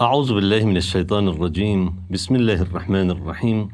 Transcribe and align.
أعوذ 0.00 0.34
بالله 0.34 0.64
من 0.64 0.76
الشيطان 0.76 1.28
الرجيم 1.28 2.08
بسم 2.10 2.34
الله 2.36 2.62
الرحمن 2.62 3.10
الرحيم 3.10 3.68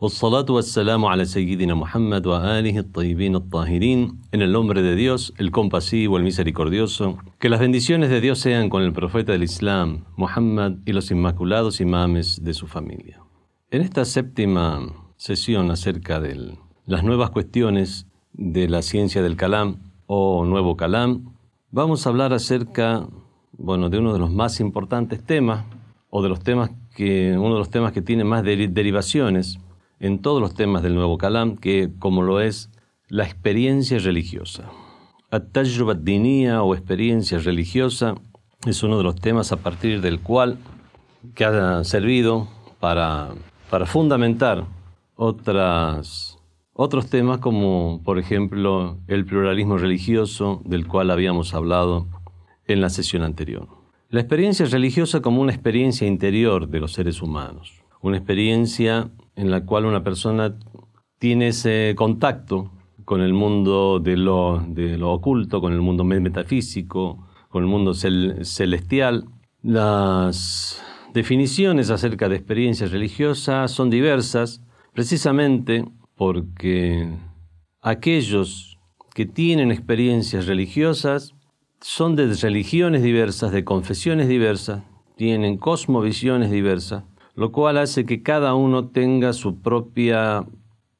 والصلاة 0.00 0.44
والسلام 0.50 1.04
على 1.04 1.24
سيدنا 1.24 1.74
محمد 1.74 2.26
وآله 2.26 2.78
الطيبين 2.78 3.34
الطاهرين 3.36 4.18
en 4.32 4.42
el 4.42 4.52
nombre 4.52 4.82
de 4.82 4.94
Dios, 4.94 5.32
el 5.38 5.50
compasivo, 5.50 6.18
el 6.18 6.24
misericordioso 6.24 7.16
que 7.38 7.48
las 7.48 7.60
bendiciones 7.60 8.10
de 8.10 8.20
Dios 8.20 8.38
sean 8.38 8.68
con 8.68 8.82
el 8.82 8.92
profeta 8.92 9.32
del 9.32 9.42
Islam, 9.42 10.04
Muhammad 10.16 10.72
y 10.84 10.92
los 10.92 11.10
inmaculados 11.10 11.80
imames 11.80 12.44
de 12.44 12.52
su 12.52 12.66
familia 12.66 13.22
en 13.70 13.80
esta 13.80 14.04
séptima 14.04 14.86
sesión 15.16 15.70
acerca 15.70 16.20
de 16.20 16.58
las 16.84 17.04
nuevas 17.04 17.30
cuestiones 17.30 18.06
de 18.34 18.68
la 18.68 18.82
ciencia 18.82 19.22
del 19.22 19.36
Kalam 19.36 19.78
o 20.06 20.44
nuevo 20.44 20.76
Kalam 20.76 21.32
vamos 21.70 22.04
a 22.04 22.10
hablar 22.10 22.34
acerca 22.34 23.08
bueno, 23.60 23.90
de 23.90 23.98
uno 23.98 24.12
de 24.12 24.18
los 24.18 24.30
más 24.30 24.58
importantes 24.60 25.22
temas, 25.22 25.64
o 26.17 26.21
de 26.21 26.29
los 26.29 26.39
temas 26.39 26.71
que, 26.95 27.37
uno 27.37 27.55
de 27.55 27.59
los 27.59 27.69
temas 27.69 27.91
que 27.91 28.01
tiene 28.01 28.23
más 28.23 28.41
derivaciones 28.41 29.59
en 29.99 30.19
todos 30.19 30.39
los 30.39 30.53
temas 30.53 30.81
del 30.81 30.95
Nuevo 30.95 31.17
Kalam, 31.17 31.57
que 31.57 31.91
como 31.99 32.21
lo 32.21 32.39
es 32.39 32.71
la 33.09 33.25
experiencia 33.25 33.99
religiosa. 33.99 34.71
At-tajrubat 35.29 36.07
o 36.61 36.73
experiencia 36.73 37.37
religiosa 37.39 38.15
es 38.65 38.81
uno 38.81 38.97
de 38.97 39.03
los 39.03 39.17
temas 39.17 39.51
a 39.51 39.57
partir 39.57 39.99
del 39.99 40.21
cual 40.21 40.57
que 41.33 41.43
ha 41.43 41.83
servido 41.83 42.47
para, 42.79 43.31
para 43.69 43.85
fundamentar 43.85 44.63
otras, 45.17 46.37
otros 46.71 47.09
temas 47.09 47.39
como 47.39 47.99
por 48.05 48.19
ejemplo 48.19 48.99
el 49.07 49.25
pluralismo 49.25 49.77
religioso 49.77 50.61
del 50.63 50.87
cual 50.87 51.11
habíamos 51.11 51.53
hablado 51.53 52.07
en 52.67 52.79
la 52.79 52.89
sesión 52.89 53.23
anterior. 53.23 53.74
La 54.15 54.21
experiencia 54.21 54.65
religiosa 54.67 55.21
como 55.21 55.41
una 55.41 55.51
experiencia 55.51 56.07
interior 56.07 56.69
de 56.69 56.79
los 56.79 56.93
seres 56.93 57.21
humanos, 57.21 57.83
una 58.01 58.15
experiencia 58.15 59.11
en 59.35 59.51
la 59.51 59.65
cual 59.65 59.83
una 59.83 60.05
persona 60.05 60.55
tiene 61.19 61.49
ese 61.49 61.95
contacto 61.97 62.71
con 63.03 63.19
el 63.19 63.33
mundo 63.33 63.99
de 63.99 64.15
lo, 64.15 64.63
de 64.69 64.97
lo 64.97 65.11
oculto, 65.11 65.59
con 65.59 65.73
el 65.73 65.81
mundo 65.81 66.05
metafísico, 66.05 67.27
con 67.49 67.63
el 67.63 67.69
mundo 67.69 67.93
celestial. 67.93 69.25
Las 69.61 70.81
definiciones 71.13 71.89
acerca 71.89 72.29
de 72.29 72.37
experiencias 72.37 72.91
religiosas 72.91 73.69
son 73.71 73.89
diversas, 73.89 74.63
precisamente 74.93 75.83
porque 76.15 77.09
aquellos 77.81 78.79
que 79.13 79.25
tienen 79.25 79.73
experiencias 79.73 80.45
religiosas 80.45 81.34
son 81.81 82.15
de 82.15 82.33
religiones 82.33 83.03
diversas, 83.03 83.51
de 83.51 83.63
confesiones 83.63 84.27
diversas, 84.27 84.83
tienen 85.15 85.57
cosmovisiones 85.57 86.51
diversas, 86.51 87.03
lo 87.35 87.51
cual 87.51 87.77
hace 87.77 88.05
que 88.05 88.21
cada 88.21 88.55
uno 88.55 88.89
tenga 88.89 89.33
su 89.33 89.61
propia, 89.61 90.45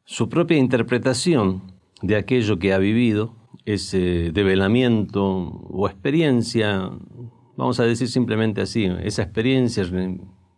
su 0.05 0.29
propia 0.29 0.57
interpretación 0.57 1.61
de 2.01 2.15
aquello 2.15 2.59
que 2.59 2.73
ha 2.73 2.77
vivido, 2.77 3.35
ese 3.65 4.31
develamiento 4.31 5.23
o 5.23 5.87
experiencia, 5.87 6.91
vamos 7.57 7.79
a 7.79 7.83
decir 7.83 8.07
simplemente 8.07 8.61
así, 8.61 8.85
esa 9.03 9.23
experiencia 9.23 9.83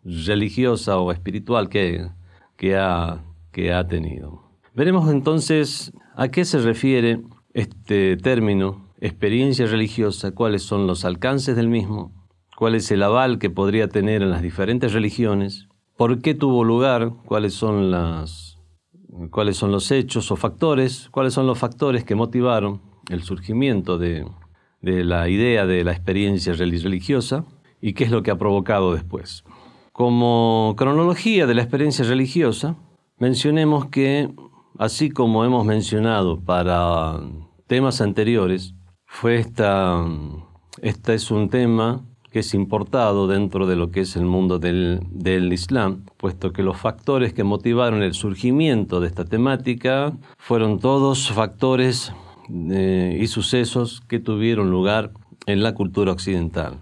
religiosa 0.03 0.99
o 0.99 1.11
espiritual 1.11 1.69
que, 1.69 2.09
que, 2.57 2.75
ha, 2.75 3.23
que 3.52 3.71
ha 3.71 3.87
tenido. 3.87 4.43
Veremos 4.75 5.09
entonces 5.09 5.93
a 6.15 6.27
qué 6.27 6.43
se 6.43 6.59
refiere 6.59 7.21
este 7.53 8.17
término 8.17 8.86
experiencia 8.99 9.65
religiosa, 9.67 10.31
cuáles 10.31 10.63
son 10.63 10.87
los 10.87 11.05
alcances 11.05 11.55
del 11.55 11.67
mismo, 11.67 12.11
cuál 12.55 12.75
es 12.75 12.89
el 12.91 13.03
aval 13.03 13.39
que 13.39 13.49
podría 13.49 13.87
tener 13.87 14.21
en 14.21 14.31
las 14.31 14.41
diferentes 14.41 14.93
religiones, 14.93 15.67
por 15.95 16.21
qué 16.21 16.33
tuvo 16.33 16.63
lugar, 16.63 17.13
cuáles 17.25 17.53
son, 17.53 17.91
las, 17.91 18.59
cuáles 19.31 19.57
son 19.57 19.71
los 19.71 19.91
hechos 19.91 20.31
o 20.31 20.36
factores, 20.36 21.09
cuáles 21.11 21.33
son 21.33 21.47
los 21.47 21.57
factores 21.57 22.03
que 22.03 22.15
motivaron 22.15 22.81
el 23.09 23.23
surgimiento 23.23 23.97
de, 23.97 24.25
de 24.81 25.03
la 25.03 25.30
idea 25.30 25.65
de 25.65 25.83
la 25.83 25.91
experiencia 25.91 26.53
religiosa 26.53 27.45
y 27.81 27.93
qué 27.93 28.03
es 28.03 28.11
lo 28.11 28.23
que 28.23 28.31
ha 28.31 28.37
provocado 28.37 28.93
después. 28.93 29.43
Como 29.91 30.75
cronología 30.77 31.47
de 31.47 31.55
la 31.55 31.63
experiencia 31.63 32.05
religiosa, 32.05 32.75
mencionemos 33.17 33.87
que, 33.87 34.30
así 34.77 35.09
como 35.09 35.43
hemos 35.43 35.65
mencionado 35.65 36.39
para 36.39 37.19
temas 37.65 38.02
anteriores, 38.02 38.75
fue 39.07 39.37
esta, 39.37 40.05
este 40.81 41.15
es 41.15 41.31
un 41.31 41.49
tema 41.49 42.01
que 42.31 42.39
es 42.39 42.53
importado 42.53 43.27
dentro 43.27 43.65
de 43.65 43.75
lo 43.75 43.89
que 43.89 44.01
es 44.01 44.15
el 44.15 44.25
mundo 44.25 44.59
del, 44.59 44.99
del, 45.09 45.51
Islam, 45.51 46.03
puesto 46.17 46.51
que 46.51 46.61
los 46.61 46.77
factores 46.77 47.33
que 47.33 47.43
motivaron 47.43 48.03
el 48.03 48.13
surgimiento 48.13 48.99
de 48.99 49.07
esta 49.07 49.25
temática 49.25 50.13
fueron 50.37 50.79
todos 50.79 51.31
factores 51.31 52.13
eh, 52.49 53.17
y 53.19 53.27
sucesos 53.27 54.01
que 54.07 54.19
tuvieron 54.19 54.69
lugar 54.69 55.11
en 55.47 55.63
la 55.63 55.73
cultura 55.73 56.11
occidental. 56.11 56.79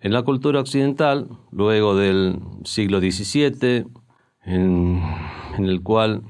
En 0.00 0.12
la 0.12 0.22
cultura 0.22 0.60
occidental, 0.60 1.28
luego 1.50 1.96
del 1.96 2.40
siglo 2.64 3.00
XVII, 3.00 3.86
en, 4.44 5.02
el 5.58 5.82
cual, 5.82 6.22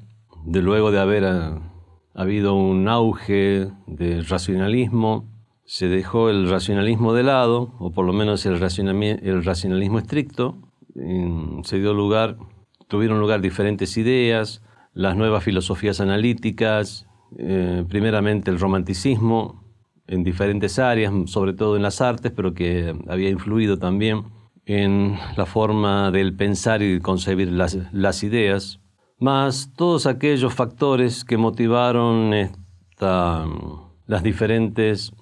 de 0.44 0.62
luego 0.62 0.90
de 0.90 1.00
haber 1.00 1.24
ha, 1.26 1.60
habido 2.14 2.54
un 2.54 2.88
auge 2.88 3.68
de 3.86 4.22
racionalismo, 4.22 5.26
se 5.68 5.86
dejó 5.86 6.30
el 6.30 6.48
racionalismo 6.48 7.12
de 7.12 7.22
lado, 7.22 7.74
o 7.78 7.92
por 7.92 8.06
lo 8.06 8.14
menos 8.14 8.46
el, 8.46 8.58
racionalismo 8.58 9.98
estricto, 9.98 10.56
se 11.62 11.78
dio 11.78 11.92
lugar, 11.92 12.38
tuvieron 12.88 13.20
lugar 13.20 13.42
diferentes 13.42 13.98
ideas, 13.98 14.62
las 14.94 15.14
nuevas 15.14 15.44
filosofías 15.44 16.00
analíticas, 16.00 17.06
eh, 17.36 17.84
primeramente 17.86 18.50
el 18.50 18.58
romanticismo 18.58 19.62
en 20.06 20.24
diferentes 20.24 20.78
áreas, 20.78 21.12
sobre 21.26 21.52
todo 21.52 21.76
en 21.76 21.82
las 21.82 22.00
artes, 22.00 22.32
pero 22.34 22.54
que 22.54 22.96
había 23.06 23.28
influido 23.28 23.78
también 23.78 24.24
en 24.64 25.18
la 25.36 25.44
forma 25.44 26.10
del 26.10 26.34
pensar 26.34 26.82
y 26.82 26.98
concebir 26.98 27.52
las, 27.52 27.76
las 27.92 28.22
ideas, 28.22 28.80
más 29.18 29.74
todos 29.76 30.06
aquellos 30.06 30.54
factores 30.54 31.26
que 31.26 31.36
motivaron 31.36 32.32
esta, 32.32 33.44
las 34.06 34.22
diferentes 34.22 35.12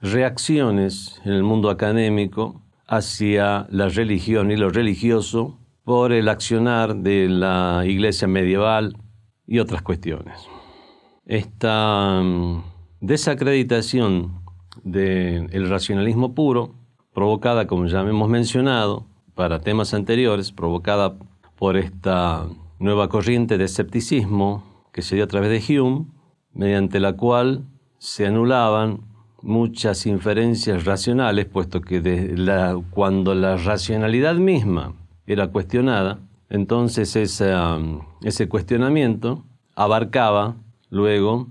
reacciones 0.00 1.20
en 1.24 1.32
el 1.32 1.42
mundo 1.42 1.70
académico 1.70 2.62
hacia 2.86 3.66
la 3.70 3.88
religión 3.88 4.50
y 4.50 4.56
lo 4.56 4.70
religioso 4.70 5.58
por 5.84 6.12
el 6.12 6.28
accionar 6.28 6.96
de 6.96 7.28
la 7.28 7.84
iglesia 7.86 8.28
medieval 8.28 8.96
y 9.46 9.58
otras 9.58 9.82
cuestiones. 9.82 10.48
Esta 11.24 12.20
mm, 12.22 12.62
desacreditación 13.00 14.40
del 14.82 15.68
racionalismo 15.68 16.34
puro, 16.34 16.74
provocada, 17.12 17.66
como 17.66 17.86
ya 17.86 18.00
hemos 18.00 18.28
mencionado, 18.28 19.06
para 19.34 19.60
temas 19.60 19.94
anteriores, 19.94 20.52
provocada 20.52 21.16
por 21.56 21.76
esta 21.76 22.46
nueva 22.78 23.08
corriente 23.08 23.58
de 23.58 23.64
escepticismo 23.64 24.84
que 24.92 25.02
se 25.02 25.14
dio 25.14 25.24
a 25.24 25.28
través 25.28 25.50
de 25.50 25.80
Hume, 25.80 26.06
mediante 26.52 27.00
la 27.00 27.14
cual 27.14 27.64
se 27.98 28.26
anulaban 28.26 29.00
muchas 29.42 30.06
inferencias 30.06 30.84
racionales, 30.84 31.46
puesto 31.46 31.80
que 31.80 32.00
cuando 32.90 33.34
la 33.34 33.56
racionalidad 33.56 34.34
misma 34.36 34.94
era 35.26 35.48
cuestionada, 35.48 36.18
entonces 36.48 37.16
ese 37.16 38.48
cuestionamiento 38.48 39.44
abarcaba 39.74 40.56
luego 40.90 41.48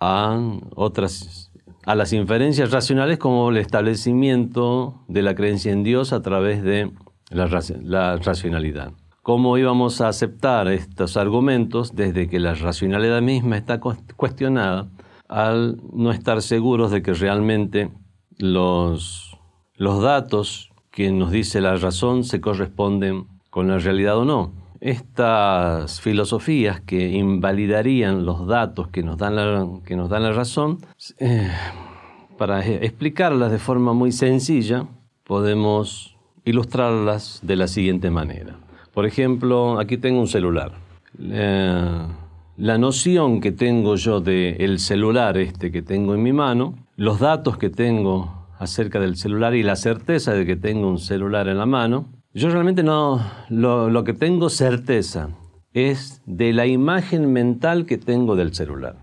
a 0.00 0.38
otras 0.74 1.46
a 1.86 1.94
las 1.94 2.12
inferencias 2.12 2.72
racionales 2.72 3.16
como 3.16 3.48
el 3.48 3.58
establecimiento 3.58 5.04
de 5.06 5.22
la 5.22 5.36
creencia 5.36 5.70
en 5.70 5.84
Dios 5.84 6.12
a 6.12 6.20
través 6.20 6.62
de 6.64 6.90
la, 7.30 7.48
la 7.82 8.16
racionalidad. 8.16 8.92
¿Cómo 9.22 9.56
íbamos 9.56 10.00
a 10.00 10.08
aceptar 10.08 10.66
estos 10.66 11.16
argumentos 11.16 11.94
desde 11.94 12.28
que 12.28 12.40
la 12.40 12.54
racionalidad 12.54 13.22
misma 13.22 13.56
está 13.56 13.78
cuestionada 13.80 14.88
al 15.28 15.78
no 15.92 16.10
estar 16.10 16.42
seguros 16.42 16.90
de 16.90 17.02
que 17.02 17.14
realmente 17.14 17.90
los, 18.38 19.36
los 19.76 20.02
datos 20.02 20.70
que 20.90 21.10
nos 21.10 21.30
dice 21.30 21.60
la 21.60 21.76
razón 21.76 22.24
se 22.24 22.40
corresponden 22.40 23.26
con 23.50 23.68
la 23.68 23.78
realidad 23.78 24.18
o 24.18 24.24
no. 24.24 24.52
Estas 24.80 26.00
filosofías 26.00 26.80
que 26.80 27.08
invalidarían 27.10 28.26
los 28.26 28.46
datos 28.46 28.88
que 28.88 29.02
nos 29.02 29.16
dan 29.16 29.36
la, 29.36 29.66
que 29.84 29.96
nos 29.96 30.10
dan 30.10 30.22
la 30.22 30.32
razón, 30.32 30.78
eh, 31.18 31.50
para 32.36 32.64
explicarlas 32.66 33.50
de 33.50 33.58
forma 33.58 33.94
muy 33.94 34.12
sencilla, 34.12 34.86
podemos 35.24 36.16
ilustrarlas 36.44 37.40
de 37.42 37.56
la 37.56 37.68
siguiente 37.68 38.10
manera. 38.10 38.56
Por 38.92 39.06
ejemplo, 39.06 39.78
aquí 39.78 39.98
tengo 39.98 40.20
un 40.20 40.28
celular. 40.28 40.72
Eh, 41.18 42.06
la 42.56 42.78
noción 42.78 43.40
que 43.40 43.52
tengo 43.52 43.96
yo 43.96 44.20
del 44.20 44.78
celular 44.78 45.36
este 45.36 45.70
que 45.70 45.82
tengo 45.82 46.14
en 46.14 46.22
mi 46.22 46.32
mano, 46.32 46.74
los 46.96 47.20
datos 47.20 47.58
que 47.58 47.68
tengo 47.68 48.46
acerca 48.58 48.98
del 48.98 49.16
celular 49.16 49.54
y 49.54 49.62
la 49.62 49.76
certeza 49.76 50.32
de 50.32 50.46
que 50.46 50.56
tengo 50.56 50.88
un 50.88 50.98
celular 50.98 51.48
en 51.48 51.58
la 51.58 51.66
mano, 51.66 52.06
Yo 52.32 52.50
realmente 52.50 52.82
no, 52.82 53.20
lo, 53.48 54.04
que 54.04 54.12
tengo 54.12 54.50
certeza 54.50 55.30
es 55.72 56.22
de 56.26 56.52
la 56.52 56.66
imagen 56.66 57.32
mental 57.32 57.86
que 57.86 57.96
tengo 57.96 58.36
del 58.36 58.54
celular, 58.54 58.96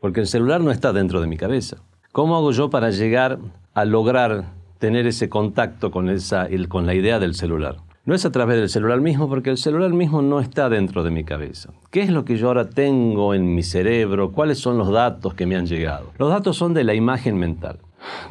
porque 0.00 0.20
el 0.20 0.26
celular 0.26 0.60
no 0.60 0.72
está 0.72 0.92
dentro 0.92 1.20
de 1.20 1.28
mi 1.28 1.36
cabeza. 1.36 1.78
¿Cómo 2.12 2.36
hago 2.36 2.50
yo 2.50 2.68
para 2.68 2.90
llegar 2.90 3.38
a 3.74 3.84
lograr 3.84 4.54
tener 4.78 5.06
ese 5.06 5.28
contacto 5.28 5.92
con, 5.92 6.08
esa, 6.08 6.48
con 6.68 6.86
la 6.86 6.94
idea 6.94 7.20
del 7.20 7.34
celular? 7.34 7.76
No 8.06 8.14
es 8.14 8.24
a 8.24 8.32
través 8.32 8.56
del 8.56 8.70
celular 8.70 9.02
mismo, 9.02 9.28
porque 9.28 9.50
el 9.50 9.58
celular 9.58 9.92
mismo 9.92 10.22
no 10.22 10.40
está 10.40 10.70
dentro 10.70 11.04
de 11.04 11.10
mi 11.10 11.22
cabeza. 11.22 11.70
¿Qué 11.90 12.00
es 12.00 12.08
lo 12.08 12.24
que 12.24 12.38
yo 12.38 12.48
ahora 12.48 12.70
tengo 12.70 13.34
en 13.34 13.54
mi 13.54 13.62
cerebro? 13.62 14.32
¿Cuáles 14.32 14.58
son 14.58 14.78
los 14.78 14.90
datos 14.90 15.34
que 15.34 15.44
me 15.44 15.54
han 15.54 15.66
llegado? 15.66 16.10
Los 16.16 16.30
datos 16.30 16.56
son 16.56 16.72
de 16.72 16.82
la 16.82 16.94
imagen 16.94 17.36
mental. 17.36 17.78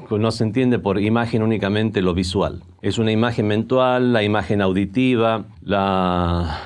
No 0.10 0.31
se 0.31 0.44
entiende 0.44 0.80
por 0.80 1.00
imagen 1.00 1.44
únicamente 1.44 2.01
lo 2.01 2.16
visual. 2.16 2.63
Es 2.81 2.98
una 2.98 3.12
imagen 3.12 3.45
mental, 3.45 4.12
la 4.12 4.24
imagen 4.24 4.62
auditiva, 4.62 5.45
la, 5.62 6.57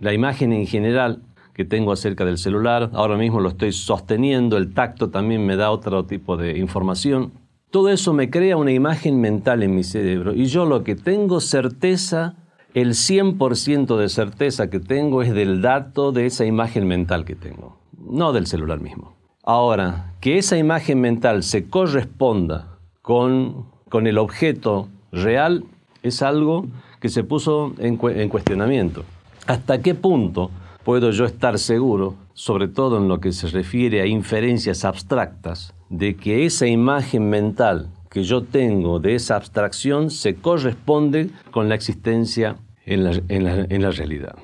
imagen 0.00 0.54
en 0.54 0.66
general 0.66 1.20
que 1.52 1.66
tengo 1.66 1.92
acerca 1.92 2.24
del 2.24 2.38
celular. 2.38 2.88
Ahora 2.94 3.18
mismo 3.18 3.40
lo 3.40 3.50
estoy 3.50 3.72
sosteniendo, 3.72 4.56
el 4.56 4.72
tacto 4.72 5.10
también 5.10 5.44
me 5.44 5.56
da 5.56 5.70
otro 5.70 6.06
tipo 6.06 6.38
de 6.38 6.56
información. 6.56 7.32
Todo 7.70 7.90
eso 7.90 8.14
me 8.14 8.30
crea 8.30 8.56
una 8.56 8.72
imagen 8.72 9.20
mental 9.20 9.62
en 9.62 9.74
mi 9.74 9.84
cerebro 9.84 10.32
y 10.32 10.46
yo 10.46 10.64
lo 10.64 10.82
que 10.84 10.94
tengo 10.94 11.40
certeza 11.40 12.36
el 12.76 12.90
100% 12.90 13.96
de 13.96 14.10
certeza 14.10 14.68
que 14.68 14.80
tengo 14.80 15.22
es 15.22 15.32
del 15.32 15.62
dato 15.62 16.12
de 16.12 16.26
esa 16.26 16.44
imagen 16.44 16.86
mental 16.86 17.24
que 17.24 17.34
tengo, 17.34 17.78
no 17.98 18.34
del 18.34 18.46
celular 18.46 18.80
mismo. 18.80 19.16
Ahora, 19.42 20.12
que 20.20 20.36
esa 20.36 20.58
imagen 20.58 21.00
mental 21.00 21.42
se 21.42 21.70
corresponda 21.70 22.76
con, 23.00 23.64
con 23.88 24.06
el 24.06 24.18
objeto 24.18 24.88
real 25.10 25.64
es 26.02 26.20
algo 26.20 26.66
que 27.00 27.08
se 27.08 27.24
puso 27.24 27.72
en, 27.78 27.98
en 28.10 28.28
cuestionamiento. 28.28 29.04
¿Hasta 29.46 29.80
qué 29.80 29.94
punto 29.94 30.50
puedo 30.84 31.12
yo 31.12 31.24
estar 31.24 31.58
seguro, 31.58 32.16
sobre 32.34 32.68
todo 32.68 32.98
en 32.98 33.08
lo 33.08 33.20
que 33.20 33.32
se 33.32 33.46
refiere 33.46 34.02
a 34.02 34.06
inferencias 34.06 34.84
abstractas, 34.84 35.72
de 35.88 36.14
que 36.14 36.44
esa 36.44 36.66
imagen 36.66 37.30
mental 37.30 37.88
que 38.10 38.22
yo 38.22 38.42
tengo 38.42 39.00
de 39.00 39.14
esa 39.14 39.36
abstracción 39.36 40.10
se 40.10 40.34
corresponde 40.34 41.30
con 41.50 41.70
la 41.70 41.74
existencia 41.74 42.56
en 42.86 43.82
la, 43.82 43.90
realidad. 43.90 44.36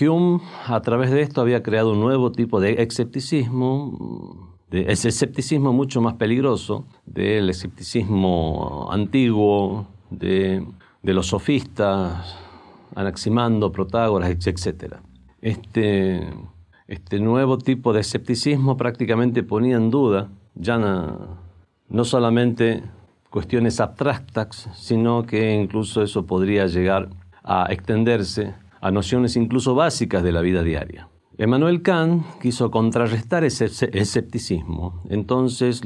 Hume, 0.00 0.40
a 0.66 0.80
través 0.80 1.10
de 1.10 1.22
esto, 1.22 1.40
había 1.40 1.62
creado 1.62 1.92
un 1.92 2.00
nuevo 2.00 2.30
tipo 2.30 2.60
de 2.60 2.82
escepticismo, 2.82 4.56
de 4.70 4.92
ese 4.92 5.08
escepticismo 5.08 5.72
mucho 5.72 6.00
más 6.00 6.14
peligroso 6.14 6.86
del 7.04 7.50
escepticismo 7.50 8.88
antiguo, 8.92 9.88
de, 10.10 10.64
los 11.02 11.26
sofistas, 11.26 12.36
Anaximando, 12.94 13.72
Protágoras, 13.72 14.30
etc. 14.30 14.94
Este, 15.42 16.28
este 16.86 17.18
nuevo 17.18 17.58
tipo 17.58 17.92
de 17.92 18.00
escepticismo 18.00 18.76
prácticamente 18.76 19.42
ponía 19.42 19.76
en 19.76 19.90
duda 19.90 20.28
ya 20.54 20.78
no 20.78 22.04
solamente 22.04 22.82
cuestiones 23.30 23.80
abstractas, 23.80 24.68
sino 24.74 25.24
que 25.24 25.54
incluso 25.54 26.02
eso 26.02 26.26
podría 26.26 26.66
llegar 26.66 27.08
a 27.42 27.66
extenderse 27.70 28.54
a 28.80 28.90
nociones 28.90 29.36
incluso 29.36 29.74
básicas 29.74 30.22
de 30.22 30.32
la 30.32 30.40
vida 30.40 30.62
diaria. 30.62 31.08
Emmanuel 31.38 31.80
Kant 31.80 32.24
quiso 32.40 32.70
contrarrestar 32.70 33.44
ese 33.44 33.64
escepticismo, 33.64 35.02
entonces, 35.08 35.80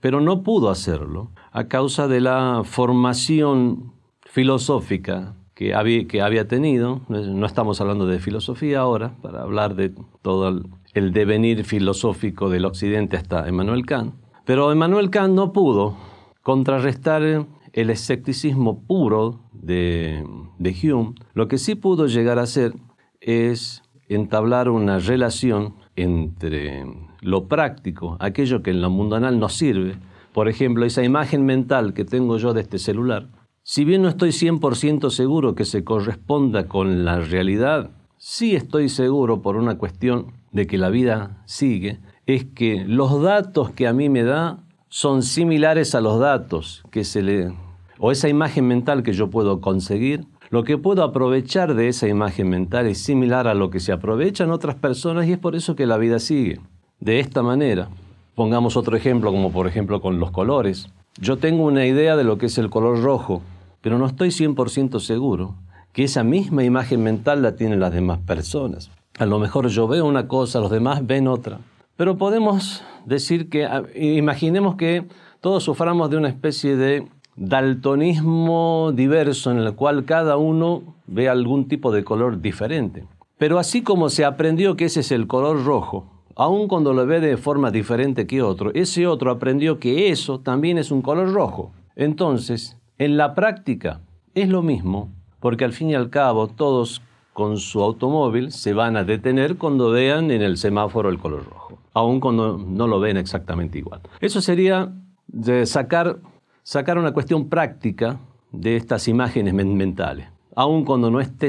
pero 0.00 0.20
no 0.20 0.42
pudo 0.42 0.70
hacerlo 0.70 1.30
a 1.52 1.68
causa 1.68 2.08
de 2.08 2.20
la 2.20 2.62
formación 2.64 3.92
filosófica 4.22 5.36
que 5.54 5.74
había, 5.74 6.46
tenido. 6.46 7.00
No 7.08 7.46
estamos 7.46 7.80
hablando 7.80 8.06
de 8.06 8.20
filosofía 8.20 8.80
ahora, 8.80 9.16
para 9.22 9.42
hablar 9.42 9.74
de 9.74 9.92
todo 10.22 10.62
el 10.94 11.12
devenir 11.12 11.64
filosófico 11.64 12.48
del 12.48 12.64
Occidente 12.64 13.16
hasta 13.16 13.48
Emmanuel 13.48 13.84
Kant. 13.84 14.14
Pero 14.44 14.70
Emmanuel 14.70 15.10
Kant 15.10 15.34
no 15.34 15.52
pudo 15.52 15.96
contrarrestar 16.42 17.46
el 17.80 17.90
escepticismo 17.90 18.82
puro 18.82 19.38
de, 19.52 20.24
Hume, 20.58 21.14
lo 21.34 21.46
que 21.46 21.58
sí 21.58 21.76
pudo 21.76 22.08
llegar 22.08 22.40
a 22.40 22.42
hacer 22.42 22.74
es 23.20 23.84
entablar 24.08 24.68
una 24.68 24.98
relación 24.98 25.76
entre 25.94 26.84
lo 27.20 27.46
práctico, 27.46 28.16
aquello 28.18 28.64
que 28.64 28.72
en 28.72 28.82
lo 28.82 28.90
mundanal 28.90 29.38
nos 29.38 29.54
sirve, 29.54 29.94
por 30.32 30.48
ejemplo, 30.48 30.84
esa 30.84 31.04
imagen 31.04 31.46
mental 31.46 31.94
que 31.94 32.04
tengo 32.04 32.36
yo 32.38 32.52
de 32.52 32.62
este 32.62 32.78
celular, 32.78 33.28
si 33.62 33.84
bien 33.84 34.02
no 34.02 34.08
estoy 34.08 34.30
100% 34.30 35.10
seguro 35.10 35.54
que 35.54 35.64
se 35.64 35.84
corresponda 35.84 36.66
con 36.66 37.04
la 37.04 37.20
realidad, 37.20 37.90
sí 38.16 38.56
estoy 38.56 38.88
seguro 38.88 39.40
por 39.40 39.54
una 39.54 39.78
cuestión 39.78 40.32
de 40.50 40.66
que 40.66 40.78
la 40.78 40.90
vida 40.90 41.42
sigue, 41.46 42.00
es 42.26 42.44
que 42.44 42.84
los 42.84 43.22
datos 43.22 43.70
que 43.70 43.86
a 43.86 43.92
mí 43.92 44.08
me 44.08 44.24
da 44.24 44.64
son 44.88 45.22
similares 45.22 45.94
a 45.94 46.00
los 46.00 46.18
datos 46.18 46.82
que 46.90 47.04
se 47.04 47.22
le 47.22 47.67
o 47.98 48.12
esa 48.12 48.28
imagen 48.28 48.66
mental 48.66 49.02
que 49.02 49.12
yo 49.12 49.30
puedo 49.30 49.60
conseguir, 49.60 50.26
lo 50.50 50.64
que 50.64 50.78
puedo 50.78 51.02
aprovechar 51.02 51.74
de 51.74 51.88
esa 51.88 52.08
imagen 52.08 52.48
mental 52.48 52.86
es 52.86 52.98
similar 52.98 53.46
a 53.48 53.54
lo 53.54 53.70
que 53.70 53.80
se 53.80 53.92
aprovechan 53.92 54.50
otras 54.50 54.76
personas 54.76 55.26
y 55.26 55.32
es 55.32 55.38
por 55.38 55.56
eso 55.56 55.76
que 55.76 55.86
la 55.86 55.98
vida 55.98 56.18
sigue. 56.18 56.60
De 57.00 57.20
esta 57.20 57.42
manera, 57.42 57.88
pongamos 58.34 58.76
otro 58.76 58.96
ejemplo 58.96 59.30
como 59.30 59.52
por 59.52 59.66
ejemplo 59.66 60.00
con 60.00 60.18
los 60.18 60.30
colores. 60.30 60.88
Yo 61.20 61.36
tengo 61.36 61.64
una 61.64 61.86
idea 61.86 62.16
de 62.16 62.24
lo 62.24 62.38
que 62.38 62.46
es 62.46 62.56
el 62.58 62.70
color 62.70 63.02
rojo, 63.02 63.42
pero 63.80 63.98
no 63.98 64.06
estoy 64.06 64.28
100% 64.28 65.00
seguro 65.00 65.56
que 65.92 66.04
esa 66.04 66.22
misma 66.24 66.64
imagen 66.64 67.02
mental 67.02 67.42
la 67.42 67.56
tienen 67.56 67.80
las 67.80 67.92
demás 67.92 68.18
personas. 68.20 68.90
A 69.18 69.26
lo 69.26 69.38
mejor 69.38 69.68
yo 69.68 69.88
veo 69.88 70.06
una 70.06 70.28
cosa, 70.28 70.60
los 70.60 70.70
demás 70.70 71.06
ven 71.06 71.26
otra. 71.26 71.58
Pero 71.96 72.16
podemos 72.16 72.82
decir 73.04 73.48
que, 73.48 73.68
imaginemos 73.96 74.76
que 74.76 75.04
todos 75.40 75.64
suframos 75.64 76.08
de 76.10 76.16
una 76.16 76.28
especie 76.28 76.76
de 76.76 77.08
daltonismo 77.38 78.92
diverso 78.92 79.52
en 79.52 79.58
el 79.58 79.74
cual 79.74 80.04
cada 80.04 80.36
uno 80.36 80.82
ve 81.06 81.28
algún 81.28 81.68
tipo 81.68 81.92
de 81.92 82.02
color 82.02 82.40
diferente. 82.40 83.04
Pero 83.38 83.60
así 83.60 83.82
como 83.82 84.10
se 84.10 84.24
aprendió 84.24 84.76
que 84.76 84.86
ese 84.86 85.00
es 85.00 85.12
el 85.12 85.28
color 85.28 85.64
rojo, 85.64 86.10
aun 86.34 86.66
cuando 86.66 86.92
lo 86.92 87.06
ve 87.06 87.20
de 87.20 87.36
forma 87.36 87.70
diferente 87.70 88.26
que 88.26 88.42
otro, 88.42 88.72
ese 88.74 89.06
otro 89.06 89.30
aprendió 89.30 89.78
que 89.78 90.10
eso 90.10 90.40
también 90.40 90.78
es 90.78 90.90
un 90.90 91.00
color 91.00 91.32
rojo. 91.32 91.70
Entonces, 91.94 92.76
en 92.98 93.16
la 93.16 93.34
práctica 93.34 94.00
es 94.34 94.48
lo 94.48 94.62
mismo, 94.62 95.12
porque 95.38 95.64
al 95.64 95.72
fin 95.72 95.90
y 95.90 95.94
al 95.94 96.10
cabo 96.10 96.48
todos 96.48 97.02
con 97.32 97.58
su 97.58 97.80
automóvil 97.80 98.50
se 98.50 98.72
van 98.72 98.96
a 98.96 99.04
detener 99.04 99.56
cuando 99.56 99.90
vean 99.90 100.32
en 100.32 100.42
el 100.42 100.56
semáforo 100.56 101.08
el 101.08 101.20
color 101.20 101.44
rojo, 101.44 101.78
aun 101.94 102.18
cuando 102.18 102.58
no 102.58 102.88
lo 102.88 102.98
ven 102.98 103.16
exactamente 103.16 103.78
igual. 103.78 104.00
Eso 104.20 104.40
sería 104.40 104.92
de 105.28 105.64
sacar 105.66 106.18
sacar 106.68 106.98
una 106.98 107.12
cuestión 107.12 107.48
práctica 107.48 108.20
de 108.52 108.76
estas 108.76 109.08
imágenes 109.08 109.54
mentales, 109.54 110.28
aun 110.54 110.84
cuando 110.84 111.10
no, 111.10 111.18
esté, 111.18 111.48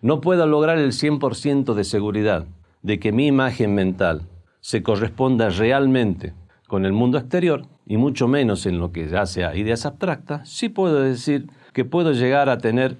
no 0.00 0.22
pueda 0.22 0.46
lograr 0.46 0.78
el 0.78 0.92
100% 0.92 1.74
de 1.74 1.84
seguridad 1.84 2.46
de 2.80 2.98
que 2.98 3.12
mi 3.12 3.26
imagen 3.26 3.74
mental 3.74 4.22
se 4.60 4.82
corresponda 4.82 5.50
realmente 5.50 6.32
con 6.68 6.86
el 6.86 6.94
mundo 6.94 7.18
exterior, 7.18 7.66
y 7.84 7.98
mucho 7.98 8.28
menos 8.28 8.64
en 8.64 8.78
lo 8.78 8.92
que 8.92 9.08
ya 9.08 9.26
sea 9.26 9.54
ideas 9.54 9.84
abstractas, 9.84 10.48
sí 10.48 10.70
puedo 10.70 11.02
decir 11.02 11.50
que 11.74 11.84
puedo 11.84 12.12
llegar 12.12 12.48
a 12.48 12.56
tener 12.56 12.96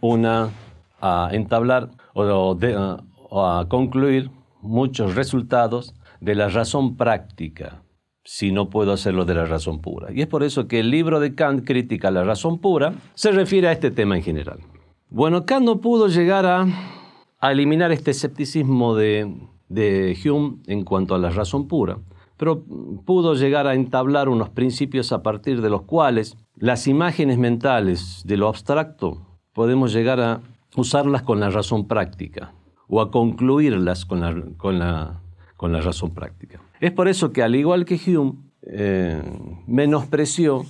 una, 0.00 0.50
a 1.00 1.28
entablar 1.32 1.90
o, 2.14 2.56
o 3.30 3.44
a 3.44 3.68
concluir 3.68 4.30
muchos 4.62 5.16
resultados 5.16 5.92
de 6.20 6.36
la 6.36 6.48
razón 6.48 6.96
práctica 6.96 7.82
si 8.26 8.50
no 8.50 8.68
puedo 8.68 8.92
hacerlo 8.92 9.24
de 9.24 9.34
la 9.34 9.46
razón 9.46 9.80
pura. 9.80 10.12
Y 10.12 10.20
es 10.20 10.26
por 10.26 10.42
eso 10.42 10.66
que 10.66 10.80
el 10.80 10.90
libro 10.90 11.20
de 11.20 11.34
Kant, 11.34 11.64
Crítica 11.64 12.08
a 12.08 12.10
la 12.10 12.24
razón 12.24 12.58
pura, 12.58 12.94
se 13.14 13.30
refiere 13.30 13.68
a 13.68 13.72
este 13.72 13.92
tema 13.92 14.16
en 14.16 14.22
general. 14.22 14.58
Bueno, 15.08 15.46
Kant 15.46 15.64
no 15.64 15.80
pudo 15.80 16.08
llegar 16.08 16.44
a, 16.44 16.66
eliminar 17.40 17.92
este 17.92 18.10
escepticismo 18.10 18.96
de, 18.96 19.32
Hume 20.24 20.58
en 20.66 20.84
cuanto 20.84 21.14
a 21.14 21.18
la 21.18 21.30
razón 21.30 21.68
pura, 21.68 21.98
pero 22.36 22.64
pudo 23.04 23.34
llegar 23.34 23.68
a 23.68 23.74
entablar 23.74 24.28
unos 24.28 24.50
principios 24.50 25.12
a 25.12 25.22
partir 25.22 25.62
de 25.62 25.70
los 25.70 25.82
cuales 25.82 26.36
las 26.56 26.88
imágenes 26.88 27.38
mentales 27.38 28.22
de 28.26 28.36
lo 28.36 28.48
abstracto 28.48 29.38
podemos 29.52 29.92
llegar 29.92 30.20
a 30.20 30.40
usarlas 30.74 31.22
con 31.22 31.38
la 31.38 31.50
razón 31.50 31.86
práctica 31.86 32.52
o 32.88 33.00
a 33.00 33.12
concluirlas 33.12 34.04
con 34.04 34.20
la, 34.20 34.34
con 34.56 34.80
la, 34.80 35.20
con 35.56 35.72
la 35.72 35.80
razón 35.80 36.12
práctica. 36.12 36.60
Es 36.80 36.92
por 36.92 37.08
eso 37.08 37.32
que, 37.32 37.42
al 37.42 37.54
igual 37.54 37.84
que 37.84 37.94
Hume, 37.94 38.34
eh, 38.62 39.22
menospreció, 39.66 40.64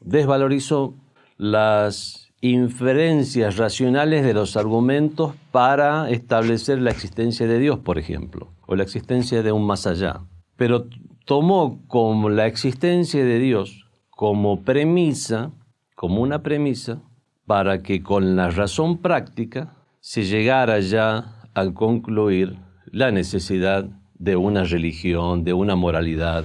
desvalorizó 0.00 0.94
las 1.36 2.32
inferencias 2.40 3.56
racionales 3.56 4.24
de 4.24 4.34
los 4.34 4.56
argumentos 4.56 5.34
para 5.52 6.10
establecer 6.10 6.80
la 6.80 6.90
existencia 6.90 7.46
de 7.46 7.58
Dios, 7.58 7.78
por 7.78 7.98
ejemplo, 7.98 8.48
o 8.66 8.74
la 8.74 8.82
existencia 8.82 9.42
de 9.42 9.52
un 9.52 9.64
más 9.64 9.86
allá. 9.86 10.22
Pero 10.56 10.86
tomó 11.24 11.86
como 11.86 12.30
la 12.30 12.46
existencia 12.46 13.24
de 13.24 13.38
Dios 13.38 13.86
como 14.10 14.62
premisa, 14.62 15.52
como 15.94 16.20
una 16.20 16.42
premisa, 16.42 17.00
para 17.46 17.82
que 17.82 18.02
con 18.02 18.34
la 18.34 18.50
razón 18.50 18.98
práctica 18.98 19.76
se 20.00 20.24
llegara 20.24 20.80
ya 20.80 21.48
a 21.54 21.70
concluir 21.72 22.58
la 22.86 23.10
necesidad 23.10 23.88
de 24.22 24.36
una 24.36 24.62
religión, 24.62 25.42
de 25.42 25.52
una 25.52 25.74
moralidad. 25.74 26.44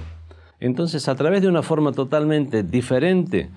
Entonces, 0.58 1.08
a 1.08 1.14
través 1.14 1.42
de 1.42 1.48
una 1.48 1.62
forma 1.62 1.92
totalmente 1.92 2.64
diferente, 2.64 3.50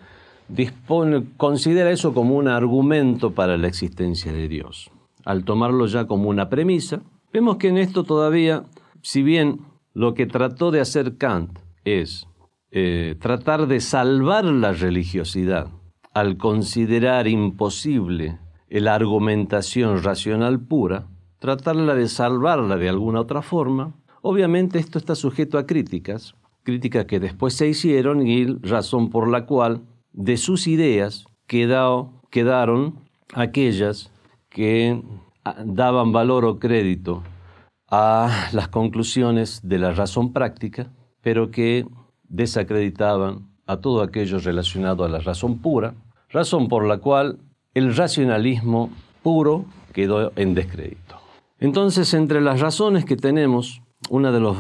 dispone, 0.48 1.24
considera 1.38 1.90
eso 1.90 2.14
como 2.14 2.36
un 2.38 2.48
argumento 2.48 3.32
para 3.32 3.58
la 3.58 3.68
existencia 3.68 4.32
de 4.32 4.48
Dios. 4.48 4.92
Al 5.26 5.44
tomarlo 5.44 5.88
ya 5.88 6.06
como 6.06 6.30
una 6.30 6.50
premisa, 6.50 7.02
vemos 7.34 7.58
que 7.58 7.70
en 7.70 7.80
esto 7.80 8.04
todavía, 8.04 8.64
si 9.02 9.24
bien 9.24 9.62
lo 9.96 10.14
que 10.14 10.28
trató 10.28 10.70
de 10.70 10.82
hacer 10.82 11.18
Kant 11.18 11.58
es 11.84 12.28
eh, 12.70 13.16
tratar 13.20 13.66
de 13.66 13.80
salvar 13.80 14.46
la 14.46 14.72
religiosidad 14.72 15.70
al 16.14 16.38
considerar 16.38 17.28
imposible 17.28 18.38
la 18.70 18.94
argumentación 18.94 20.04
racional 20.04 20.60
pura, 20.60 21.08
tratarla 21.40 21.96
de 21.96 22.08
salvarla 22.08 22.78
de 22.78 22.88
alguna 22.88 23.22
otra 23.22 23.42
forma, 23.42 23.96
obviamente 24.22 24.80
esto 24.80 24.98
está 24.98 25.16
sujeto 25.16 25.58
a 25.58 25.66
críticas, 25.66 26.36
críticas 26.64 27.06
que 27.06 27.20
después 27.20 27.54
se 27.54 27.68
hicieron 27.68 28.26
y 28.26 28.46
razón 28.46 29.10
por 29.10 29.30
la 29.30 29.46
cual 29.46 29.82
de 30.14 30.38
sus 30.38 30.68
ideas 30.68 31.26
quedaron 31.48 32.96
aquellas 33.34 34.12
que 34.50 35.02
ah, 35.44 35.56
daban 35.66 36.12
valor 36.12 36.46
o 36.46 36.60
crédito 36.60 37.24
a 37.90 38.50
las 38.54 38.70
conclusiones 38.70 39.62
de 39.64 39.80
la 39.80 39.92
razón 39.92 40.32
práctica, 40.32 40.92
pero 41.22 41.52
que 41.52 41.86
desacreditaban 42.30 43.50
a 43.68 43.78
todo 43.78 44.02
aquello 44.02 44.40
relacionado 44.40 45.04
a 45.04 45.10
la 45.10 45.20
razón 45.20 45.60
pura, 45.60 45.94
razón 46.30 46.68
por 46.68 46.86
la 46.86 46.98
cual 46.98 47.40
el 47.74 47.96
racionalismo 47.96 48.90
puro 49.24 49.66
quedó 49.94 50.32
en 50.36 50.54
descrédito. 50.54 51.18
Entonces, 51.60 52.14
entre 52.14 52.42
las 52.42 52.60
razones 52.60 53.06
que 53.06 53.18
tenemos, 53.18 53.82
uno 54.10 54.32
de 54.32 54.40
los 54.40 54.58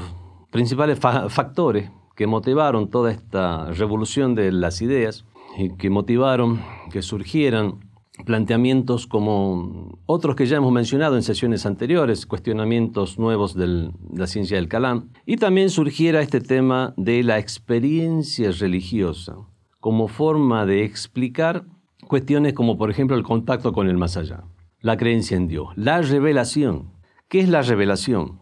principales 0.51 0.99
factores 0.99 1.91
que 2.15 2.27
motivaron 2.27 2.89
toda 2.89 3.11
esta 3.11 3.71
revolución 3.71 4.35
de 4.35 4.51
las 4.51 4.81
ideas 4.81 5.25
y 5.57 5.75
que 5.75 5.89
motivaron 5.89 6.61
que 6.91 7.01
surgieran 7.01 7.79
planteamientos 8.25 9.07
como 9.07 9.97
otros 10.05 10.35
que 10.35 10.45
ya 10.45 10.57
hemos 10.57 10.71
mencionado 10.71 11.15
en 11.15 11.23
sesiones 11.23 11.65
anteriores, 11.65 12.25
cuestionamientos 12.25 13.17
nuevos 13.17 13.55
de 13.55 13.91
la 14.13 14.27
ciencia 14.27 14.57
del 14.57 14.67
Calam, 14.67 15.09
y 15.25 15.37
también 15.37 15.69
surgiera 15.69 16.21
este 16.21 16.41
tema 16.41 16.93
de 16.97 17.23
la 17.23 17.39
experiencia 17.39 18.51
religiosa 18.51 19.35
como 19.79 20.07
forma 20.07 20.65
de 20.65 20.83
explicar 20.83 21.65
cuestiones 22.07 22.53
como 22.53 22.77
por 22.77 22.91
ejemplo 22.91 23.17
el 23.17 23.23
contacto 23.23 23.73
con 23.73 23.87
el 23.87 23.97
más 23.97 24.17
allá, 24.17 24.43
la 24.79 24.97
creencia 24.97 25.37
en 25.37 25.47
Dios, 25.47 25.69
la 25.75 26.01
revelación. 26.01 26.91
¿Qué 27.27 27.39
es 27.39 27.49
la 27.49 27.61
revelación? 27.61 28.40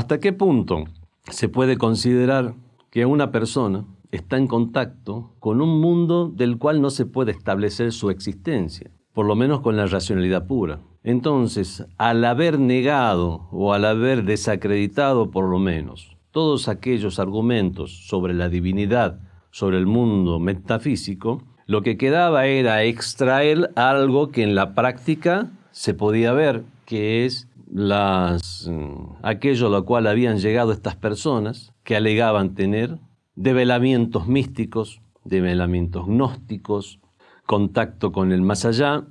¿Hasta 0.00 0.18
qué 0.18 0.32
punto 0.32 0.84
se 1.30 1.50
puede 1.50 1.76
considerar 1.76 2.54
que 2.90 3.04
una 3.04 3.30
persona 3.30 3.84
está 4.10 4.38
en 4.38 4.46
contacto 4.46 5.34
con 5.40 5.60
un 5.60 5.78
mundo 5.78 6.32
del 6.34 6.56
cual 6.56 6.80
no 6.80 6.88
se 6.88 7.04
puede 7.04 7.32
establecer 7.32 7.92
su 7.92 8.08
existencia? 8.08 8.90
por 9.12 9.26
lo 9.26 9.36
menos 9.36 9.60
con 9.60 9.76
la 9.76 9.84
racionalidad 9.86 10.46
pura. 10.46 10.80
Entonces, 11.04 11.84
al 11.98 12.24
haber 12.24 12.58
negado 12.58 13.48
o 13.52 13.74
al 13.74 13.84
haber 13.84 14.24
desacreditado 14.24 15.30
por 15.30 15.44
lo 15.44 15.58
menos 15.58 16.16
todos 16.30 16.68
aquellos 16.68 17.18
argumentos 17.18 18.06
sobre 18.06 18.32
la 18.32 18.48
divinidad, 18.48 19.20
sobre 19.50 19.76
el 19.76 19.84
mundo 19.86 20.38
metafísico, 20.38 21.42
lo 21.66 21.82
que 21.82 21.98
quedaba 21.98 22.46
era 22.46 22.82
extraer 22.84 23.70
algo 23.76 24.30
que 24.30 24.42
en 24.42 24.54
la 24.54 24.74
práctica 24.74 25.50
se 25.70 25.92
podía 25.92 26.32
ver, 26.32 26.62
que 26.86 27.26
es 27.26 27.46
las, 27.72 28.68
mm, 28.68 29.18
aquello 29.22 29.68
a 29.68 29.70
lo 29.70 29.84
cual 29.84 30.06
habían 30.06 30.38
llegado 30.38 30.72
estas 30.72 30.96
personas 30.96 31.72
que 31.84 31.96
alegaban 31.96 32.54
tener 32.54 32.98
develamientos 33.36 34.26
místicos, 34.26 35.00
develamientos 35.24 36.06
gnósticos, 36.06 37.00
contacto 37.46 38.12
con 38.12 38.32
el 38.32 38.42
más 38.42 38.64
allá 38.64 39.06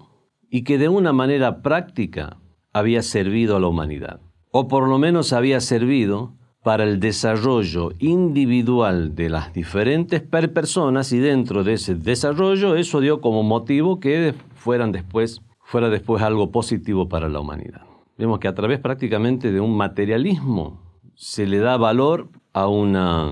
y 0.49 0.63
que 0.63 0.77
de 0.77 0.89
una 0.89 1.13
manera 1.13 1.61
práctica 1.61 2.37
había 2.73 3.01
servido 3.01 3.55
a 3.55 3.59
la 3.59 3.67
humanidad, 3.67 4.19
o 4.51 4.67
por 4.67 4.87
lo 4.87 4.97
menos 4.97 5.33
había 5.33 5.59
servido 5.61 6.35
para 6.63 6.83
el 6.83 6.99
desarrollo 6.99 7.93
individual 7.99 9.15
de 9.15 9.29
las 9.29 9.53
diferentes 9.53 10.21
personas 10.21 11.13
y 11.13 11.19
dentro 11.19 11.63
de 11.63 11.73
ese 11.73 11.95
desarrollo 11.95 12.75
eso 12.75 12.99
dio 12.99 13.21
como 13.21 13.43
motivo 13.43 13.99
que 13.99 14.33
fueran 14.55 14.91
después, 14.91 15.41
fuera 15.63 15.89
después 15.89 16.21
algo 16.21 16.51
positivo 16.51 17.07
para 17.07 17.29
la 17.29 17.39
humanidad. 17.39 17.88
Vemos 18.19 18.39
que 18.39 18.49
a 18.49 18.53
través 18.53 18.81
prácticamente 18.81 19.49
de 19.49 19.61
un 19.61 19.77
materialismo 19.77 20.81
se 21.15 21.47
le 21.47 21.59
da 21.59 21.77
valor 21.77 22.27
a 22.51 22.67
una, 22.67 23.31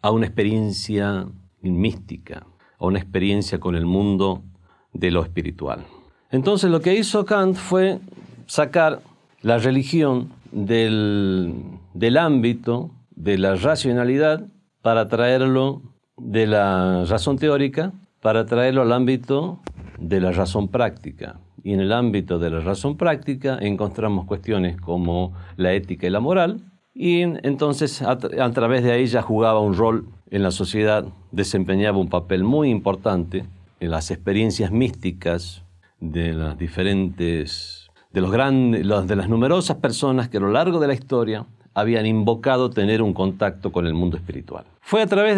a 0.00 0.10
una 0.12 0.26
experiencia 0.26 1.26
mística, 1.60 2.46
a 2.78 2.86
una 2.86 3.00
experiencia 3.00 3.58
con 3.58 3.74
el 3.74 3.84
mundo 3.84 4.44
de 4.92 5.10
lo 5.10 5.24
espiritual. 5.24 5.84
Entonces 6.30 6.70
lo 6.70 6.80
que 6.80 6.94
hizo 6.94 7.24
Kant 7.24 7.56
fue 7.56 7.98
sacar 8.46 9.00
la 9.40 9.58
religión 9.58 10.28
del, 10.52 11.80
del 11.92 12.16
ámbito 12.16 12.92
de 13.16 13.38
la 13.38 13.56
racionalidad 13.56 14.46
para 14.82 15.08
traerlo 15.08 15.82
de 16.16 16.46
la 16.46 17.06
razón 17.06 17.38
teórica, 17.38 17.92
para 18.20 18.46
traerlo 18.46 18.82
al 18.82 18.92
ámbito 18.92 19.58
de 20.02 20.20
la 20.20 20.32
razón 20.32 20.68
práctica. 20.68 21.38
Y 21.62 21.72
en 21.72 21.80
el 21.80 21.92
ámbito 21.92 22.38
de 22.38 22.50
la 22.50 22.60
razón 22.60 22.96
práctica 22.96 23.58
encontramos 23.60 24.26
cuestiones 24.26 24.80
como 24.80 25.32
la 25.56 25.72
ética 25.72 26.06
y 26.06 26.10
la 26.10 26.20
moral, 26.20 26.64
y 26.94 27.20
entonces 27.20 28.02
a, 28.02 28.18
través 28.18 28.82
de 28.82 28.92
ahí 28.92 29.06
ya 29.06 29.22
jugaba 29.22 29.60
un 29.60 29.74
rol 29.74 30.08
en 30.30 30.42
la 30.42 30.50
sociedad 30.50 31.06
desempeñaba 31.30 31.98
un 31.98 32.08
papel 32.08 32.44
muy 32.44 32.68
importante 32.68 33.44
en 33.80 33.90
las 33.90 34.10
experiencias 34.10 34.70
místicas 34.70 35.62
de 36.00 36.34
las 36.34 36.58
diferentes, 36.58 37.90
de, 38.10 38.20
los 38.20 38.30
grandes, 38.30 38.86
de 39.06 39.16
las 39.16 39.28
numerosas 39.28 39.78
personas 39.78 40.28
que 40.28 40.36
a 40.36 40.40
lo 40.40 40.50
largo 40.50 40.80
de 40.80 40.88
la 40.88 40.94
historia 40.94 41.46
habían 41.74 42.04
invocado 42.04 42.68
tener 42.68 43.00
un 43.00 43.14
contacto 43.14 43.72
con 43.72 43.86
el 43.86 43.94
mundo 43.94 44.18
espiritual. 44.18 44.64
Fue 44.80 45.00
a 45.00 45.06
través 45.06 45.36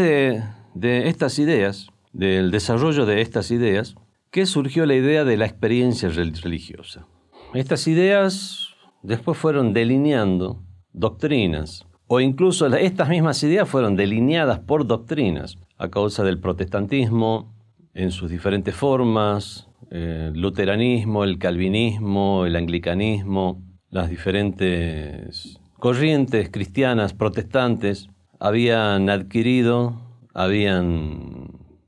de 0.75 1.09
estas 1.09 1.39
ideas, 1.39 1.89
del 2.13 2.51
desarrollo 2.51 3.07
de 3.07 3.21
estas 3.21 3.51
ideas, 3.53 3.95
que 4.35 4.47
surgió 4.47 4.85
la 4.85 4.97
idea 4.97 5.25
de 5.25 5.37
la 5.37 5.47
experiencia 5.47 6.09
religiosa. 6.09 7.07
Estas 7.55 7.87
ideas 7.87 8.71
después 9.05 9.39
fueron 9.39 9.73
delineando 9.73 10.61
doctrinas 10.93 11.87
o 12.09 12.19
incluso 12.19 12.67
estas 12.75 13.09
mismas 13.09 13.41
ideas 13.45 13.69
fueron 13.69 13.95
delineadas 13.95 14.59
por 14.59 14.89
doctrinas 14.89 15.57
a 15.79 15.89
causa 15.89 16.25
del 16.25 16.41
protestantismo 16.41 17.55
en 17.95 18.11
sus 18.11 18.29
diferentes 18.29 18.75
formas, 18.75 19.69
el 19.93 20.33
luteranismo, 20.33 21.23
el 21.23 21.39
calvinismo, 21.39 22.45
el 22.45 22.57
anglicanismo, 22.57 23.63
las 23.91 24.11
diferentes 24.11 25.61
corrientes 25.79 26.51
cristianas 26.51 27.15
protestantes 27.15 28.09
habían 28.41 29.11
adquirido, 29.11 29.95
habían 30.35 31.44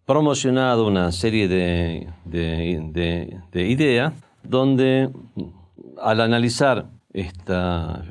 promocionado 0.07 0.87
una 0.87 1.11
serie 1.13 1.49
de, 1.49 2.09
de, 2.25 3.41
de 3.53 3.67
ideas 3.69 4.15
donde 4.45 5.11
al 6.01 6.21
analizar 6.21 6.87
esta 7.13 8.03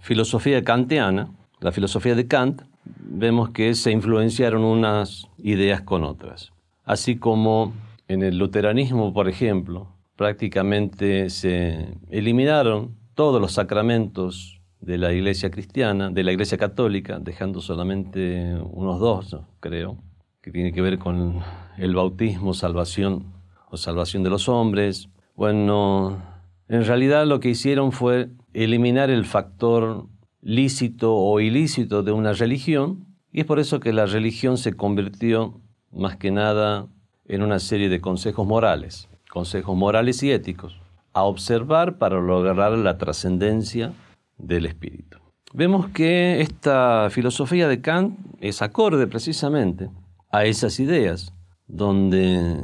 filosofía 0.00 0.64
kantiana, 0.64 1.28
la 1.60 1.70
filosofía 1.70 2.14
de 2.14 2.26
Kant, 2.26 2.62
vemos 2.84 3.50
que 3.50 3.74
se 3.74 3.90
influenciaron 3.92 4.64
unas 4.64 5.28
ideas 5.38 5.82
con 5.82 6.04
otras. 6.04 6.52
Así 6.84 7.16
como 7.16 7.72
en 8.08 8.22
el 8.22 8.38
luteranismo, 8.38 9.12
por 9.12 9.28
ejemplo, 9.28 9.88
prácticamente 10.16 11.30
se 11.30 11.98
eliminaron 12.10 12.96
todos 13.14 13.40
los 13.40 13.52
sacramentos 13.52 14.60
de 14.80 14.98
la 14.98 15.12
iglesia 15.12 15.50
cristiana, 15.50 16.10
de 16.10 16.24
la 16.24 16.32
iglesia 16.32 16.58
católica, 16.58 17.18
dejando 17.20 17.60
solamente 17.60 18.56
unos 18.72 18.98
dos, 18.98 19.36
creo, 19.60 19.98
que 20.42 20.50
tiene 20.50 20.72
que 20.72 20.82
ver 20.82 20.98
con 20.98 21.40
el 21.78 21.94
bautismo, 21.94 22.52
salvación 22.52 23.26
o 23.70 23.76
salvación 23.76 24.24
de 24.24 24.30
los 24.30 24.48
hombres. 24.48 25.08
Bueno, 25.36 26.20
en 26.68 26.84
realidad 26.84 27.26
lo 27.26 27.38
que 27.38 27.50
hicieron 27.50 27.92
fue 27.92 28.28
eliminar 28.52 29.08
el 29.08 29.24
factor 29.24 30.06
lícito 30.40 31.14
o 31.14 31.38
ilícito 31.38 32.02
de 32.02 32.10
una 32.10 32.32
religión, 32.32 33.06
y 33.30 33.40
es 33.40 33.46
por 33.46 33.60
eso 33.60 33.78
que 33.78 33.92
la 33.92 34.06
religión 34.06 34.58
se 34.58 34.74
convirtió 34.74 35.60
más 35.92 36.16
que 36.16 36.32
nada 36.32 36.88
en 37.28 37.42
una 37.42 37.60
serie 37.60 37.88
de 37.88 38.00
consejos 38.00 38.46
morales, 38.46 39.08
consejos 39.30 39.76
morales 39.76 40.22
y 40.24 40.32
éticos, 40.32 40.80
a 41.12 41.22
observar 41.22 41.98
para 41.98 42.20
lograr 42.20 42.72
la 42.72 42.98
trascendencia 42.98 43.92
del 44.38 44.66
espíritu. 44.66 45.18
Vemos 45.54 45.88
que 45.88 46.40
esta 46.40 47.08
filosofía 47.10 47.68
de 47.68 47.80
Kant 47.80 48.18
es 48.40 48.60
acorde 48.60 49.06
precisamente 49.06 49.88
a 50.32 50.44
esas 50.46 50.80
ideas, 50.80 51.32
donde 51.68 52.56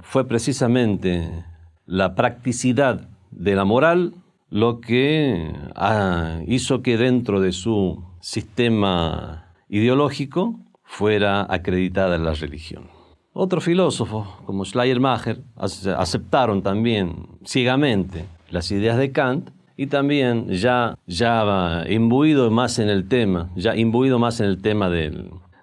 fue 0.00 0.26
precisamente 0.26 1.44
la 1.84 2.14
practicidad 2.14 3.08
de 3.30 3.54
la 3.54 3.64
moral 3.64 4.14
lo 4.48 4.80
que 4.80 5.52
ah, 5.74 6.40
hizo 6.46 6.82
que 6.82 6.96
dentro 6.96 7.40
de 7.40 7.52
su 7.52 8.02
sistema 8.20 9.52
ideológico 9.68 10.58
fuera 10.82 11.46
acreditada 11.48 12.18
la 12.18 12.34
religión. 12.34 12.88
Otros 13.32 13.64
filósofos, 13.64 14.26
como 14.44 14.64
Schleiermacher, 14.64 15.40
aceptaron 15.56 16.62
también 16.62 17.28
ciegamente 17.44 18.24
las 18.50 18.70
ideas 18.72 18.98
de 18.98 19.12
Kant 19.12 19.50
y 19.76 19.86
también 19.86 20.48
ya, 20.48 20.98
ya 21.06 21.84
imbuido 21.88 22.50
más 22.50 22.80
en 22.80 22.88
el 22.88 23.08
tema, 23.08 23.50
ya 23.54 23.76
imbuido 23.76 24.18
más 24.18 24.40
en 24.40 24.46
el 24.46 24.60
tema 24.60 24.90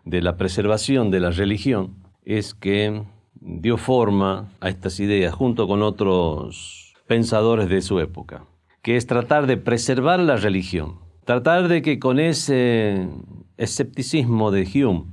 de 0.09 0.21
la 0.21 0.37
preservación 0.37 1.11
de 1.11 1.19
la 1.19 1.31
religión, 1.31 1.95
es 2.23 2.53
que 2.53 3.03
dio 3.41 3.77
forma 3.77 4.49
a 4.61 4.69
estas 4.69 4.99
ideas 4.99 5.33
junto 5.33 5.67
con 5.67 5.81
otros 5.81 6.93
pensadores 7.07 7.67
de 7.69 7.81
su 7.81 7.99
época, 7.99 8.45
que 8.81 8.95
es 8.95 9.05
tratar 9.05 9.47
de 9.47 9.57
preservar 9.57 10.19
la 10.19 10.37
religión, 10.37 10.99
tratar 11.25 11.67
de 11.67 11.81
que 11.81 11.99
con 11.99 12.19
ese 12.19 13.09
escepticismo 13.57 14.51
de 14.51 14.63
Hume 14.63 15.05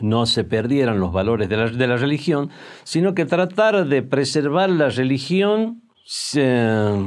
no 0.00 0.26
se 0.26 0.44
perdieran 0.44 1.00
los 1.00 1.12
valores 1.12 1.48
de 1.48 1.56
la, 1.56 1.96
religión, 1.96 2.50
sino 2.84 3.14
que 3.14 3.24
tratar 3.24 3.86
de 3.86 4.02
preservar 4.02 4.68
la 4.70 4.90
religión 4.90 5.82
sin 6.04 7.06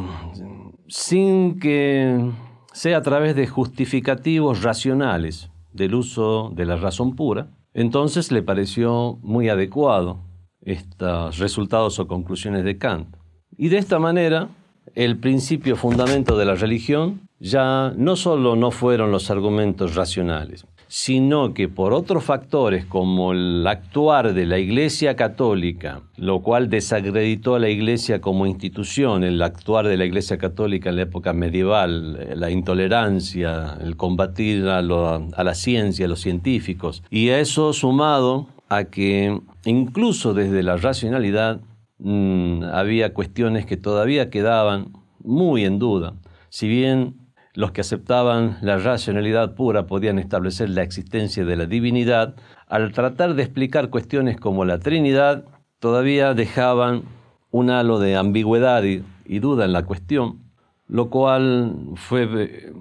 que 1.60 2.32
sea 2.74 2.98
a 2.98 3.02
través 3.02 3.36
de 3.36 3.46
justificativos 3.48 4.64
racionales 4.64 5.50
del 5.76 5.96
uso 5.96 6.52
de 6.56 6.66
la 6.66 6.78
razón 6.78 7.16
pura, 7.16 7.50
entonces 7.74 8.32
le 8.32 8.42
pareció 8.42 9.20
muy 9.22 9.50
adecuado 9.50 10.20
estos 10.62 11.38
resultados 11.38 12.00
o 12.00 12.08
conclusiones 12.08 12.64
de 12.64 12.78
Kant. 12.78 13.16
Y 13.58 13.70
de 13.70 13.78
esta 13.78 14.00
manera, 14.00 14.50
el 14.96 15.18
principio 15.18 15.76
fundamento 15.76 16.38
de 16.38 16.46
la 16.46 16.56
religión 16.56 17.22
ya 17.40 17.94
no 17.98 18.16
solo 18.16 18.56
no 18.56 18.72
fueron 18.72 19.12
los 19.12 19.30
argumentos 19.30 19.96
racionales, 19.96 20.66
sino 20.96 21.54
que 21.54 21.68
por 21.68 21.92
otros 21.92 22.24
factores 22.24 22.86
como 22.86 23.34
el 23.34 23.68
actuar 23.68 24.34
de 24.34 24.46
la 24.46 24.60
Iglesia 24.60 25.18
Católica, 25.18 26.04
lo 26.16 26.42
cual 26.42 26.70
desacreditó 26.70 27.56
a 27.56 27.60
la 27.60 27.68
Iglesia 27.68 28.22
como 28.22 28.46
institución, 28.46 29.26
el 29.26 29.42
actuar 29.42 29.90
de 29.90 29.98
la 29.98 30.06
Iglesia 30.06 30.38
Católica 30.38 30.90
en 30.90 30.96
la 30.96 31.02
época 31.02 31.34
medieval, 31.34 32.40
la 32.40 32.50
intolerancia, 32.50 33.78
el 33.84 33.98
combatir 33.98 34.70
a, 34.70 34.82
la 34.82 35.54
ciencia, 35.54 36.06
a 36.06 36.08
los 36.08 36.22
científicos, 36.22 37.04
y 37.10 37.28
a 37.28 37.42
eso 37.42 37.74
sumado 37.74 38.48
a 38.70 38.86
que 38.86 39.38
incluso 39.66 40.34
desde 40.34 40.64
la 40.64 40.78
racionalidad 40.78 41.60
mm, 42.00 42.64
había 42.72 43.14
cuestiones 43.14 43.66
que 43.66 43.76
todavía 43.76 44.30
quedaban 44.30 44.94
muy 45.22 45.66
en 45.66 45.78
duda. 45.78 46.14
Si 46.48 46.70
bien 46.70 47.25
los 47.56 47.72
que 47.72 47.82
aceptaban 47.82 48.58
la 48.62 48.78
racionalidad 48.78 49.56
pura 49.56 49.88
podían 49.88 50.20
establecer 50.20 50.70
la 50.70 50.84
existencia 50.84 51.46
de 51.46 51.56
la 51.56 51.66
divinidad, 51.66 52.36
al 52.68 52.92
tratar 52.92 53.34
de 53.34 53.44
explicar 53.44 53.90
cuestiones 53.90 54.38
como 54.38 54.66
la 54.66 54.80
Trinidad, 54.80 55.46
todavía 55.80 56.34
dejaban 56.34 57.04
un 57.52 57.70
halo 57.70 58.00
de 58.00 58.18
ambigüedad 58.18 58.84
y, 58.84 59.04
duda 59.40 59.66
en 59.66 59.74
la 59.74 59.86
cuestión, 59.86 60.44
lo 60.88 61.10
cual 61.10 61.76
fue 61.96 62.28
eh, 62.32 62.74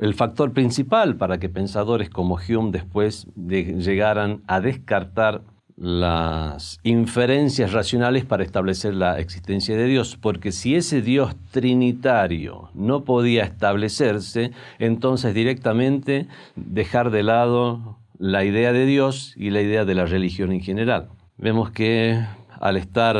el 0.00 0.14
factor 0.14 0.52
principal 0.52 1.16
para 1.16 1.38
que 1.38 1.50
pensadores 1.50 2.08
como 2.08 2.36
Hume 2.36 2.70
después 2.70 3.26
llegaran 3.36 4.42
a 4.46 4.60
descartar 4.60 5.42
las 5.82 6.78
inferencias 6.84 7.72
racionales 7.72 8.24
para 8.24 8.44
establecer 8.44 8.94
la 8.94 9.18
existencia 9.18 9.76
de 9.76 9.86
Dios, 9.86 10.16
porque 10.16 10.52
si 10.52 10.76
ese 10.76 11.02
Dios 11.02 11.34
trinitario 11.50 12.70
no 12.72 13.02
podía 13.02 13.42
establecerse, 13.42 14.52
entonces 14.78 15.34
directamente 15.34 16.28
dejar 16.54 17.10
de 17.10 17.24
lado 17.24 17.98
la 18.16 18.44
idea 18.44 18.72
de 18.72 18.86
Dios 18.86 19.34
y 19.36 19.50
la 19.50 19.60
idea 19.60 19.84
de 19.84 19.96
la 19.96 20.06
religión 20.06 20.52
en 20.52 20.60
general. 20.60 21.08
Vemos 21.36 21.72
que 21.72 22.24
al 22.60 22.76
estar, 22.76 23.16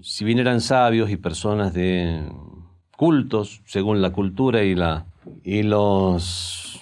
si 0.00 0.24
bien 0.24 0.38
eran 0.38 0.62
sabios 0.62 1.10
y 1.10 1.18
personas 1.18 1.74
de 1.74 2.22
cultos, 2.96 3.60
según 3.66 4.00
la 4.00 4.12
cultura 4.12 4.62
y 4.62 4.74
la, 4.74 5.04
y 5.44 5.62
los, 5.62 6.80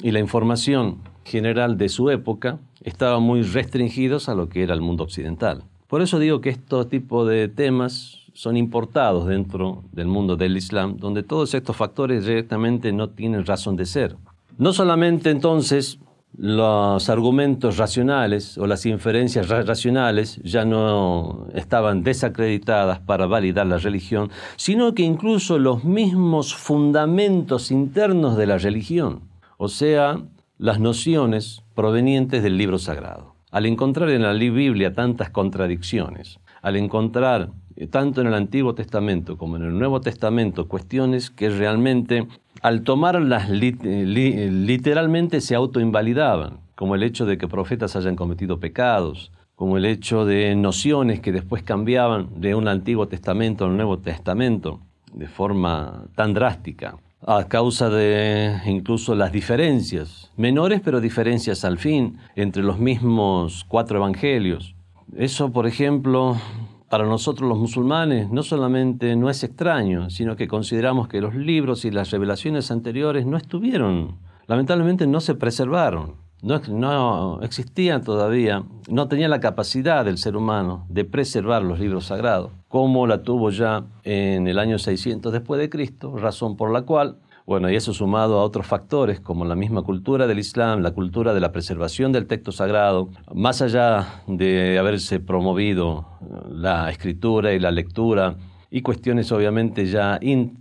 y 0.00 0.12
la 0.12 0.20
información 0.20 0.98
general 1.24 1.76
de 1.76 1.88
su 1.88 2.10
época, 2.10 2.60
estaban 2.82 3.22
muy 3.22 3.42
restringidos 3.42 4.28
a 4.28 4.34
lo 4.34 4.48
que 4.48 4.62
era 4.62 4.74
el 4.74 4.80
mundo 4.80 5.04
occidental. 5.04 5.64
Por 5.86 6.02
eso 6.02 6.18
digo 6.18 6.40
que 6.40 6.50
estos 6.50 6.88
tipos 6.88 7.28
de 7.28 7.48
temas 7.48 8.20
son 8.32 8.56
importados 8.56 9.26
dentro 9.26 9.82
del 9.92 10.06
mundo 10.06 10.36
del 10.36 10.56
Islam, 10.56 10.96
donde 10.96 11.22
todos 11.22 11.52
estos 11.54 11.76
factores 11.76 12.24
directamente 12.24 12.92
no 12.92 13.10
tienen 13.10 13.44
razón 13.44 13.76
de 13.76 13.86
ser. 13.86 14.16
No 14.56 14.72
solamente 14.72 15.30
entonces 15.30 15.98
los 16.36 17.10
argumentos 17.10 17.76
racionales 17.76 18.56
o 18.56 18.66
las 18.66 18.86
inferencias 18.86 19.48
racionales 19.48 20.40
ya 20.44 20.64
no 20.64 21.48
estaban 21.54 22.02
desacreditadas 22.02 23.00
para 23.00 23.26
validar 23.26 23.66
la 23.66 23.78
religión, 23.78 24.30
sino 24.56 24.94
que 24.94 25.02
incluso 25.02 25.58
los 25.58 25.84
mismos 25.84 26.54
fundamentos 26.54 27.70
internos 27.70 28.36
de 28.36 28.46
la 28.46 28.58
religión, 28.58 29.22
o 29.58 29.68
sea, 29.68 30.22
las 30.56 30.78
nociones 30.78 31.62
provenientes 31.80 32.42
del 32.42 32.58
libro 32.58 32.78
sagrado. 32.78 33.36
Al 33.50 33.64
encontrar 33.64 34.10
en 34.10 34.20
la 34.20 34.34
Biblia 34.34 34.92
tantas 34.92 35.30
contradicciones, 35.30 36.38
al 36.60 36.76
encontrar 36.76 37.52
eh, 37.74 37.86
tanto 37.86 38.20
en 38.20 38.26
el 38.26 38.34
Antiguo 38.34 38.74
Testamento 38.74 39.38
como 39.38 39.56
en 39.56 39.62
el 39.62 39.78
Nuevo 39.78 40.02
Testamento 40.02 40.68
cuestiones 40.68 41.30
que 41.30 41.48
realmente 41.48 42.28
al 42.60 42.82
tomarlas 42.82 43.48
literalmente 43.48 45.40
se 45.40 45.54
autoinvalidaban, 45.54 46.58
como 46.74 46.96
el 46.96 47.02
hecho 47.02 47.24
de 47.24 47.38
que 47.38 47.48
profetas 47.48 47.96
hayan 47.96 48.14
cometido 48.14 48.60
pecados, 48.60 49.32
como 49.54 49.78
el 49.78 49.86
hecho 49.86 50.26
de 50.26 50.54
nociones 50.56 51.20
que 51.20 51.32
después 51.32 51.62
cambiaban 51.62 52.28
de 52.42 52.54
un 52.54 52.68
Antiguo 52.68 53.08
Testamento 53.08 53.64
al 53.64 53.74
Nuevo 53.74 54.00
Testamento 54.00 54.80
de 55.14 55.28
forma 55.28 56.04
tan 56.14 56.34
drástica 56.34 56.98
a 57.26 57.44
causa 57.44 57.90
de 57.90 58.60
incluso 58.66 59.14
las 59.14 59.32
diferencias, 59.32 60.30
menores 60.36 60.80
pero 60.82 61.00
diferencias 61.00 61.64
al 61.64 61.78
fin, 61.78 62.18
entre 62.34 62.62
los 62.62 62.78
mismos 62.78 63.64
cuatro 63.68 63.98
evangelios. 63.98 64.74
Eso, 65.16 65.52
por 65.52 65.66
ejemplo, 65.66 66.36
para 66.88 67.04
nosotros 67.04 67.48
los 67.48 67.58
musulmanes 67.58 68.30
no 68.30 68.42
solamente 68.42 69.16
no 69.16 69.28
es 69.28 69.44
extraño, 69.44 70.08
sino 70.10 70.36
que 70.36 70.48
consideramos 70.48 71.08
que 71.08 71.20
los 71.20 71.34
libros 71.34 71.84
y 71.84 71.90
las 71.90 72.10
revelaciones 72.10 72.70
anteriores 72.70 73.26
no 73.26 73.36
estuvieron, 73.36 74.18
lamentablemente 74.46 75.06
no 75.06 75.20
se 75.20 75.34
preservaron 75.34 76.29
no, 76.42 77.40
existía 77.42 78.00
todavía, 78.00 78.62
no 78.88 79.08
tenía 79.08 79.28
la 79.28 79.40
capacidad 79.40 80.04
del 80.04 80.18
ser 80.18 80.36
humano 80.36 80.86
de 80.88 81.04
preservar 81.04 81.62
los 81.62 81.78
libros 81.78 82.06
sagrados, 82.06 82.50
como 82.68 83.06
la 83.06 83.22
tuvo 83.22 83.50
ya 83.50 83.84
en 84.04 84.46
el 84.46 84.58
año 84.58 84.78
600 84.78 85.32
después 85.32 85.60
de 85.60 85.68
Cristo, 85.68 86.16
razón 86.16 86.56
por 86.56 86.72
la 86.72 86.82
cual, 86.82 87.18
bueno, 87.46 87.70
y 87.70 87.76
eso 87.76 87.92
sumado 87.92 88.38
a 88.38 88.44
otros 88.44 88.66
factores 88.66 89.20
como 89.20 89.44
la 89.44 89.54
misma 89.54 89.82
cultura 89.82 90.26
del 90.26 90.38
Islam, 90.38 90.80
la 90.80 90.92
cultura 90.92 91.34
de 91.34 91.40
la 91.40 91.52
preservación 91.52 92.12
del 92.12 92.26
texto 92.26 92.52
sagrado, 92.52 93.08
más 93.34 93.60
allá 93.60 94.22
de 94.26 94.78
haberse 94.78 95.20
promovido 95.20 96.06
la 96.48 96.90
escritura 96.90 97.52
y 97.52 97.58
la 97.58 97.70
lectura, 97.70 98.36
y 98.70 98.82
cuestiones 98.82 99.32
obviamente 99.32 99.86
ya 99.86 100.20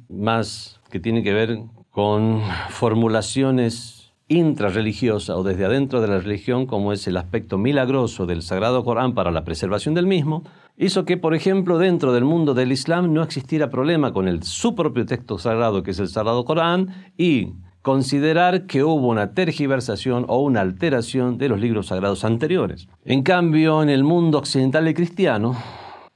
más 0.10 0.80
que 0.90 1.00
tienen 1.00 1.24
que 1.24 1.34
ver 1.34 1.60
con 1.92 2.42
formulaciones 2.70 3.99
intrarreligiosa 4.30 5.36
o 5.36 5.44
desde 5.44 5.66
adentro 5.66 6.02
de 6.02 6.08
la 6.08 6.20
religión, 6.20 6.68
como 6.68 6.94
es 6.94 7.08
el 7.08 7.18
aspecto 7.18 7.58
milagroso 7.58 8.26
del 8.26 8.44
Sagrado 8.44 8.84
Corán 8.86 9.14
para 9.14 9.32
la 9.32 9.44
preservación 9.44 9.96
del 9.96 10.06
mismo, 10.06 10.44
hizo 10.78 11.04
que, 11.04 11.18
por 11.18 11.36
ejemplo, 11.36 11.80
dentro 11.80 12.14
del 12.14 12.24
mundo 12.24 12.54
del 12.54 12.72
Islam 12.72 13.12
no 13.12 13.24
existiera 13.24 13.70
problema 13.70 14.14
con 14.14 14.28
el, 14.28 14.44
su 14.44 14.76
propio 14.76 15.06
texto 15.06 15.40
sagrado, 15.40 15.84
que 15.84 15.92
es 15.92 16.00
el 16.00 16.08
Sagrado 16.08 16.46
Corán, 16.46 17.12
y 17.18 17.54
considerar 17.82 18.68
que 18.68 18.84
hubo 18.84 19.08
una 19.08 19.34
tergiversación 19.34 20.26
o 20.28 20.42
una 20.42 20.62
alteración 20.62 21.38
de 21.40 21.50
los 21.50 21.60
libros 21.60 21.88
sagrados 21.88 22.24
anteriores. 22.24 22.88
En 23.06 23.24
cambio, 23.24 23.82
en 23.82 23.90
el 23.90 24.04
mundo 24.04 24.38
occidental 24.38 24.88
y 24.88 24.94
cristiano, 24.94 25.56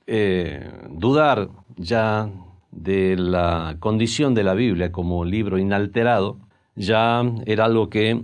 eh, 0.06 0.70
dudar 0.92 1.50
ya 1.78 2.30
de 2.72 3.16
la 3.18 3.78
condición 3.80 4.36
de 4.36 4.44
la 4.44 4.54
Biblia 4.54 4.92
como 4.92 5.26
libro 5.26 5.58
inalterado 5.58 6.38
ya 6.76 7.24
era 7.46 7.66
algo 7.66 7.90
que 7.90 8.22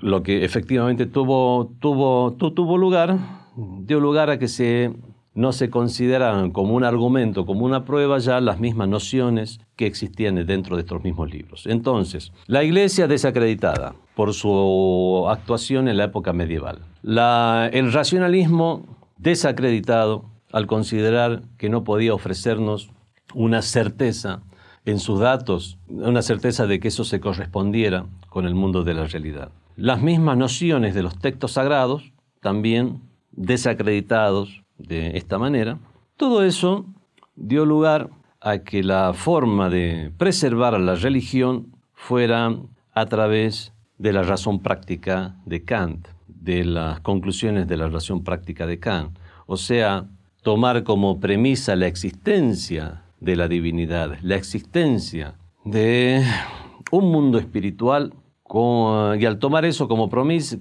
lo 0.00 0.22
que 0.22 0.44
efectivamente 0.44 1.06
tuvo, 1.06 1.72
tuvo, 1.80 2.32
tuvo 2.34 2.78
lugar, 2.78 3.18
dio 3.56 4.00
lugar 4.00 4.30
a 4.30 4.38
que 4.38 4.48
se, 4.48 4.92
no 5.34 5.52
se 5.52 5.70
consideraran 5.70 6.50
como 6.50 6.74
un 6.74 6.84
argumento, 6.84 7.46
como 7.46 7.64
una 7.64 7.84
prueba 7.84 8.18
ya 8.18 8.40
las 8.40 8.60
mismas 8.60 8.88
nociones 8.88 9.60
que 9.76 9.86
existían 9.86 10.46
dentro 10.46 10.76
de 10.76 10.82
estos 10.82 11.02
mismos 11.02 11.30
libros. 11.30 11.66
Entonces, 11.66 12.32
la 12.46 12.62
iglesia 12.62 13.08
desacreditada 13.08 13.94
por 14.14 14.32
su 14.34 15.26
actuación 15.28 15.88
en 15.88 15.96
la 15.96 16.04
época 16.04 16.32
medieval, 16.32 16.78
el 17.02 17.92
racionalismo 17.92 18.86
desacreditado 19.18 20.24
al 20.52 20.66
considerar 20.66 21.42
que 21.58 21.68
no 21.68 21.84
podía 21.84 22.14
ofrecernos 22.14 22.90
una 23.34 23.60
certeza 23.62 24.42
en 24.86 25.00
sus 25.00 25.18
datos, 25.20 25.78
una 25.88 26.22
certeza 26.22 26.66
de 26.66 26.80
que 26.80 26.88
eso 26.88 27.04
se 27.04 27.20
correspondiera 27.20 28.06
con 28.28 28.46
el 28.46 28.54
mundo 28.54 28.84
de 28.84 28.94
la 28.94 29.06
realidad. 29.06 29.50
Las 29.76 30.00
mismas 30.00 30.38
nociones 30.38 30.94
de 30.94 31.02
los 31.02 31.18
textos 31.18 31.52
sagrados, 31.52 32.12
también 32.40 33.00
desacreditados 33.32 34.62
de 34.78 35.16
esta 35.18 35.38
manera, 35.38 35.78
todo 36.16 36.44
eso 36.44 36.86
dio 37.34 37.66
lugar 37.66 38.10
a 38.40 38.58
que 38.58 38.84
la 38.84 39.12
forma 39.12 39.68
de 39.68 40.12
preservar 40.16 40.78
la 40.78 40.94
religión 40.94 41.66
fuera 41.92 42.54
a 42.92 43.06
través 43.06 43.72
de 43.98 44.12
la 44.12 44.22
razón 44.22 44.60
práctica 44.60 45.34
de 45.46 45.64
Kant, 45.64 46.06
de 46.28 46.64
las 46.64 47.00
conclusiones 47.00 47.66
de 47.66 47.76
la 47.76 47.88
razón 47.88 48.22
práctica 48.22 48.66
de 48.66 48.78
Kant. 48.78 49.18
O 49.46 49.56
sea, 49.56 50.06
tomar 50.42 50.84
como 50.84 51.18
premisa 51.18 51.74
la 51.74 51.88
existencia 51.88 53.02
de 53.20 53.36
la 53.36 53.48
divinidad, 53.48 54.18
la 54.22 54.36
existencia 54.36 55.34
de 55.64 56.24
un 56.90 57.10
mundo 57.10 57.38
espiritual 57.38 58.12
y 59.18 59.24
al 59.24 59.38
tomar 59.38 59.64
eso 59.64 59.88
como, 59.88 60.08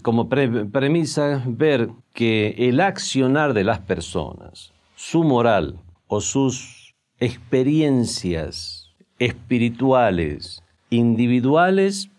como 0.02 0.30
premisa, 0.30 1.44
ver 1.46 1.90
que 2.14 2.56
el 2.58 2.80
accionar 2.80 3.54
de 3.54 3.64
las 3.64 3.80
personas, 3.80 4.74
su 4.96 5.24
moral 5.24 5.80
o 6.08 6.20
sus 6.20 6.96
experiencias 7.20 8.92
espirituales, 9.20 10.64
individuales, 10.90 12.10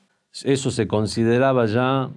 eso 0.44 0.70
se 0.70 0.86
consideraba 0.86 1.66
ya 1.66 2.10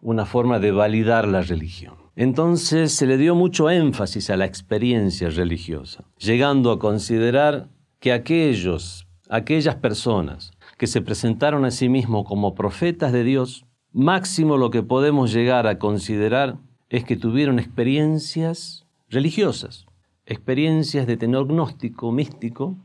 una 0.00 0.24
forma 0.24 0.58
de 0.58 0.72
validar 0.72 1.28
la 1.28 1.42
religión. 1.42 2.03
Entonces 2.16 2.92
se 2.92 3.06
le 3.06 3.16
dio 3.16 3.34
mucho 3.34 3.70
énfasis 3.70 4.30
a 4.30 4.36
la 4.36 4.44
experiencia 4.44 5.30
religiosa, 5.30 6.04
llegando 6.18 6.70
a 6.70 6.78
considerar 6.78 7.68
que 7.98 8.12
aquellos, 8.12 9.08
aquellas 9.28 9.74
personas 9.76 10.52
que 10.78 10.86
se 10.86 11.00
presentaron 11.00 11.64
a 11.64 11.72
sí 11.72 11.88
mismos 11.88 12.24
como 12.24 12.54
profetas 12.54 13.12
de 13.12 13.24
Dios, 13.24 13.64
máximo 13.92 14.56
lo 14.56 14.70
que 14.70 14.82
podemos 14.82 15.32
llegar 15.32 15.66
a 15.66 15.78
considerar 15.78 16.58
es 16.88 17.04
que 17.04 17.16
tuvieron 17.16 17.58
experiencias 17.58 18.86
religiosas, 19.08 19.86
experiencias 20.26 21.06
de 21.06 21.16
tenor 21.16 21.48
gnóstico, 21.48 22.12
místico, 22.12 22.76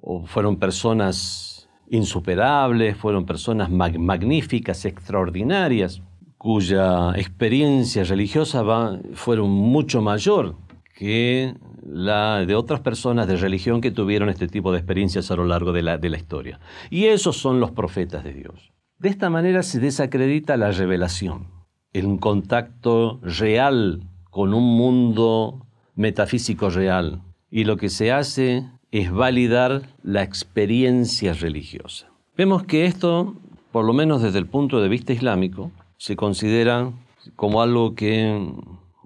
o 0.00 0.26
fueron 0.26 0.56
personas 0.56 1.68
insuperables, 1.88 2.96
fueron 2.96 3.24
personas 3.24 3.70
magníficas, 3.70 4.84
extraordinarias, 4.84 6.02
cuya 6.44 7.12
experiencia 7.12 8.04
religiosa 8.04 8.62
va, 8.62 8.98
fueron 9.14 9.48
mucho 9.48 10.02
mayor 10.02 10.56
que 10.94 11.54
la 11.82 12.44
de 12.44 12.54
otras 12.54 12.80
personas 12.80 13.26
de 13.26 13.38
religión 13.38 13.80
que 13.80 13.90
tuvieron 13.90 14.28
este 14.28 14.46
tipo 14.46 14.70
de 14.70 14.76
experiencias 14.76 15.30
a 15.30 15.36
lo 15.36 15.46
largo 15.46 15.72
de 15.72 15.80
la, 15.80 15.96
de 15.96 16.10
la 16.10 16.18
historia. 16.18 16.60
Y 16.90 17.06
esos 17.06 17.38
son 17.38 17.60
los 17.60 17.70
profetas 17.70 18.24
de 18.24 18.34
Dios. 18.34 18.74
De 18.98 19.08
esta 19.08 19.30
manera 19.30 19.62
se 19.62 19.80
desacredita 19.80 20.58
la 20.58 20.70
revelación, 20.70 21.46
el 21.94 22.20
contacto 22.20 23.20
real 23.22 24.02
con 24.28 24.52
un 24.52 24.76
mundo 24.76 25.66
metafísico 25.94 26.68
real. 26.68 27.22
Y 27.50 27.64
lo 27.64 27.78
que 27.78 27.88
se 27.88 28.12
hace 28.12 28.68
es 28.90 29.10
validar 29.10 29.88
la 30.02 30.22
experiencia 30.22 31.32
religiosa. 31.32 32.08
Vemos 32.36 32.64
que 32.64 32.84
esto, 32.84 33.34
por 33.72 33.86
lo 33.86 33.94
menos 33.94 34.20
desde 34.20 34.40
el 34.40 34.46
punto 34.46 34.82
de 34.82 34.90
vista 34.90 35.14
islámico, 35.14 35.72
se 35.98 36.16
considera 36.16 36.92
como 37.36 37.62
algo 37.62 37.94
que, 37.94 38.52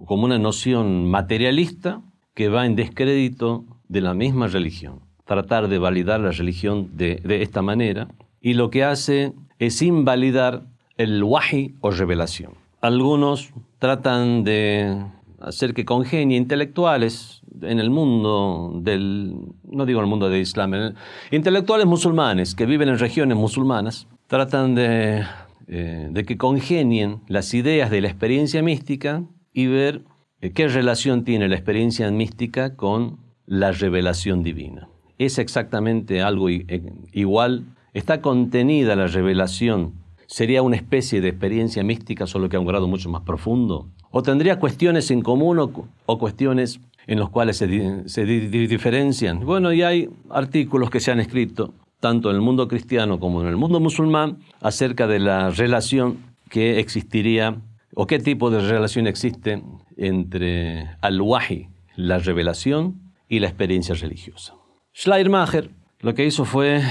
como 0.06 0.24
una 0.24 0.38
noción 0.38 1.10
materialista 1.10 2.02
que 2.34 2.48
va 2.48 2.66
en 2.66 2.76
descrédito 2.76 3.64
de 3.88 4.00
la 4.00 4.14
misma 4.14 4.46
religión. 4.46 5.00
Tratar 5.24 5.68
de 5.68 5.78
validar 5.78 6.20
la 6.20 6.30
religión 6.30 6.96
de, 6.96 7.20
esta 7.42 7.62
manera 7.62 8.08
y 8.40 8.54
lo 8.54 8.70
que 8.70 8.84
hace 8.84 9.32
es 9.58 9.82
invalidar 9.82 10.64
el 10.96 11.22
wahi 11.22 11.74
o 11.80 11.90
revelación. 11.90 12.52
Algunos 12.80 13.50
tratan 13.78 14.44
de 14.44 15.04
hacer 15.40 15.74
que 15.74 15.84
congenien 15.84 16.42
intelectuales 16.42 17.42
en 17.62 17.80
el 17.80 17.90
mundo 17.90 18.72
del, 18.82 19.34
no 19.64 19.84
digo 19.84 20.00
el 20.00 20.06
mundo 20.06 20.28
del 20.28 20.40
Islam, 20.40 20.94
intelectuales 21.30 21.86
musulmanes 21.86 22.54
que 22.54 22.66
viven 22.66 22.88
en 22.88 22.98
regiones 22.98 23.36
musulmanas, 23.36 24.06
tratan 24.28 24.74
de 24.74 25.24
eh, 25.70 26.08
de 26.10 26.24
que 26.24 26.38
congenien 26.38 27.20
las 27.28 27.52
ideas 27.52 27.90
de 27.90 28.00
la 28.00 28.08
experiencia 28.08 28.62
mística 28.62 29.24
y 29.52 29.66
ver 29.66 30.02
eh, 30.40 30.52
qué 30.52 30.66
relación 30.66 31.24
tiene 31.24 31.46
la 31.46 31.56
experiencia 31.56 32.10
mística 32.10 32.74
con 32.74 33.18
la 33.44 33.72
revelación 33.72 34.42
divina. 34.42 34.88
Es 35.18 35.38
exactamente 35.38 36.22
algo 36.22 36.48
eh, 36.48 36.64
igual. 37.12 37.66
Está 37.92 38.22
contenida 38.22 38.96
la 38.96 39.08
revelación. 39.08 39.92
¿Sería 40.26 40.62
una 40.62 40.76
especie 40.76 41.20
de 41.20 41.28
experiencia 41.28 41.82
mística, 41.82 42.26
solo 42.26 42.48
que 42.48 42.56
a 42.56 42.60
un 42.60 42.66
grado 42.66 42.88
mucho 42.88 43.10
más 43.10 43.20
profundo? 43.24 43.90
¿O 44.10 44.22
tendría 44.22 44.58
cuestiones 44.58 45.10
en 45.10 45.20
común 45.20 45.58
o, 45.58 46.18
cuestiones 46.18 46.80
en 47.06 47.20
las 47.20 47.28
cuales 47.28 47.58
se, 47.58 48.08
se 48.08 48.24
diferencian? 48.24 49.40
Bueno, 49.40 49.70
y 49.74 49.82
hay 49.82 50.08
artículos 50.30 50.88
que 50.88 51.00
se 51.00 51.10
han 51.10 51.20
escrito 51.20 51.74
tanto 52.00 52.30
en 52.30 52.36
el 52.36 52.42
mundo 52.42 52.68
cristiano 52.68 53.18
como 53.20 53.42
en 53.42 53.48
el 53.48 53.56
mundo 53.56 53.80
musulmán, 53.80 54.38
acerca 54.60 55.06
de 55.06 55.18
la 55.18 55.50
relación 55.50 56.18
que 56.48 56.78
existiría 56.78 57.56
o 57.94 58.06
qué 58.06 58.18
tipo 58.18 58.50
de 58.50 58.60
relación 58.60 59.06
existe 59.06 59.62
entre 59.96 60.88
al-wahi, 61.00 61.68
la 61.96 62.18
revelación, 62.18 63.08
y 63.28 63.40
la 63.40 63.48
experiencia 63.48 63.94
religiosa. 63.94 64.54
Schleiermacher 64.94 65.70
lo 66.00 66.14
que 66.14 66.24
hizo 66.24 66.44
fue 66.44 66.82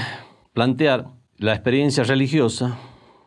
plantear 0.52 1.08
la 1.36 1.52
experiencia 1.52 2.04
religiosa 2.04 2.78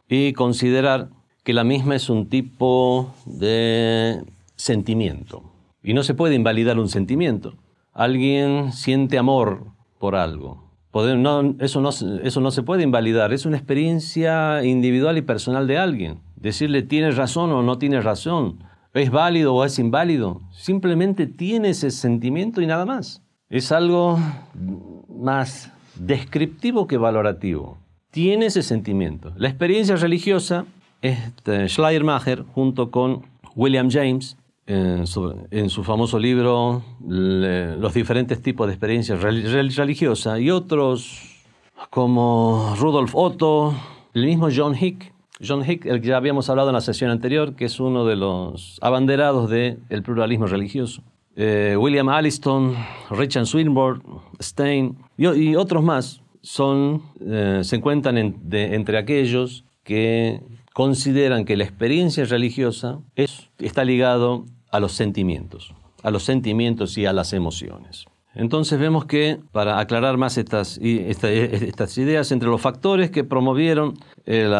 y 0.07 0.33
considerar 0.33 1.09
que 1.43 1.53
la 1.53 1.63
misma 1.63 1.95
es 1.95 2.09
un 2.09 2.29
tipo 2.29 3.13
de 3.25 4.23
sentimiento. 4.55 5.43
Y 5.83 5.93
no 5.93 6.03
se 6.03 6.13
puede 6.13 6.35
invalidar 6.35 6.77
un 6.77 6.89
sentimiento. 6.89 7.55
Alguien 7.93 8.71
siente 8.71 9.17
amor 9.17 9.65
por 9.99 10.15
algo, 10.15 10.70
eso, 10.93 11.81
no, 11.81 11.91
eso 12.23 12.41
no 12.41 12.51
se 12.51 12.63
puede 12.63 12.83
invalidar, 12.83 13.33
es 13.33 13.45
una 13.45 13.57
experiencia 13.57 14.63
individual 14.63 15.17
y 15.17 15.21
personal 15.21 15.67
de 15.67 15.77
alguien. 15.77 16.19
Decirle 16.35 16.81
tienes 16.83 17.17
razón 17.17 17.51
o 17.51 17.63
no 17.63 17.77
tienes 17.77 18.03
razón, 18.03 18.63
es 18.93 19.09
válido 19.09 19.55
o 19.55 19.63
es 19.63 19.79
inválido, 19.79 20.41
simplemente 20.51 21.27
tiene 21.27 21.69
ese 21.69 21.91
sentimiento 21.91 22.61
y 22.61 22.67
nada 22.67 22.85
más. 22.85 23.21
Es 23.49 23.71
algo 23.71 24.19
más 25.07 25.71
descriptivo 25.95 26.87
que 26.87 26.97
valorativo. 26.97 27.77
Tiene 28.11 28.47
ese 28.47 28.63
sentimiento. 28.63 29.33
La 29.37 29.47
experiencia 29.47 29.95
religiosa, 29.95 30.65
este, 31.01 31.69
Schleiermacher, 31.69 32.43
junto 32.43 32.91
con 32.91 33.23
William 33.55 33.89
James, 33.89 34.37
en 34.67 35.07
su, 35.07 35.83
famoso 35.83 36.19
libro 36.19 36.83
Los 37.07 37.93
diferentes 37.93 38.41
tipos 38.41 38.67
de 38.67 38.73
experiencias 38.73 39.21
religiosas 39.21 40.39
y 40.39 40.49
otros 40.49 41.31
como 41.89 42.75
Rudolf 42.77 43.15
Otto, 43.15 43.73
el 44.13 44.25
mismo 44.25 44.49
John 44.55 44.75
Hick. 44.79 45.13
John 45.45 45.67
Hick, 45.67 45.85
el 45.85 46.01
que 46.01 46.09
ya 46.09 46.17
habíamos 46.17 46.49
hablado 46.49 46.69
en 46.69 46.75
la 46.75 46.81
sesión 46.81 47.09
anterior, 47.09 47.55
que 47.55 47.65
es 47.65 47.79
uno 47.79 48.05
de 48.05 48.15
los 48.15 48.77
abanderados 48.81 49.49
del 49.49 50.03
pluralismo 50.03 50.45
religioso. 50.45 51.01
Eh, 51.35 51.75
William 51.79 52.09
Alliston, 52.09 52.75
Richard 53.09 53.47
Swinburne, 53.47 54.03
Stein 54.39 54.97
y, 55.17 55.55
otros 55.55 55.83
más 55.83 56.21
son, 56.41 57.01
eh, 57.19 57.61
se 57.63 57.77
encuentran 57.77 58.17
entre 58.17 58.97
aquellos 58.97 59.65
que 59.83 60.41
consideran 60.73 61.45
que 61.45 61.57
la 61.57 61.63
experiencia 61.63 62.25
religiosa 62.25 62.99
está 63.15 63.83
ligado 63.83 64.45
a 64.71 64.79
los 64.79 64.93
sentimientos, 64.93 65.73
a 66.03 66.11
los 66.11 66.23
sentimientos 66.23 66.97
y 66.97 67.05
a 67.05 67.13
las 67.13 67.33
emociones. 67.33 68.05
Entonces 68.33 68.79
vemos 68.79 69.05
que, 69.05 69.39
para 69.51 69.79
aclarar 69.79 70.17
más 70.17 70.37
estas, 70.37 70.77
estas 70.81 71.97
ideas, 71.97 72.31
entre 72.31 72.47
los 72.47 72.61
factores 72.61 73.11
que 73.11 73.25
promovieron 73.25 73.95
el, 74.25 74.53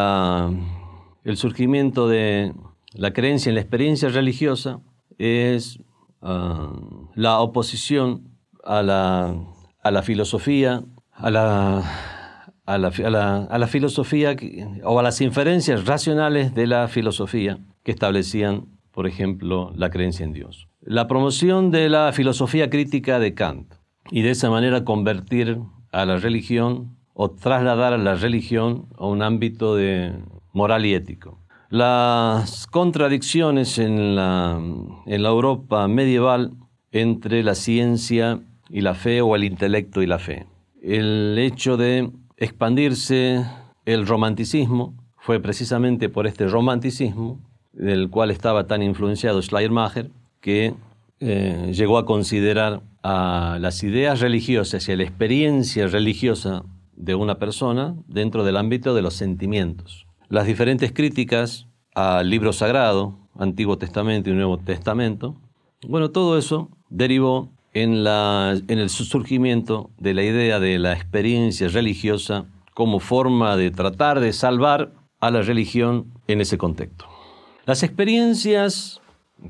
el, 1.24 1.36
surgimiento 1.38 2.06
de 2.06 2.52
la 2.92 3.14
creencia 3.14 3.48
en 3.48 3.54
la 3.54 3.62
experiencia 3.62 4.10
religiosa 4.10 4.80
es 5.16 5.78
ah, 6.20 6.70
la 7.14 7.40
oposición 7.40 8.36
a 8.62 8.82
la, 8.82 9.34
a 9.82 9.90
la 9.90 10.02
filosofía, 10.02 10.82
a 12.74 12.78
la 12.78 12.88
a 12.88 13.58
la, 13.58 13.66
filosofía 13.66 14.36
o 14.84 14.98
a 14.98 15.02
las 15.02 15.20
inferencias 15.20 15.86
racionales 15.86 16.54
de 16.54 16.66
la 16.66 16.88
filosofía 16.88 17.58
que 17.82 17.92
establecían, 17.92 18.66
por 18.92 19.06
ejemplo, 19.06 19.72
la 19.76 19.90
creencia 19.90 20.24
en 20.24 20.32
Dios. 20.32 20.68
La 20.82 21.06
promoción 21.06 21.70
de 21.70 21.88
la 21.88 22.12
filosofía 22.12 22.70
crítica 22.70 23.18
de 23.18 23.34
Kant 23.34 23.74
y 24.10 24.22
de 24.22 24.30
esa 24.30 24.50
manera 24.50 24.84
convertir 24.84 25.58
a 25.92 26.04
la 26.04 26.18
religión 26.18 26.96
o 27.14 27.30
trasladar 27.30 27.92
a 27.92 27.98
la 27.98 28.14
religión 28.14 28.86
a 28.98 29.06
un 29.06 29.22
ámbito 29.22 29.76
de 29.76 30.12
moral 30.52 30.86
y 30.86 30.94
ético. 30.94 31.38
Las 31.68 32.66
contradicciones 32.66 33.78
en 33.78 34.14
la, 34.14 34.60
en 35.06 35.22
la 35.22 35.28
Europa 35.28 35.88
medieval 35.88 36.52
entre 36.90 37.42
la 37.42 37.54
ciencia 37.54 38.40
y 38.68 38.82
la 38.82 38.94
fe 38.94 39.22
o 39.22 39.36
el 39.36 39.44
intelecto 39.44 40.02
y 40.02 40.06
la 40.06 40.18
fe. 40.18 40.46
el 40.82 41.38
hecho 41.38 41.76
de 41.76 42.10
expandirse 42.36 43.44
el 43.84 44.06
romanticismo 44.06 44.94
fue 45.16 45.40
precisamente 45.40 46.08
por 46.08 46.26
este 46.26 46.46
romanticismo 46.46 47.38
del 47.72 48.10
cual 48.10 48.30
estaba 48.30 48.66
tan 48.66 48.82
influenciado 48.82 49.40
Schleiermacher 49.40 50.10
que 50.40 50.74
eh, 51.20 51.72
llegó 51.72 51.98
a 51.98 52.04
considerar 52.04 52.82
a 53.02 53.58
las 53.60 53.82
ideas 53.82 54.20
religiosas 54.20 54.88
y 54.88 54.92
a 54.92 54.96
la 54.96 55.04
experiencia 55.04 55.86
religiosa 55.86 56.64
de 56.96 57.14
una 57.14 57.36
persona 57.36 57.94
dentro 58.06 58.44
del 58.44 58.56
ámbito 58.56 58.94
de 58.94 59.02
los 59.02 59.14
sentimientos. 59.14 60.06
Las 60.28 60.46
diferentes 60.46 60.92
críticas 60.92 61.66
al 61.94 62.30
libro 62.30 62.52
sagrado, 62.52 63.18
Antiguo 63.38 63.78
Testamento 63.78 64.30
y 64.30 64.34
Nuevo 64.34 64.58
Testamento, 64.58 65.36
bueno, 65.86 66.10
todo 66.10 66.38
eso 66.38 66.70
derivó 66.90 67.50
en, 67.74 68.06
el 68.06 68.90
surgimiento 68.90 69.90
de 69.98 70.14
la 70.14 70.22
idea 70.22 70.60
de 70.60 70.78
la 70.78 70.92
experiencia 70.92 71.68
religiosa 71.68 72.46
como 72.74 73.00
forma 73.00 73.56
de 73.56 73.70
tratar 73.70 74.20
de 74.20 74.32
salvar 74.32 74.92
a 75.20 75.30
la 75.30 75.42
religión 75.42 76.12
en 76.26 76.40
ese 76.40 76.58
contexto. 76.58 77.06
Las 77.64 77.82
experiencias 77.82 79.00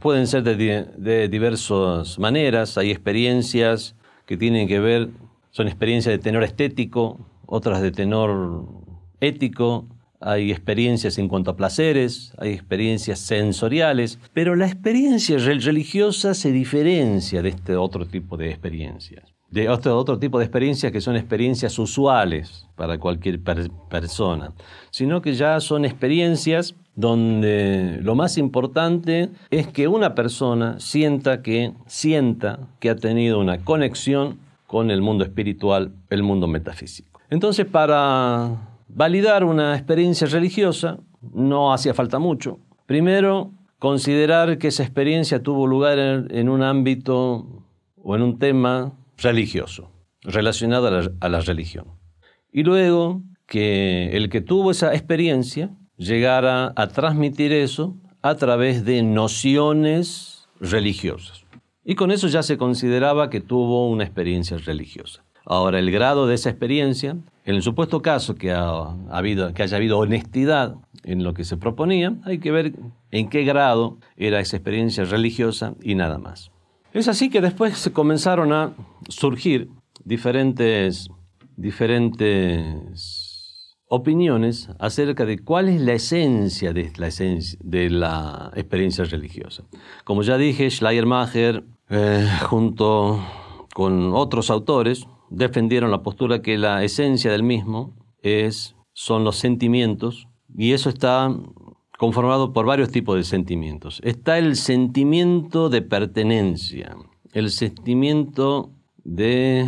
pueden 0.01 0.27
ser 0.27 0.43
de, 0.43 0.87
de 0.97 1.29
diversas 1.29 2.19
maneras. 2.19 2.79
Hay 2.79 2.91
experiencias 2.91 3.97
que 4.27 4.37
tienen 4.37 4.69
que 4.69 4.81
ver, 4.81 5.11
son 5.51 5.67
experiencias 5.67 6.13
de 6.13 6.19
tenor 6.19 6.45
estético, 6.45 7.19
otras 7.47 7.81
de 7.81 7.91
tenor 7.91 8.67
ético, 9.21 9.87
hay 10.23 10.51
experiencias 10.51 11.19
en 11.19 11.29
cuanto 11.29 11.51
a 11.51 11.57
placeres, 11.57 12.33
hay 12.39 12.53
experiencias 12.53 13.19
sensoriales, 13.19 14.19
pero 14.33 14.57
la 14.57 14.67
experiencia 14.67 15.39
religiosa 15.39 16.35
se 16.35 16.53
diferencia 16.53 17.43
de 17.43 17.51
este 17.51 17.77
otro 17.77 18.07
tipo 18.07 18.37
de 18.37 18.51
experiencias. 18.51 19.25
De 19.51 19.69
otro, 19.69 19.99
otro 19.99 20.19
tipo 20.19 20.39
de 20.39 20.47
experiencias 20.47 20.93
que 20.93 21.03
son 21.03 21.15
experiencias 21.15 21.79
usuales 21.79 22.67
para 22.75 22.99
cualquier 22.99 23.41
persona, 23.43 24.53
sino 24.91 25.21
que 25.21 25.35
ya 25.35 25.61
son 25.61 25.85
experiencias 25.85 26.75
donde 26.95 27.99
lo 28.03 28.15
más 28.15 28.39
importante 28.39 29.31
es 29.51 29.67
que 29.67 29.89
una 29.89 30.15
persona 30.15 30.81
sienta 30.81 31.43
que 31.43 31.73
sienta 31.87 32.61
que 32.81 32.89
ha 32.91 32.97
tenido 32.97 33.41
una 33.41 33.59
conexión 33.59 34.39
con 34.67 34.91
el 34.91 35.03
mundo 35.03 35.25
espiritual, 35.25 35.93
el 36.09 36.23
mundo 36.23 36.47
metafísico. 36.47 37.21
Entonces, 37.29 37.67
para 37.67 38.72
validar 38.95 39.45
una 39.45 39.75
experiencia 39.77 40.27
religiosa 40.27 40.99
no 41.33 41.73
hacía 41.73 41.95
falta 41.95 42.19
mucho. 42.19 42.59
Primero, 42.87 43.53
considerar 43.79 44.59
que 44.59 44.69
esa 44.69 44.83
experiencia 44.83 45.43
tuvo 45.43 45.67
lugar 45.67 45.99
en, 45.99 46.49
un 46.49 46.63
ámbito 46.63 47.65
o 47.97 48.17
en 48.17 48.23
un 48.23 48.39
tema 48.39 48.93
religioso, 49.19 49.91
relacionado 50.23 51.13
a 51.21 51.29
la 51.29 51.41
religión. 51.41 51.87
Y 52.53 52.65
luego, 52.65 53.23
que 53.47 54.17
el 54.17 54.29
que 54.29 54.41
tuvo 54.41 54.71
esa 54.71 54.95
experiencia 54.95 55.71
llegara 55.97 56.73
a 56.77 56.87
transmitir 56.89 57.53
eso 57.53 57.97
a 58.23 58.35
través 58.37 58.85
de 58.85 59.03
nociones 59.03 60.49
religiosas. 60.61 61.45
Y 61.85 61.97
con 61.97 62.13
eso 62.13 62.29
ya 62.29 62.43
se 62.43 62.57
consideraba 62.57 63.31
que 63.31 63.41
tuvo 63.41 63.89
una 63.89 64.05
experiencia 64.05 64.57
religiosa. 64.59 65.25
Ahora, 65.45 65.81
el 65.81 65.91
grado 65.91 66.27
de 66.27 66.37
esa 66.37 66.51
experiencia, 66.51 67.17
en 67.45 67.57
el 67.57 67.63
supuesto 67.63 68.03
caso 68.03 68.37
que, 68.37 68.53
ha, 68.53 68.95
habido, 69.11 69.53
que 69.53 69.63
haya 69.63 69.77
habido 69.77 69.99
honestidad 69.99 70.77
en 71.03 71.25
lo 71.25 71.35
que 71.35 71.45
se 71.45 71.57
proponía, 71.57 72.15
hay 72.25 72.39
que 72.39 72.53
ver 72.53 72.75
en 73.11 73.29
qué 73.29 73.45
grado 73.45 73.99
era 74.17 74.41
esa 74.41 74.57
experiencia 74.57 75.05
religiosa 75.05 75.75
y 75.83 75.95
nada 75.95 76.19
más. 76.19 76.51
Es 76.93 77.09
así 77.09 77.31
que 77.31 77.41
después 77.41 77.77
se 77.79 77.93
comenzaron 77.93 78.53
a 78.53 78.75
surgir 79.09 79.71
diferentes, 80.05 81.09
diferentes 81.57 83.33
opiniones 83.89 84.69
acerca 84.79 85.27
de 85.27 85.39
cuál 85.39 85.69
es 85.69 85.81
la 85.81 85.95
esencia 85.95 86.73
de 86.73 86.93
la, 86.97 87.09
esencia, 87.09 87.59
de 87.63 87.91
la 87.91 88.51
experiencia 88.55 89.05
religiosa. 89.05 89.65
Como 90.05 90.23
ya 90.23 90.39
dije, 90.39 90.71
Schleiermacher, 90.71 91.65
eh, 91.91 92.27
junto 92.45 93.21
con 93.75 94.15
otros 94.15 94.51
autores, 94.51 95.07
defendieron 95.33 95.91
la 95.91 96.03
postura 96.03 96.43
que 96.43 96.59
la 96.59 96.85
esencia 96.85 97.33
del 97.33 97.43
mismo 97.43 97.95
es, 98.23 98.77
son 98.93 99.25
los 99.25 99.37
sentimientos, 99.37 100.29
y 100.55 100.73
eso 100.73 100.89
está 100.89 101.35
conformado 101.99 102.53
por 102.53 102.67
varios 102.67 102.91
tipos 102.91 103.17
de 103.17 103.25
sentimientos. 103.25 104.01
Está 104.05 104.39
el 104.39 104.57
sentimiento 104.57 105.69
de 105.69 105.83
pertenencia, 105.83 106.97
el 107.33 107.51
sentimiento 107.51 108.71
de 109.05 109.67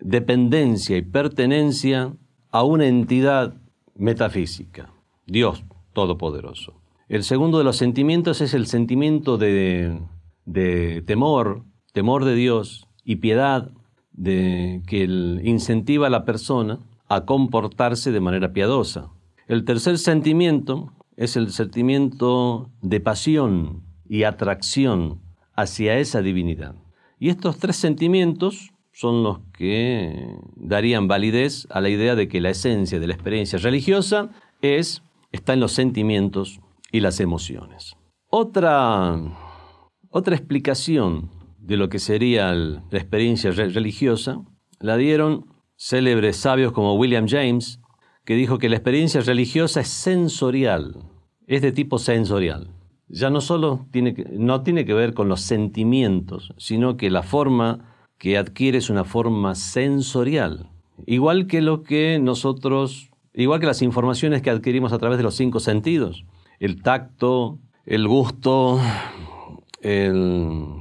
dependencia 0.00 0.96
y 0.96 1.02
pertenencia 1.02 2.14
a 2.50 2.62
una 2.62 2.86
entidad 2.86 3.60
metafísica, 3.94 4.92
Dios 5.26 5.64
Todopoderoso. 5.92 6.74
El 7.08 7.22
segundo 7.22 7.58
de 7.58 7.64
los 7.64 7.76
sentimientos 7.76 8.40
es 8.40 8.52
el 8.52 8.66
sentimiento 8.66 9.38
de, 9.38 9.98
temor, 11.06 11.64
temor 11.92 12.24
de 12.24 12.34
Dios 12.34 12.86
y 13.02 13.16
piedad 13.16 13.70
de, 14.16 14.82
que 14.86 15.04
incentiva 15.04 16.06
a 16.06 16.10
la 16.10 16.24
persona 16.24 16.80
a 17.08 17.24
comportarse 17.24 18.12
de 18.12 18.20
manera 18.20 18.52
piadosa. 18.52 19.10
El 19.46 19.64
tercer 19.64 19.98
sentimiento 19.98 20.92
es 21.16 21.36
el 21.36 21.52
sentimiento 21.52 22.70
de 22.82 23.00
pasión 23.00 23.84
y 24.08 24.24
atracción 24.24 25.20
hacia 25.54 25.98
esa 25.98 26.20
divinidad. 26.20 26.74
Y 27.18 27.30
estos 27.30 27.58
tres 27.58 27.76
sentimientos 27.76 28.72
son 28.92 29.22
los 29.22 29.40
que 29.52 30.36
darían 30.56 31.08
validez 31.08 31.66
a 31.70 31.80
la 31.80 31.88
idea 31.88 32.14
de 32.14 32.28
que 32.28 32.40
la 32.40 32.50
esencia 32.50 32.98
de 32.98 33.06
la 33.06 33.14
experiencia 33.14 33.58
religiosa 33.58 34.30
es, 34.62 35.02
está 35.32 35.52
en 35.52 35.60
los 35.60 35.72
sentimientos 35.72 36.60
y 36.92 37.00
las 37.00 37.20
emociones. 37.20 37.96
Otra, 38.30 39.18
otra 40.10 40.34
explicación 40.34 41.30
de 41.66 41.76
lo 41.76 41.88
que 41.88 41.98
sería 41.98 42.54
la 42.54 42.82
experiencia 42.92 43.50
religiosa 43.50 44.40
la 44.78 44.96
dieron 44.96 45.46
célebres 45.76 46.36
sabios 46.36 46.72
como 46.72 46.94
William 46.94 47.26
James, 47.28 47.80
que 48.24 48.34
dijo 48.34 48.58
que 48.58 48.68
la 48.68 48.76
experiencia 48.76 49.20
religiosa 49.20 49.80
es 49.80 49.88
sensorial, 49.88 50.96
es 51.46 51.62
de 51.62 51.72
tipo 51.72 51.98
sensorial. 51.98 52.70
Ya 53.08 53.30
no 53.30 53.40
solo 53.40 53.86
tiene 53.90 54.14
no 54.32 54.62
tiene 54.62 54.84
que 54.84 54.94
ver 54.94 55.14
con 55.14 55.28
los 55.28 55.40
sentimientos, 55.40 56.52
sino 56.56 56.96
que 56.96 57.10
la 57.10 57.22
forma 57.22 57.94
que 58.18 58.38
adquieres 58.38 58.90
una 58.90 59.04
forma 59.04 59.54
sensorial, 59.54 60.70
igual 61.06 61.46
que 61.46 61.62
lo 61.62 61.82
que 61.82 62.18
nosotros, 62.20 63.10
igual 63.34 63.60
que 63.60 63.66
las 63.66 63.82
informaciones 63.82 64.42
que 64.42 64.50
adquirimos 64.50 64.92
a 64.92 64.98
través 64.98 65.18
de 65.18 65.24
los 65.24 65.34
cinco 65.34 65.60
sentidos, 65.60 66.24
el 66.58 66.82
tacto, 66.82 67.58
el 67.84 68.08
gusto, 68.08 68.80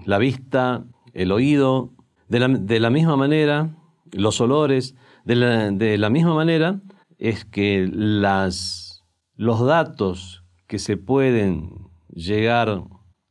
la 0.06 0.18
vista, 0.18 0.86
el 1.14 1.32
oído, 1.32 1.94
de 2.28 2.40
la, 2.80 2.90
misma 2.90 3.16
manera, 3.16 3.76
los 4.12 4.42
olores, 4.42 4.96
de 5.26 5.98
la, 5.98 6.10
misma 6.10 6.34
manera 6.34 6.82
es 7.18 7.46
que 7.46 7.88
las, 7.92 9.04
los 9.36 9.66
datos 9.66 10.44
que 10.68 10.80
se 10.80 10.98
pueden 10.98 11.88
llegar 12.10 12.84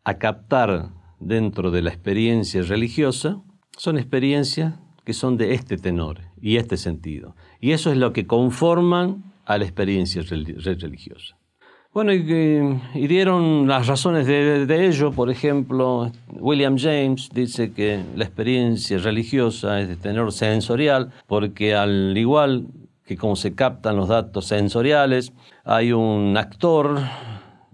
a 0.04 0.18
captar 0.18 0.90
dentro 1.18 1.70
de 1.70 1.82
la 1.82 1.90
experiencia 1.90 2.62
religiosa 2.62 3.42
son 3.76 3.98
experiencias 3.98 4.74
que 5.04 5.12
son 5.12 5.36
de 5.36 5.54
este 5.54 5.76
tenor 5.76 6.20
y 6.40 6.56
este 6.56 6.76
sentido. 6.76 7.34
Y 7.60 7.72
eso 7.72 7.90
es 7.90 7.98
lo 7.98 8.12
que 8.12 8.26
conforman 8.26 9.34
a 9.44 9.58
la 9.58 9.64
experiencia 9.64 10.22
religiosa. 10.22 11.36
Bueno, 11.94 12.12
y, 12.12 13.06
dieron 13.06 13.68
las 13.68 13.86
razones 13.86 14.26
de, 14.26 14.86
ello. 14.88 15.12
Por 15.12 15.30
ejemplo, 15.30 16.10
William 16.32 16.76
James 16.76 17.28
dice 17.32 17.72
que 17.72 18.02
la 18.16 18.24
experiencia 18.24 18.98
religiosa 18.98 19.80
es 19.80 19.86
de 19.86 19.94
tenor 19.94 20.32
sensorial, 20.32 21.12
porque 21.28 21.76
al 21.76 22.18
igual 22.18 22.66
que 23.04 23.16
como 23.16 23.36
se 23.36 23.54
captan 23.54 23.94
los 23.94 24.08
datos 24.08 24.46
sensoriales, 24.46 25.32
hay 25.62 25.92
un 25.92 26.36
actor, 26.36 26.98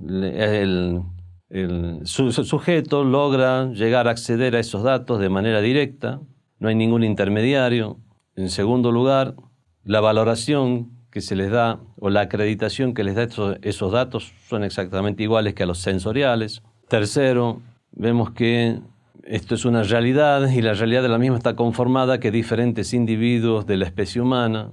el, 0.07 1.01
el 1.49 2.01
sujeto 2.05 3.05
logra 3.05 3.73
llegar 3.73 4.07
a 4.07 4.11
acceder 4.11 4.55
a 4.55 4.61
esos 4.61 4.83
datos 4.83 5.19
de 5.19 5.31
manera 5.31 5.63
directa, 5.63 6.21
no 6.59 6.69
hay 6.69 6.75
ningún 6.75 7.05
intermediario. 7.05 7.97
En 8.37 8.51
segundo 8.51 8.93
lugar, 8.93 9.35
la 9.83 10.03
valoración 10.03 11.00
que 11.11 11.21
se 11.21 11.37
les 11.37 11.51
da 11.51 11.81
o 11.99 12.11
la 12.11 12.23
acreditación 12.23 12.95
que 12.95 13.05
les 13.05 13.15
da 13.15 13.29
esos, 13.63 13.93
datos 13.93 14.33
son 14.49 14.65
exactamente 14.65 15.23
iguales 15.23 15.55
que 15.55 15.65
a 15.65 15.67
los 15.67 15.79
sensoriales. 15.79 16.63
Tercero, 16.89 17.61
vemos 17.93 18.31
que 18.31 18.81
esto 19.25 19.55
es 19.55 19.65
una 19.65 19.83
realidad 19.83 20.49
y 20.51 20.63
la 20.63 20.75
realidad 20.75 21.03
de 21.03 21.09
la 21.09 21.19
misma 21.19 21.37
está 21.37 21.57
conformada 21.57 22.21
que 22.21 22.31
diferentes 22.31 22.95
individuos 22.95 23.67
de 23.67 23.77
la 23.77 23.85
especie 23.87 24.21
humana, 24.21 24.71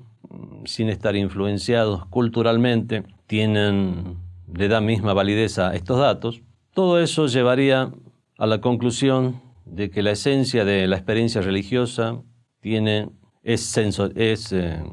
sin 0.66 0.90
estar 0.90 1.16
influenciados 1.16 2.06
culturalmente, 2.08 3.04
tienen, 3.28 4.18
le 4.54 4.68
da 4.68 4.82
misma 4.82 5.14
validez 5.14 5.60
a 5.60 5.76
estos 5.76 6.00
datos. 6.00 6.42
Todo 6.74 7.00
eso 7.00 7.28
llevaría 7.28 7.92
a 8.38 8.46
la 8.46 8.62
conclusión 8.62 9.42
de 9.66 9.90
que 9.90 10.04
la 10.04 10.12
esencia 10.12 10.64
de 10.64 10.88
la 10.88 10.96
experiencia 10.96 11.42
religiosa 11.42 12.22
tiene 12.62 13.10
es, 13.44 13.78
es, 13.78 14.52
eh, 14.52 14.84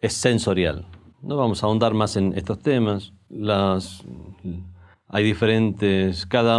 es 0.00 0.12
sensorial. 0.14 0.86
No 1.22 1.36
vamos 1.36 1.62
a 1.62 1.66
ahondar 1.66 1.94
más 1.94 2.16
en 2.16 2.32
estos 2.36 2.60
temas. 2.60 3.12
Las, 3.28 4.02
hay 5.08 5.24
diferentes, 5.24 6.26
cada, 6.26 6.58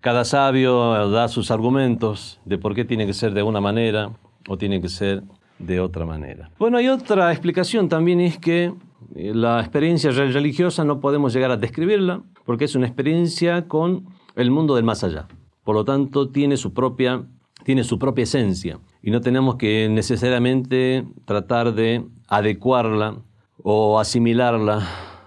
cada 0.00 0.24
sabio 0.24 1.10
da 1.10 1.28
sus 1.28 1.50
argumentos 1.50 2.40
de 2.44 2.58
por 2.58 2.74
qué 2.74 2.84
tiene 2.84 3.06
que 3.06 3.12
ser 3.12 3.34
de 3.34 3.42
una 3.42 3.60
manera 3.60 4.10
o 4.48 4.56
tiene 4.56 4.80
que 4.80 4.88
ser 4.88 5.24
de 5.58 5.80
otra 5.80 6.06
manera. 6.06 6.50
Bueno, 6.58 6.78
hay 6.78 6.88
otra 6.88 7.32
explicación 7.32 7.88
también, 7.88 8.20
es 8.20 8.38
que 8.38 8.72
eh, 9.14 9.32
la 9.34 9.60
experiencia 9.60 10.10
religiosa 10.10 10.84
no 10.84 11.00
podemos 11.00 11.32
llegar 11.32 11.50
a 11.50 11.56
describirla 11.56 12.22
porque 12.44 12.66
es 12.66 12.74
una 12.74 12.86
experiencia 12.86 13.66
con 13.66 14.06
el 14.36 14.50
mundo 14.50 14.76
del 14.76 14.84
más 14.84 15.02
allá. 15.02 15.26
Por 15.64 15.74
lo 15.74 15.84
tanto, 15.84 16.28
tiene 16.28 16.56
su 16.56 16.72
propia, 16.72 17.24
tiene 17.64 17.82
su 17.82 17.98
propia 17.98 18.24
esencia 18.24 18.78
y 19.02 19.10
no 19.10 19.20
tenemos 19.20 19.56
que 19.56 19.88
necesariamente 19.88 21.04
tratar 21.24 21.74
de 21.74 22.04
adecuarla 22.28 23.18
o 23.62 23.98
asimilarla 23.98 24.86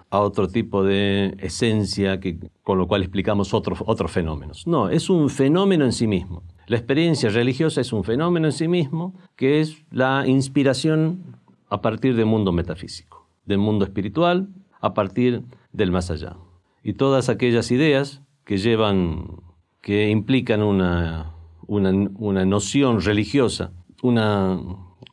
a 0.09 0.19
otro 0.19 0.47
tipo 0.47 0.83
de 0.83 1.35
esencia 1.39 2.19
que, 2.19 2.37
con 2.63 2.77
lo 2.77 2.87
cual 2.87 3.01
explicamos 3.01 3.53
otros, 3.53 3.79
otros 3.85 4.11
fenómenos. 4.11 4.65
No, 4.65 4.89
es 4.89 5.09
un 5.09 5.29
fenómeno 5.29 5.85
en 5.85 5.93
sí 5.93 6.07
mismo. 6.07 6.43
La 6.67 6.77
experiencia 6.77 7.29
religiosa 7.29 7.81
es 7.81 7.93
un 7.93 8.03
fenómeno 8.03 8.47
en 8.47 8.51
sí 8.51 8.67
mismo 8.67 9.13
que 9.35 9.61
es 9.61 9.83
la 9.91 10.27
inspiración 10.27 11.37
a 11.69 11.81
partir 11.81 12.15
del 12.15 12.25
mundo 12.25 12.51
metafísico, 12.51 13.27
del 13.45 13.59
mundo 13.59 13.85
espiritual, 13.85 14.49
a 14.81 14.93
partir 14.93 15.43
del 15.73 15.91
más 15.91 16.09
allá. 16.09 16.37
Y 16.83 16.93
todas 16.93 17.29
aquellas 17.29 17.69
ideas 17.71 18.21
que 18.45 18.57
llevan, 18.57 19.41
que 19.81 20.09
implican 20.09 20.63
una, 20.63 21.33
una, 21.67 21.91
una 22.15 22.45
noción 22.45 23.01
religiosa, 23.01 23.71
una 24.01 24.59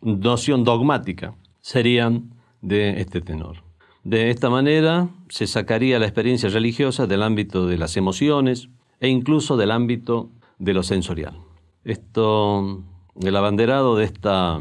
noción 0.00 0.64
dogmática, 0.64 1.34
serían 1.66 2.30
de 2.62 3.00
este 3.00 3.20
tenor. 3.20 3.64
De 4.04 4.30
esta 4.30 4.50
manera 4.50 5.08
se 5.28 5.48
sacaría 5.48 5.98
la 5.98 6.06
experiencia 6.06 6.48
religiosa 6.48 7.08
del 7.08 7.24
ámbito 7.24 7.66
de 7.66 7.76
las 7.76 7.96
emociones 7.96 8.68
e 9.00 9.08
incluso 9.08 9.56
del 9.56 9.72
ámbito 9.72 10.30
de 10.60 10.74
lo 10.74 10.84
sensorial. 10.84 11.40
Esto, 11.82 12.84
el 13.20 13.34
abanderado 13.34 13.96
de 13.96 14.04
esta, 14.04 14.60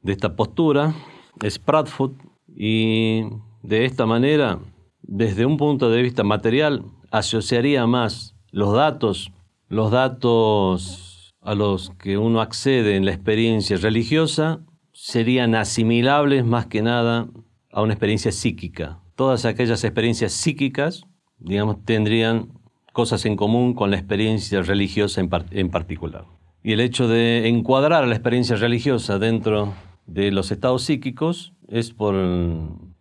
de 0.00 0.12
esta 0.12 0.34
postura 0.34 0.94
es 1.42 1.58
Pratfoot 1.58 2.14
y 2.48 3.24
de 3.62 3.84
esta 3.84 4.06
manera, 4.06 4.58
desde 5.02 5.44
un 5.44 5.58
punto 5.58 5.90
de 5.90 6.00
vista 6.00 6.24
material, 6.24 6.84
asociaría 7.10 7.86
más 7.86 8.34
los 8.50 8.72
datos, 8.72 9.30
los 9.68 9.90
datos 9.90 11.34
a 11.42 11.54
los 11.54 11.90
que 11.98 12.16
uno 12.16 12.40
accede 12.40 12.96
en 12.96 13.04
la 13.04 13.12
experiencia 13.12 13.76
religiosa, 13.76 14.60
serían 14.96 15.54
asimilables 15.54 16.46
más 16.46 16.66
que 16.66 16.80
nada 16.80 17.28
a 17.70 17.82
una 17.82 17.92
experiencia 17.92 18.32
psíquica. 18.32 18.98
Todas 19.14 19.44
aquellas 19.44 19.84
experiencias 19.84 20.32
psíquicas, 20.32 21.04
digamos, 21.38 21.84
tendrían 21.84 22.48
cosas 22.94 23.26
en 23.26 23.36
común 23.36 23.74
con 23.74 23.90
la 23.90 23.98
experiencia 23.98 24.62
religiosa 24.62 25.20
en, 25.20 25.68
particular. 25.68 26.24
Y 26.62 26.72
el 26.72 26.80
hecho 26.80 27.08
de 27.08 27.46
encuadrar 27.46 28.08
la 28.08 28.14
experiencia 28.14 28.56
religiosa 28.56 29.18
dentro 29.18 29.74
de 30.06 30.30
los 30.30 30.50
estados 30.50 30.84
psíquicos 30.84 31.52
es 31.68 31.90
por, 31.90 32.14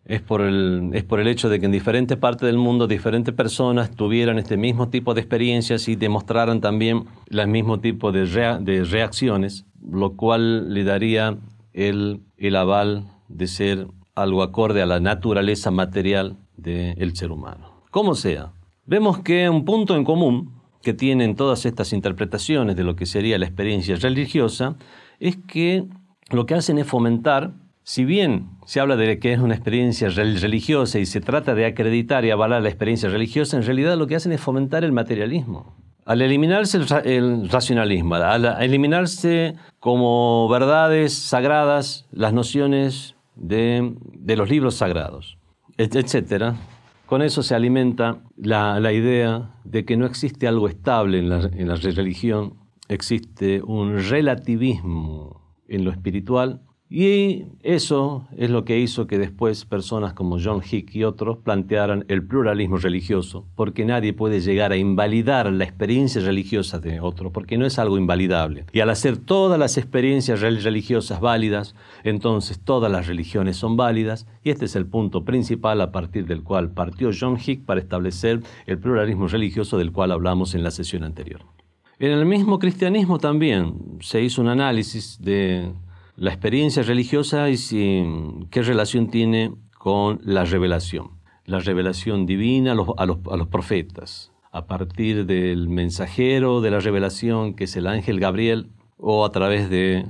es 0.03 0.21
por, 0.21 0.41
el, 0.41 0.89
es 0.91 1.05
por 1.05 1.21
el 1.21 1.29
hecho 1.29 1.47
de 1.47 1.61
que 1.61 1.65
en 1.65 1.71
diferentes 1.71 2.17
partes 2.17 2.45
del 2.45 2.57
mundo 2.57 2.87
diferentes 2.87 3.33
personas 3.33 3.89
tuvieran 3.95 4.37
este 4.37 4.57
mismo 4.57 4.89
tipo 4.89 5.13
de 5.13 5.21
experiencias 5.21 5.87
y 5.87 5.95
demostraran 5.95 6.59
también 6.59 7.05
el 7.29 7.47
mismo 7.47 7.79
tipo 7.79 8.11
de, 8.11 8.25
de 8.59 8.83
reacciones, 8.83 9.65
lo 9.81 10.17
cual 10.17 10.73
le 10.73 10.83
daría 10.83 11.37
el, 11.75 12.55
aval 12.55 13.11
de 13.27 13.47
ser 13.47 13.87
algo 14.15 14.43
acorde 14.43 14.81
a 14.81 14.85
la 14.85 14.99
naturaleza 14.99 15.71
material 15.71 16.37
del 16.55 17.15
ser 17.15 17.31
humano. 17.31 17.83
Como 17.91 18.15
sea, 18.15 18.53
vemos 18.85 19.19
que 19.19 19.49
un 19.49 19.65
punto 19.65 19.95
en 19.95 20.05
común 20.05 20.53
que 20.81 20.93
tienen 20.93 21.35
todas 21.35 21.65
estas 21.65 21.91
interpretaciones 21.93 22.75
de 22.75 22.83
lo 22.83 22.95
que 22.95 23.05
sería 23.05 23.37
la 23.37 23.45
experiencia 23.45 23.95
religiosa 23.97 24.77
es 25.19 25.35
que 25.35 25.85
lo 26.31 26.45
que 26.45 26.55
hacen 26.55 26.77
es 26.77 26.87
fomentar, 26.87 27.53
si 27.83 28.05
bien 28.05 28.49
se 28.65 28.79
habla 28.79 28.95
de 28.95 29.19
que 29.19 29.33
es 29.33 29.39
una 29.39 29.55
experiencia 29.55 30.09
religiosa 30.09 30.99
y 30.99 31.05
se 31.05 31.21
trata 31.21 31.55
de 31.55 31.65
acreditar 31.65 32.23
y 32.23 32.31
avalar 32.31 32.61
la 32.61 32.69
experiencia 32.69 33.09
religiosa, 33.09 33.57
en 33.57 33.63
realidad 33.63 33.97
lo 33.97 34.07
que 34.07 34.15
hacen 34.15 34.31
es 34.31 34.41
fomentar 34.41 34.83
el 34.83 34.91
materialismo. 34.91 35.75
Al 36.05 36.21
eliminarse 36.21 36.77
el, 37.03 37.49
racionalismo, 37.49 38.15
al 38.15 38.61
eliminarse 38.61 39.55
como 39.79 40.47
verdades 40.49 41.13
sagradas 41.13 42.07
las 42.11 42.31
nociones 42.31 43.15
de, 43.35 43.95
los 44.37 44.49
libros 44.49 44.75
sagrados, 44.75 45.39
etc. 45.77 46.53
Con 47.07 47.23
eso 47.23 47.41
se 47.41 47.55
alimenta 47.55 48.19
la, 48.37 48.93
idea 48.93 49.55
de 49.63 49.83
que 49.83 49.97
no 49.97 50.05
existe 50.05 50.47
algo 50.47 50.67
estable 50.67 51.19
en 51.19 51.29
la, 51.29 51.39
en 51.39 51.67
la 51.67 51.75
religión, 51.75 52.53
existe 52.87 53.63
un 53.63 53.97
relativismo 53.97 55.41
en 55.67 55.85
lo 55.85 55.91
espiritual 55.91 56.61
y 56.87 57.45
eso 57.63 58.27
es 58.37 58.51
lo 58.51 58.63
que 58.63 58.79
hizo 58.79 59.07
que 59.07 59.17
después 59.17 59.65
personas 59.65 60.13
como 60.13 60.37
John 60.39 60.61
Hick 60.63 60.95
y 60.95 61.03
otros 61.03 61.39
plantearan 61.39 62.05
el 62.09 62.23
pluralismo 62.23 62.77
religioso, 62.77 63.43
porque 63.55 63.85
nadie 63.85 64.13
puede 64.13 64.39
llegar 64.39 64.71
a 64.71 64.77
invalidar 64.77 65.51
la 65.51 65.63
experiencia 65.63 66.21
religiosa 66.21 66.79
de 66.79 66.99
otro, 66.99 67.31
porque 67.31 67.57
no 67.57 67.65
es 67.65 67.79
algo 67.79 67.97
invalidable. 67.97 68.65
Y 68.71 68.81
al 68.81 68.91
hacer 68.91 69.17
todas 69.17 69.57
las 69.57 69.77
experiencias 69.79 70.41
religiosas 70.41 71.19
válidas, 71.19 71.73
entonces 72.03 72.59
todas 72.59 72.91
las 72.91 73.07
religiones 73.07 73.57
son 73.57 73.77
válidas, 73.77 74.27
y 74.43 74.51
este 74.51 74.65
es 74.65 74.75
el 74.75 74.85
punto 74.85 75.25
principal 75.25 75.81
a 75.81 75.91
partir 75.91 76.27
del 76.27 76.43
cual 76.43 76.69
partió 76.69 77.09
John 77.19 77.39
Hick 77.43 77.65
para 77.65 77.79
establecer 77.79 78.41
el 78.67 78.77
pluralismo 78.77 79.27
religioso 79.27 79.79
del 79.79 79.91
cual 79.91 80.11
hablamos 80.11 80.53
en 80.53 80.61
la 80.63 80.69
sesión 80.69 81.03
anterior. 81.03 81.41
En 81.97 82.11
el 82.11 82.25
mismo 82.25 82.59
cristianismo 82.59 83.17
también 83.17 83.97
se 84.01 84.21
hizo 84.21 84.41
un 84.41 84.49
análisis 84.49 85.17
de 85.21 85.71
la 86.17 86.31
experiencia 86.31 86.81
religiosa 86.83 87.49
y 87.49 87.57
qué 88.49 88.61
relación 88.61 89.07
tiene 89.07 89.53
con 89.77 90.19
la 90.23 90.45
revelación. 90.45 91.11
La 91.45 91.59
revelación 91.59 92.25
divina 92.25 92.71
a 92.71 93.05
los, 93.05 93.47
profetas, 93.49 94.31
a 94.51 94.65
partir 94.65 95.25
del 95.25 95.67
mensajero 95.67 96.61
de 96.61 96.71
la 96.71 96.79
revelación, 96.79 97.53
que 97.53 97.65
es 97.65 97.75
el 97.75 97.87
ángel 97.87 98.19
Gabriel, 98.19 98.69
o 98.97 99.25
a 99.25 99.31
través 99.31 99.69
de, 99.69 100.05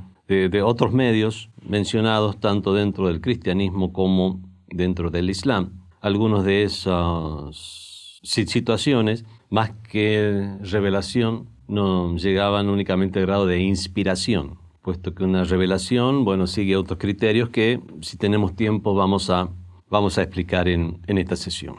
otros 0.63 0.93
medios 0.93 1.49
mencionados 1.67 2.39
tanto 2.39 2.73
dentro 2.73 3.07
del 3.07 3.19
cristianismo 3.19 3.91
como 3.91 4.39
dentro 4.67 5.09
del 5.09 5.29
islam. 5.29 5.71
Algunos 6.01 6.45
de 6.45 6.63
esas 6.63 8.19
situaciones, 8.21 9.25
más 9.49 9.71
que 9.89 10.55
revelación, 10.61 11.49
no 11.67 12.15
llegaban 12.15 12.69
únicamente 12.69 13.19
al 13.19 13.25
grado 13.25 13.47
de 13.47 13.59
inspiración 13.59 14.64
puesto 14.85 15.15
que 15.15 15.23
una 15.23 15.43
revelación, 15.43 16.25
bueno, 16.25 16.45
sigue 16.45 16.77
otros 16.77 16.99
criterios 16.99 17.49
que 17.49 17.81
si 18.01 18.17
tenemos 18.17 18.55
tiempo 18.55 18.93
vamos 18.93 19.31
a, 19.31 19.49
vamos 19.89 20.19
a 20.19 20.21
explicar 20.21 20.67
en, 20.67 21.01
en 21.07 21.17
esta 21.17 21.35
sesión. 21.35 21.75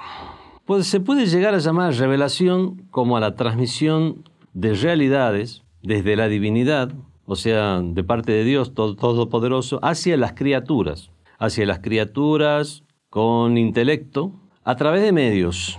Pues 0.65 0.89
se 0.89 0.99
puede 0.99 1.27
llegar 1.27 1.55
a 1.55 1.59
llamar 1.59 1.95
revelación 1.95 2.89
como 2.91 3.17
a 3.17 3.21
la 3.21 3.37
transmisión 3.37 4.25
de 4.55 4.75
realidades 4.75 5.63
desde 5.85 6.17
la 6.17 6.27
divinidad, 6.27 6.95
o 7.27 7.37
sea, 7.37 7.81
de 7.81 8.03
parte 8.03 8.33
de 8.33 8.43
Dios 8.43 8.75
Todopoderoso, 8.75 9.79
hacia 9.83 10.17
las 10.17 10.33
criaturas, 10.33 11.13
hacia 11.39 11.65
las 11.65 11.79
criaturas 11.79 12.83
con 13.09 13.57
intelecto, 13.57 14.33
a 14.65 14.75
través 14.75 15.03
de 15.03 15.13
medios 15.13 15.79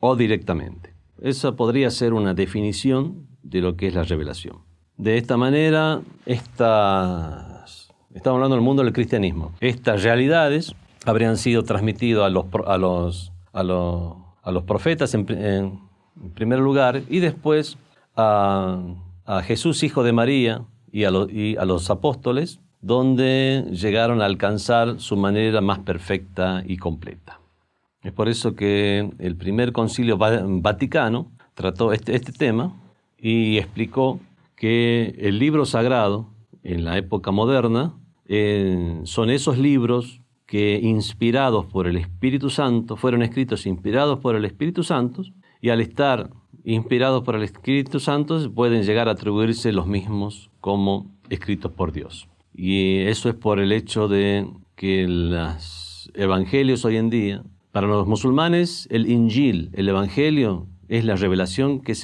o 0.00 0.16
directamente. 0.16 0.94
Esa 1.20 1.54
podría 1.54 1.90
ser 1.90 2.14
una 2.14 2.32
definición 2.32 3.26
de 3.42 3.60
lo 3.60 3.76
que 3.76 3.88
es 3.88 3.94
la 3.94 4.04
revelación. 4.04 4.71
De 5.02 5.18
esta 5.18 5.36
manera, 5.36 6.00
estas, 6.26 7.92
estamos 8.14 8.36
hablando 8.36 8.54
del 8.54 8.64
mundo 8.64 8.84
del 8.84 8.92
cristianismo, 8.92 9.50
estas 9.58 10.04
realidades 10.04 10.76
habrían 11.04 11.38
sido 11.38 11.64
transmitidas 11.64 12.24
a 12.24 12.28
los, 12.28 12.44
a 12.64 12.78
los, 12.78 13.32
a 13.52 13.64
los, 13.64 14.14
a 14.44 14.52
los 14.52 14.62
profetas 14.62 15.12
en, 15.14 15.26
primer 16.34 16.60
lugar 16.60 17.02
y 17.08 17.18
después 17.18 17.78
a, 18.14 18.78
Jesús, 19.42 19.82
hijo 19.82 20.04
de 20.04 20.12
María, 20.12 20.62
y 20.92 21.02
a, 21.02 21.10
y 21.28 21.56
a 21.56 21.64
los 21.64 21.90
apóstoles, 21.90 22.60
donde 22.80 23.64
llegaron 23.72 24.22
a 24.22 24.26
alcanzar 24.26 25.00
su 25.00 25.16
manera 25.16 25.60
más 25.60 25.80
perfecta 25.80 26.62
y 26.64 26.76
completa. 26.76 27.40
Es 28.04 28.12
por 28.12 28.28
eso 28.28 28.54
que 28.54 29.10
el 29.18 29.34
primer 29.34 29.72
concilio 29.72 30.16
vaticano 30.16 31.32
trató 31.54 31.92
este, 31.92 32.14
este 32.14 32.30
tema 32.30 32.80
y 33.18 33.58
explicó 33.58 34.20
que 34.62 35.16
el 35.18 35.40
libro 35.40 35.66
sagrado 35.66 36.28
en 36.62 36.84
la 36.84 36.96
época 36.96 37.32
moderna 37.32 37.96
eh, 38.26 39.00
son 39.02 39.28
esos 39.28 39.58
libros 39.58 40.20
que 40.46 40.78
inspirados 40.80 41.66
por 41.66 41.88
el 41.88 41.96
Espíritu 41.96 42.48
Santo, 42.48 42.96
fueron 42.96 43.22
escritos 43.22 43.66
inspirados 43.66 44.20
por 44.20 44.36
el 44.36 44.44
Espíritu 44.44 44.84
Santo 44.84 45.24
y 45.60 45.70
al 45.70 45.80
estar 45.80 46.30
inspirados 46.62 47.24
por 47.24 47.34
el 47.34 47.42
Espíritu 47.42 47.98
Santo 47.98 48.54
pueden 48.54 48.84
llegar 48.84 49.08
a 49.08 49.12
atribuirse 49.12 49.72
los 49.72 49.88
mismos 49.88 50.48
como 50.60 51.10
escritos 51.28 51.72
por 51.72 51.90
Dios. 51.90 52.28
Y 52.54 52.98
eso 52.98 53.28
es 53.30 53.34
por 53.34 53.58
el 53.58 53.72
hecho 53.72 54.06
de 54.06 54.46
que 54.76 55.08
los 55.08 56.08
evangelios 56.14 56.84
hoy 56.84 56.98
en 56.98 57.10
día, 57.10 57.42
para 57.72 57.88
los 57.88 58.06
musulmanes, 58.06 58.86
el 58.92 59.10
Injil, 59.10 59.70
el 59.72 59.88
evangelio, 59.88 60.68
es 60.92 61.06
la 61.06 61.16
revelación 61.16 61.80
que, 61.80 61.94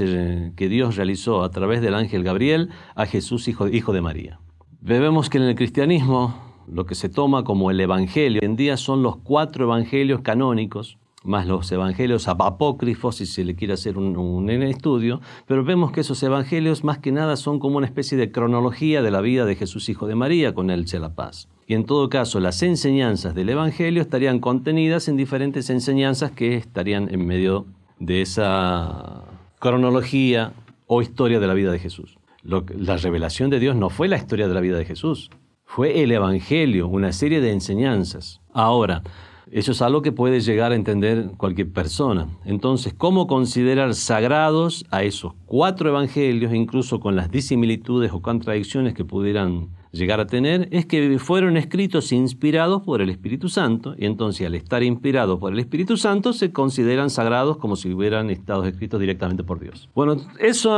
Dios 0.71 0.97
realizó 0.97 1.43
a 1.43 1.51
través 1.51 1.83
del 1.83 1.95
ángel 1.95 2.25
Gabriel 2.25 2.71
a 2.95 3.05
Jesús, 3.05 3.47
hijo, 3.47 3.69
hijo 3.69 3.93
de 3.93 4.01
María. 4.01 4.41
Vemos 4.81 5.29
que 5.29 5.37
en 5.37 5.45
el 5.45 5.55
cristianismo 5.57 6.35
lo 6.67 6.87
que 6.87 6.95
se 6.95 7.11
toma 7.11 7.45
como 7.45 7.71
el 7.71 7.81
evangelio 7.81 8.41
hoy 8.41 8.47
en 8.47 8.57
día 8.57 8.79
son 8.79 9.03
los 9.03 9.19
cuatro 9.19 9.67
evangelios 9.67 10.23
canónicos, 10.23 10.97
más 11.23 11.47
los 11.47 11.71
evangelios 11.71 12.29
apócrifos, 12.29 13.17
si 13.17 13.27
se 13.27 13.45
le 13.45 13.55
quiere 13.55 13.75
hacer 13.75 13.99
un, 13.99 14.17
un, 14.17 14.49
estudio, 14.49 15.21
pero 15.47 15.65
vemos 15.65 15.93
que 15.93 16.01
esos 16.01 16.23
evangelios 16.23 16.83
más 16.83 16.97
que 16.97 17.13
nada 17.13 17.37
son 17.37 17.59
como 17.59 17.77
una 17.77 17.87
especie 17.87 18.17
de 18.17 18.33
cronología 18.33 19.03
de 19.03 19.11
la 19.11 19.21
vida 19.21 19.45
de 19.45 19.55
Jesús 19.55 19.91
Hijo 19.91 20.07
de 20.07 20.15
María, 20.15 20.55
con 20.55 20.71
él 20.71 20.89
se 20.89 20.99
la 20.99 21.15
paz. 21.15 21.51
Y 21.67 21.75
en 21.75 21.85
todo 21.85 22.09
caso, 22.09 22.41
las 22.41 22.63
enseñanzas 22.63 23.35
del 23.35 23.51
evangelio 23.51 24.01
estarían 24.01 24.39
contenidas 24.39 25.09
en 25.09 25.19
diferentes 25.19 25.69
enseñanzas 25.69 26.31
que 26.31 26.57
estarían 26.57 27.13
en 27.13 27.27
medio 27.27 27.67
de 27.99 28.23
esa 28.23 29.25
cronología 29.59 30.53
o 30.87 31.03
historia 31.03 31.41
de 31.41 31.47
la 31.47 31.55
vida 31.55 31.73
de 31.73 31.79
Jesús. 31.79 32.19
la 32.43 32.97
revelación 32.97 33.51
de 33.51 33.59
Dios 33.59 33.77
no 33.77 33.91
fue 33.91 34.09
la 34.09 34.17
historia 34.17 34.49
de 34.49 34.55
la 34.55 34.61
vida 34.61 34.79
de 34.79 34.85
Jesús, 34.85 35.31
fue 35.65 36.03
el 36.03 36.13
Evangelio, 36.13 36.89
una 36.89 37.13
serie 37.13 37.41
de 37.41 37.53
enseñanzas. 37.53 38.41
Ahora, 38.55 39.03
eso 39.51 39.73
es 39.73 39.83
algo 39.83 40.03
que 40.03 40.13
puede 40.13 40.41
llegar 40.41 40.73
a 40.73 40.75
entender 40.75 41.31
cualquier 41.37 41.73
persona. 41.73 42.29
Entonces, 42.45 42.95
¿cómo 42.95 43.27
considerar 43.27 43.95
sagrados 43.95 44.85
a 44.91 45.03
esos 45.03 45.35
cuatro 45.47 45.91
evangelios, 45.91 46.55
incluso 46.55 47.01
con 47.01 47.17
las 47.17 47.31
disimilitudes 47.31 48.13
o 48.13 48.21
contradicciones 48.21 48.95
que 48.95 49.05
pudieran 49.05 49.69
llegar 49.93 50.21
a 50.21 50.27
tener 50.27 50.69
es 50.71 50.87
que 50.87 51.19
fueron 51.19 51.57
escritos 51.57 52.13
inspirados 52.13 52.83
por 52.83 53.01
el 53.01 53.11
Espíritu 53.11 53.49
Santo, 53.49 53.95
y 53.99 54.07
entonces 54.07 54.47
al 54.47 54.55
estar 54.55 54.83
inspirados 54.83 55.39
por 55.39 55.53
el 55.53 55.59
Espíritu 55.59 55.97
Santo 55.97 56.33
se 56.33 56.53
consideran 56.53 57.11
sagrados 57.11 57.57
como 57.57 57.77
si 57.77 57.93
hubieran 57.93 58.31
estado 58.31 58.65
escritos 58.65 59.01
directamente 59.01 59.45
por 59.45 59.61
Dios. 59.61 59.89
Bueno, 59.95 60.17
ese 60.39 60.69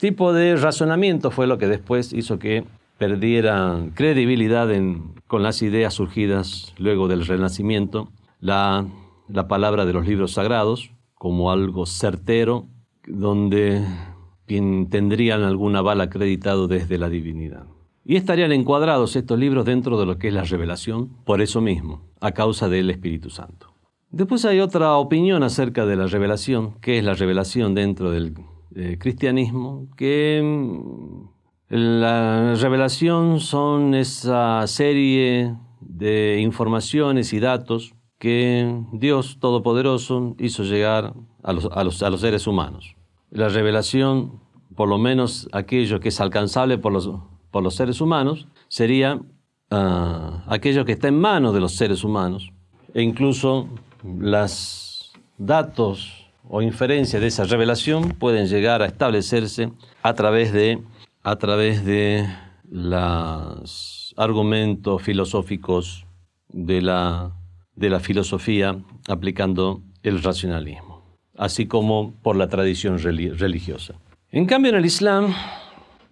tipo 0.00 0.32
de 0.32 0.56
razonamiento 0.56 1.30
fue 1.30 1.46
lo 1.46 1.58
que 1.58 1.66
después 1.66 2.12
hizo 2.12 2.38
que 2.38 2.64
perdieran 2.98 3.90
credibilidad 3.90 4.68
con 5.26 5.42
las 5.42 5.62
ideas 5.62 5.94
surgidas 5.94 6.72
luego 6.78 7.08
del 7.08 7.26
Renacimiento, 7.26 8.08
la, 8.38 8.86
la 9.28 9.48
palabra 9.48 9.86
de 9.86 9.92
los 9.92 10.06
libros 10.06 10.32
sagrados 10.32 10.92
como 11.14 11.50
algo 11.50 11.86
certero, 11.86 12.66
donde 13.06 13.84
tendrían 14.46 15.42
algún 15.42 15.76
aval 15.76 16.00
acreditado 16.00 16.68
desde 16.68 16.98
la 16.98 17.08
divinidad. 17.08 17.66
Y 18.04 18.16
estarían 18.16 18.52
encuadrados 18.52 19.14
estos 19.14 19.38
libros 19.38 19.64
dentro 19.64 19.98
de 19.98 20.06
lo 20.06 20.18
que 20.18 20.28
es 20.28 20.34
la 20.34 20.44
revelación, 20.44 21.08
por 21.24 21.40
eso 21.40 21.60
mismo, 21.60 22.02
a 22.20 22.32
causa 22.32 22.68
del 22.68 22.90
Espíritu 22.90 23.30
Santo. 23.30 23.72
Después 24.10 24.44
hay 24.44 24.60
otra 24.60 24.96
opinión 24.96 25.42
acerca 25.42 25.86
de 25.86 25.96
la 25.96 26.06
revelación, 26.06 26.74
que 26.80 26.98
es 26.98 27.04
la 27.04 27.14
revelación 27.14 27.74
dentro 27.74 28.10
del 28.10 28.34
eh, 28.74 28.98
cristianismo, 28.98 29.86
que 29.96 30.42
mm, 30.42 31.32
la 31.68 32.54
revelación 32.56 33.40
son 33.40 33.94
esa 33.94 34.66
serie 34.66 35.56
de 35.80 36.40
informaciones 36.40 37.32
y 37.32 37.40
datos 37.40 37.94
que 38.18 38.82
Dios 38.92 39.38
Todopoderoso 39.40 40.36
hizo 40.38 40.62
llegar 40.64 41.14
a 41.42 41.52
los, 41.52 41.68
a 41.72 41.82
los, 41.82 42.02
a 42.02 42.10
los 42.10 42.20
seres 42.20 42.46
humanos. 42.46 42.94
La 43.30 43.48
revelación, 43.48 44.40
por 44.76 44.88
lo 44.88 44.98
menos 44.98 45.48
aquello 45.52 46.00
que 46.00 46.10
es 46.10 46.20
alcanzable 46.20 46.76
por 46.76 46.92
los 46.92 47.10
por 47.52 47.62
los 47.62 47.76
seres 47.76 48.00
humanos 48.00 48.48
sería 48.66 49.20
ah, 49.70 50.42
aquello 50.48 50.84
que 50.84 50.92
está 50.92 51.06
en 51.06 51.20
manos 51.20 51.54
de 51.54 51.60
los 51.60 51.76
seres 51.76 52.02
humanos 52.02 52.50
e 52.94 53.02
incluso 53.02 53.68
los 54.02 55.12
datos 55.38 56.26
o 56.48 56.60
inferencias 56.62 57.22
de 57.22 57.28
esa 57.28 57.44
revelación 57.44 58.10
pueden 58.10 58.46
llegar 58.48 58.82
a 58.82 58.86
establecerse 58.86 59.70
a 60.02 60.14
través 60.14 60.52
de, 60.52 60.82
a 61.22 61.36
través 61.36 61.84
de 61.84 62.26
los 62.68 64.14
argumentos 64.16 65.02
filosóficos 65.02 66.06
de 66.48 66.82
la, 66.82 67.32
de 67.76 67.90
la 67.90 68.00
filosofía 68.00 68.76
aplicando 69.08 69.82
el 70.02 70.22
racionalismo, 70.22 71.02
así 71.36 71.66
como 71.66 72.14
por 72.22 72.36
la 72.36 72.48
tradición 72.48 72.98
religiosa. 72.98 73.94
En 74.30 74.46
cambio, 74.46 74.70
en 74.70 74.78
el 74.78 74.86
Islam 74.86 75.34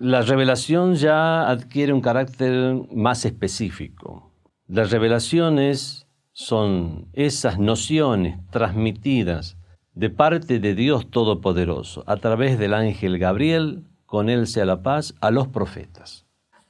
la 0.01 0.23
revelación 0.23 0.95
ya 0.95 1.47
adquiere 1.47 1.93
un 1.93 2.01
carácter 2.01 2.75
más 2.91 3.27
específico. 3.27 4.33
Las 4.67 4.91
revelaciones 4.91 6.07
son 6.33 7.09
esas 7.13 7.59
nociones 7.59 8.39
transmitidas 8.51 9.59
de 9.93 10.09
parte 10.09 10.59
de 10.59 10.75
Dios 10.75 11.11
Todopoderoso 11.11 12.03
a 12.07 12.17
través 12.17 12.59
del 12.59 12.73
ángel 12.73 13.19
Gabriel, 13.19 13.85
con 14.07 14.31
él 14.31 14.47
sea 14.47 14.65
la 14.65 14.83
paz, 14.83 15.15
a 15.21 15.31
los 15.31 15.49
profetas. 15.49 16.25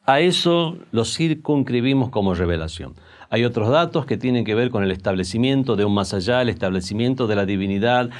A 0.06 0.18
eso 0.18 0.78
lo 0.90 1.04
circunscribimos 1.04 2.10
como 2.10 2.34
revelación. 2.34 2.96
Hay 3.28 3.44
otros 3.44 3.68
datos 3.68 4.06
que 4.06 4.16
tienen 4.16 4.44
que 4.44 4.56
ver 4.56 4.70
con 4.70 4.82
el 4.82 4.90
establecimiento 4.90 5.76
de 5.76 5.84
un 5.84 5.94
más 5.94 6.14
allá, 6.14 6.42
el 6.42 6.48
establecimiento 6.48 7.28
de 7.28 7.36
la 7.36 7.46
divinidad, 7.46 8.10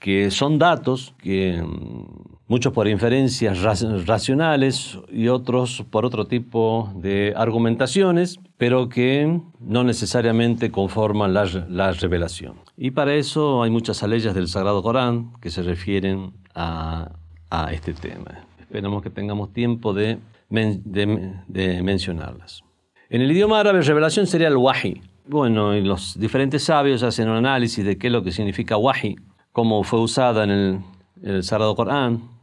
que 0.00 0.30
son 0.30 0.58
datos 0.58 1.12
que 1.18 1.62
mm, 1.62 2.33
muchos 2.54 2.72
por 2.72 2.86
inferencias 2.86 3.62
racionales 4.06 4.96
y 5.10 5.26
otros 5.26 5.84
por 5.90 6.06
otro 6.06 6.28
tipo 6.28 6.88
de 6.94 7.34
argumentaciones, 7.36 8.38
pero 8.58 8.88
que 8.88 9.40
no 9.58 9.82
necesariamente 9.82 10.70
conforman 10.70 11.34
la, 11.34 11.90
revelación. 11.90 12.54
Y 12.76 12.92
para 12.92 13.16
eso 13.16 13.64
hay 13.64 13.70
muchas 13.70 14.00
leyes 14.04 14.36
del 14.36 14.46
Sagrado 14.46 14.84
Corán 14.84 15.32
que 15.40 15.50
se 15.50 15.62
refieren 15.62 16.32
a, 16.54 17.10
este 17.72 17.92
tema. 17.92 18.46
Esperamos 18.60 19.02
que 19.02 19.10
tengamos 19.10 19.52
tiempo 19.52 19.92
de, 19.92 20.18
de, 20.48 21.82
mencionarlas. 21.82 22.62
En 23.10 23.20
el 23.20 23.32
idioma 23.32 23.58
árabe, 23.58 23.82
revelación 23.82 24.28
sería 24.28 24.46
el 24.46 24.58
wahi. 24.58 25.02
Bueno, 25.26 25.74
y 25.76 25.82
los 25.82 26.16
diferentes 26.20 26.62
sabios 26.62 27.02
hacen 27.02 27.28
un 27.28 27.36
análisis 27.36 27.84
de 27.84 27.98
qué 27.98 28.06
es 28.06 28.12
lo 28.12 28.22
que 28.22 28.30
significa 28.30 28.76
wahi, 28.76 29.16
cómo 29.50 29.82
fue 29.82 30.00
usada 30.00 30.44
en 30.44 30.50
el, 30.50 30.80
el 31.24 31.42
Sagrado 31.42 31.74
Corán, 31.74 32.33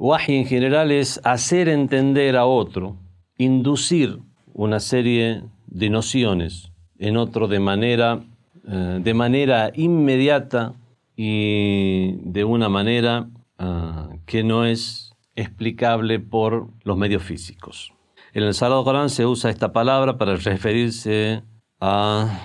Wahi 0.00 0.36
en 0.36 0.46
general 0.46 0.92
es 0.92 1.20
hacer 1.24 1.68
entender 1.68 2.36
a 2.36 2.46
otro, 2.46 2.96
inducir 3.36 4.20
una 4.54 4.78
serie 4.78 5.42
de 5.66 5.90
nociones 5.90 6.70
en 6.98 7.16
otro 7.16 7.48
de 7.48 7.58
manera, 7.58 8.22
eh, 8.66 9.00
de 9.02 9.14
manera 9.14 9.72
inmediata 9.74 10.74
y 11.16 12.12
de 12.22 12.44
una 12.44 12.68
manera 12.68 13.28
ah, 13.58 14.10
que 14.24 14.44
no 14.44 14.64
es 14.64 15.14
explicable 15.34 16.20
por 16.20 16.68
los 16.84 16.96
medios 16.96 17.24
físicos. 17.24 17.92
En 18.32 18.44
el 18.44 18.54
Sagrado 18.54 18.84
Corán 18.84 19.10
se 19.10 19.26
usa 19.26 19.50
esta 19.50 19.72
palabra 19.72 20.16
para 20.16 20.36
referirse 20.36 21.42
a 21.80 22.40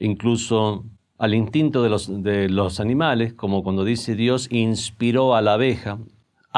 incluso 0.00 0.86
al 1.18 1.34
instinto 1.34 1.82
de 1.82 1.90
los, 1.90 2.22
de 2.22 2.48
los 2.48 2.80
animales, 2.80 3.34
como 3.34 3.62
cuando 3.62 3.84
dice 3.84 4.14
Dios 4.14 4.48
inspiró 4.50 5.34
a 5.34 5.42
la 5.42 5.54
abeja, 5.54 5.98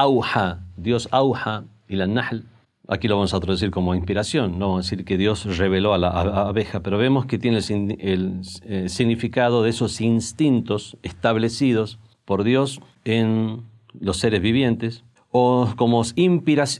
auja, 0.01 0.61
Dios 0.77 1.09
auja 1.11 1.65
y 1.89 1.97
la 1.97 2.07
nahl, 2.07 2.45
aquí 2.89 3.07
lo 3.07 3.17
vamos 3.17 3.35
a 3.35 3.41
traducir 3.41 3.71
como 3.71 3.95
inspiración, 3.95 4.59
no 4.59 4.69
vamos 4.69 4.87
a 4.87 4.91
decir 4.91 5.05
que 5.05 5.19
Dios 5.19 5.59
reveló 5.59 5.93
a 5.93 5.99
la 5.99 6.09
abeja, 6.09 6.81
pero 6.81 6.97
vemos 6.97 7.27
que 7.27 7.39
tiene 7.39 7.59
el, 7.99 8.41
eh, 8.65 8.89
significado 8.89 9.63
de 9.63 9.71
esos 9.71 10.01
instintos 10.01 10.97
establecidos 11.03 11.99
por 12.25 12.45
Dios 12.45 12.81
en 13.05 13.63
los 13.93 14.17
seres 14.17 14.41
vivientes, 14.41 15.05
o 15.31 15.69
como, 15.77 16.03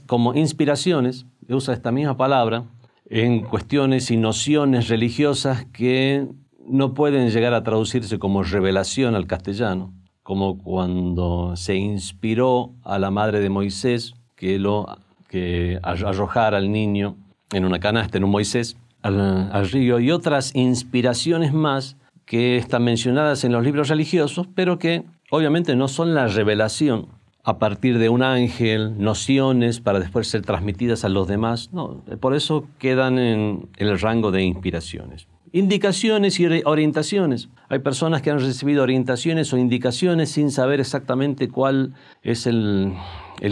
como 0.07 0.33
inspiraciones, 0.33 1.25
usa 1.47 1.73
esta 1.73 1.91
misma 1.91 2.17
palabra, 2.17 2.65
en 3.05 3.41
cuestiones 3.41 4.09
y 4.09 4.17
nociones 4.17 4.87
religiosas 4.87 5.65
que 5.65 6.27
no 6.65 6.93
pueden 6.93 7.29
llegar 7.29 7.53
a 7.53 7.63
traducirse 7.63 8.19
como 8.19 8.43
revelación 8.43 9.15
al 9.15 9.27
castellano, 9.27 9.93
como 10.31 10.57
cuando 10.57 11.57
se 11.57 11.75
inspiró 11.75 12.71
a 12.85 12.99
la 12.99 13.11
madre 13.11 13.41
de 13.41 13.49
Moisés 13.49 14.13
que 14.37 14.59
lo 14.59 14.97
que 15.27 15.77
arrojara 15.83 16.55
al 16.55 16.71
niño 16.71 17.17
en 17.51 17.65
una 17.65 17.81
canasta, 17.81 18.17
en 18.17 18.23
un 18.23 18.31
Moisés, 18.31 18.77
al, 19.01 19.69
río, 19.69 19.99
y 19.99 20.09
otras 20.09 20.55
inspiraciones 20.55 21.51
más 21.51 21.97
que 22.23 22.55
están 22.55 22.85
mencionadas 22.85 23.43
en 23.43 23.51
los 23.51 23.61
libros 23.61 23.89
religiosos, 23.89 24.47
pero 24.55 24.79
que 24.79 25.03
obviamente 25.31 25.75
no 25.75 25.89
son 25.89 26.13
la 26.13 26.27
revelación 26.27 27.07
a 27.43 27.59
partir 27.59 27.99
de 27.99 28.07
un 28.07 28.23
ángel, 28.23 28.97
nociones 28.97 29.81
para 29.81 29.99
después 29.99 30.29
ser 30.29 30.43
transmitidas 30.43 31.03
a 31.03 31.09
los 31.09 31.27
demás. 31.27 31.71
No, 31.73 32.05
por 32.21 32.35
eso 32.35 32.63
quedan 32.79 33.19
en 33.19 33.67
el 33.75 33.99
rango 33.99 34.31
de 34.31 34.43
inspiraciones 34.43 35.27
indicaciones 35.51 36.39
y 36.39 36.61
orientaciones. 36.65 37.49
Hay 37.69 37.79
personas 37.79 38.21
que 38.21 38.31
han 38.31 38.39
recibido 38.39 38.83
orientaciones 38.83 39.53
o 39.53 39.57
indicaciones 39.57 40.31
sin 40.31 40.51
saber 40.51 40.79
exactamente 40.79 41.49
cuál 41.49 41.93
es 42.23 42.47
el, 42.47 42.93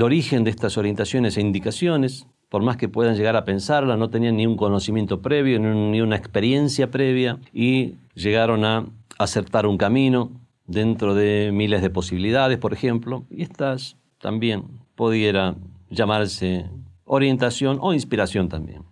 origen 0.02 0.44
de 0.44 0.52
estas 0.52 0.78
orientaciones 0.78 1.38
e 1.38 1.42
indicaciones. 1.42 2.28
por 2.50 2.64
más 2.64 2.78
que 2.78 2.90
puedan 2.90 3.16
llegar 3.16 3.36
a 3.36 3.46
pensarla, 3.46 3.96
no 3.96 4.10
tenían 4.10 4.38
ni 4.38 4.48
un 4.48 4.58
conocimiento 4.58 5.22
previo, 5.22 5.60
ni 5.60 6.02
una 6.02 6.16
experiencia 6.16 6.90
previa, 6.90 7.38
y 7.54 7.98
llegaron 8.16 8.66
a 8.66 8.88
acertar 9.20 9.68
un 9.68 9.78
camino 9.78 10.32
dentro 10.66 11.14
de 11.14 11.52
miles 11.54 11.84
de 11.84 11.92
posibilidades, 11.92 12.58
por 12.58 12.74
ejemplo, 12.74 13.26
y 13.30 13.44
estas 13.44 13.98
también 14.20 14.64
pudiera 14.96 15.56
llamarse 15.92 16.66
orientación 17.06 17.78
o 17.82 17.94
inspiración 17.94 18.50
también. 18.50 18.89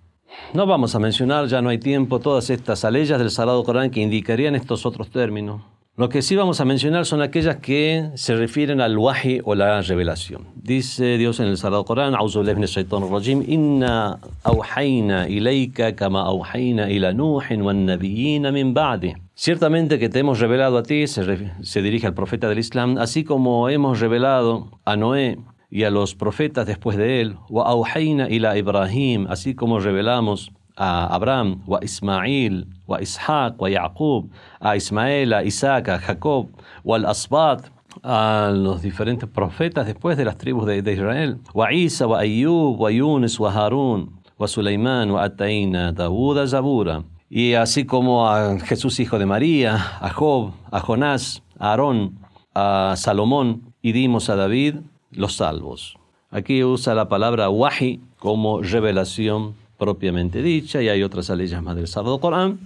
No 0.54 0.66
vamos 0.66 0.96
a 0.96 1.00
mencionar, 1.00 1.48
ya 1.48 1.62
no 1.62 1.70
hay 1.70 1.78
tiempo, 1.78 2.20
todas 2.20 2.50
estas 2.50 2.86
aleyas 2.86 3.20
del 3.20 3.32
Sagrado 3.32 3.64
Corán 3.64 3.90
que 3.90 4.00
indicarían 4.00 4.56
estos 4.56 4.86
otros 4.86 5.10
términos. 5.10 5.62
Lo 5.98 6.10
que 6.10 6.22
sí 6.22 6.36
vamos 6.36 6.62
a 6.62 6.66
mencionar 6.66 7.08
son 7.08 7.24
aquellas 7.24 7.56
que 7.56 8.12
se 8.14 8.36
refieren 8.36 8.82
al 8.82 9.00
wahi 9.00 9.42
o 9.44 9.56
la 9.56 9.82
revelación. 9.82 10.46
Dice 10.56 11.18
Dios 11.18 11.40
en 11.40 11.48
el 11.48 11.58
Sagrado 11.58 11.86
Corán, 11.86 12.14
rajim, 12.14 13.44
Inna 13.48 14.20
awhayna 14.44 15.28
ilayka 15.28 15.96
kama 15.96 16.22
awhayna 16.22 16.92
ila 16.92 17.14
Nuhin 17.14 17.86
nabiyina 17.88 18.52
min 18.52 18.76
ba'di. 18.76 19.16
Ciertamente 19.34 19.98
que 19.98 20.08
te 20.10 20.20
hemos 20.20 20.40
revelado 20.40 20.78
a 20.78 20.84
ti, 20.84 21.08
se 21.08 21.82
dirige 21.82 22.06
al 22.06 22.14
profeta 22.14 22.48
del 22.48 22.60
Islam, 22.60 23.00
así 23.00 23.24
como 23.24 23.68
hemos 23.68 24.00
revelado 24.00 24.70
a 24.86 24.96
Noé 24.96 25.40
y 25.70 25.84
a 25.84 25.92
los 25.92 26.16
profetas 26.16 26.66
después 26.66 26.98
de 26.98 27.22
él, 27.22 27.38
wa 27.50 27.68
awhayna 27.68 28.30
ila 28.30 28.58
Ibrahim, 28.58 29.28
así 29.30 29.54
como 29.54 29.80
revelamos 29.80 30.52
a 30.78 31.08
Abraham, 31.08 31.64
a 31.70 31.84
Ismail, 31.84 32.68
a 32.88 33.02
Ishaq, 33.02 33.56
a 33.62 33.70
Jacob, 33.70 34.30
a 34.60 34.76
Ismael, 34.76 35.34
a 35.34 35.44
Isaac, 35.44 35.90
a 35.90 36.00
Jacob, 36.00 36.50
o 36.84 36.96
al 36.96 37.06
Asbat, 37.06 37.70
a 38.04 38.52
los 38.54 38.84
diferentes 38.84 39.28
profetas 39.28 39.88
después 39.88 40.18
de 40.18 40.26
las 40.26 40.38
tribus 40.38 40.68
de, 40.68 40.94
Israel, 40.94 41.40
o 41.54 41.64
a 41.64 41.74
Isa, 41.74 42.06
o 42.06 42.16
a 42.16 42.20
Ayub, 42.20 42.80
o 42.80 42.88
a 42.88 42.92
Yunus, 42.92 43.40
o 43.40 43.48
a 43.48 43.54
Harun, 43.54 44.22
o 44.38 44.46
a 44.46 44.48
Sulaimán, 44.48 45.10
o 45.12 45.20
a 45.20 45.36
Taina, 45.36 45.92
Daud, 45.92 46.38
a 46.38 46.48
Zabura, 46.48 47.04
y 47.30 47.54
así 47.54 47.86
como 47.86 48.30
a 48.30 48.60
Jesús 48.60 49.00
hijo 49.00 49.18
de 49.18 49.26
María, 49.26 49.76
a 50.00 50.10
Job, 50.12 50.54
a 50.72 50.80
Jonás, 50.80 51.44
a 51.58 51.72
Aarón, 51.72 52.20
a 52.54 52.94
Salomón, 52.96 53.74
y 53.82 53.92
dimos 53.94 54.30
a 54.30 54.36
David 54.36 54.76
los 55.18 55.36
salvos. 55.36 55.98
Aquí 56.32 56.64
usa 56.64 56.96
la 56.96 57.10
palabra 57.10 57.50
wahi 57.50 58.00
como 58.20 58.62
revelación 58.62 59.56
propiamente 59.78 60.42
dicha, 60.42 60.82
y 60.82 60.90
hay 60.90 61.04
otras 61.04 61.30
leyes 61.30 61.62
más 61.62 61.76
del 61.76 61.88
Sagrado 61.88 62.20
Corán. 62.20 62.60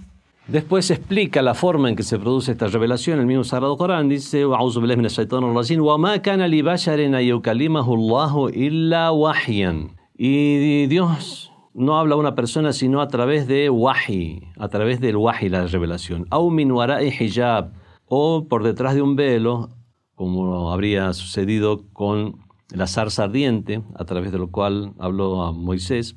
Después 0.48 0.90
explica 0.90 1.40
la 1.40 1.54
forma 1.54 1.88
en 1.88 1.94
que 1.94 2.02
se 2.02 2.18
produce 2.18 2.52
esta 2.52 2.66
revelación. 2.66 3.20
El 3.20 3.26
mismo 3.26 3.44
Sagrado 3.44 3.76
Corán 3.76 4.08
dice: 4.08 4.44
Y 10.18 10.86
Dios 10.86 11.52
no 11.74 11.98
habla 11.98 12.14
a 12.14 12.18
una 12.18 12.34
persona 12.34 12.72
sino 12.72 13.00
a 13.00 13.08
través 13.08 13.46
de 13.46 13.70
wahi, 13.70 14.48
a 14.58 14.68
través 14.68 15.00
del 15.00 15.16
wahi, 15.16 15.48
la 15.48 15.66
revelación. 15.66 16.26
hijab, 16.30 17.70
o 18.06 18.44
por 18.48 18.62
detrás 18.64 18.94
de 18.94 19.02
un 19.02 19.16
velo, 19.16 19.70
como 20.22 20.70
habría 20.70 21.12
sucedido 21.14 21.82
con 21.92 22.36
la 22.70 22.86
zarza 22.86 23.24
ardiente, 23.24 23.82
a 23.96 24.04
través 24.04 24.30
de 24.30 24.38
lo 24.38 24.52
cual 24.52 24.92
habló 25.00 25.42
a 25.42 25.50
Moisés. 25.50 26.14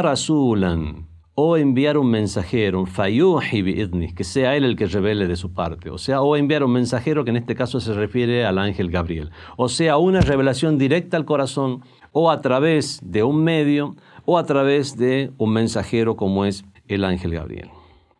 Rasulan, 0.00 1.08
o 1.34 1.56
enviar 1.56 1.98
un 1.98 2.08
mensajero, 2.08 2.78
un 2.78 2.86
fayuhi 2.86 4.14
que 4.14 4.22
sea 4.22 4.54
él 4.54 4.62
el 4.62 4.76
que 4.76 4.86
revele 4.86 5.26
de 5.26 5.34
su 5.34 5.52
parte, 5.52 5.90
o 5.90 5.98
sea, 5.98 6.22
o 6.22 6.36
enviar 6.36 6.62
un 6.62 6.70
mensajero 6.70 7.24
que 7.24 7.30
en 7.30 7.36
este 7.36 7.56
caso 7.56 7.80
se 7.80 7.94
refiere 7.94 8.46
al 8.46 8.58
ángel 8.58 8.92
Gabriel, 8.92 9.30
o 9.56 9.68
sea, 9.68 9.96
una 9.96 10.20
revelación 10.20 10.78
directa 10.78 11.16
al 11.16 11.24
corazón, 11.24 11.82
o 12.12 12.30
a 12.30 12.40
través 12.42 13.00
de 13.02 13.24
un 13.24 13.42
medio, 13.42 13.96
o 14.24 14.38
a 14.38 14.46
través 14.46 14.96
de 14.96 15.32
un 15.36 15.52
mensajero 15.52 16.14
como 16.14 16.44
es 16.44 16.64
el 16.86 17.02
ángel 17.02 17.32
Gabriel. 17.32 17.70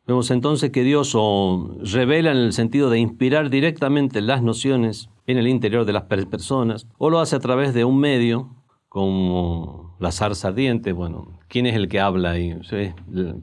Vemos 0.07 0.31
entonces 0.31 0.71
que 0.71 0.83
Dios 0.83 1.13
o 1.15 1.79
revela 1.81 2.31
en 2.31 2.37
el 2.37 2.53
sentido 2.53 2.91
de 2.91 2.99
inspirar 2.99 3.49
directamente 3.49 4.21
las 4.21 4.43
nociones 4.43 5.09
en 5.27 5.39
el 5.39 5.49
interior 5.49 5.87
de 5.87 5.95
las 5.95 6.03
personas, 6.03 6.87
o 6.99 7.09
lo 7.09 7.21
hace 7.21 7.37
a 7.37 7.41
través 7.41 7.73
de 7.73 7.87
un 7.87 7.99
medio, 7.99 8.51
como 8.91 9.97
la 9.99 10.13
zarza 10.13 10.49
ardiente, 10.49 10.93
bueno, 10.93 11.39
¿quién 11.49 11.65
es 11.65 11.75
el 11.75 11.89
que 11.89 12.01
habla 12.01 12.33
ahí? 12.33 12.55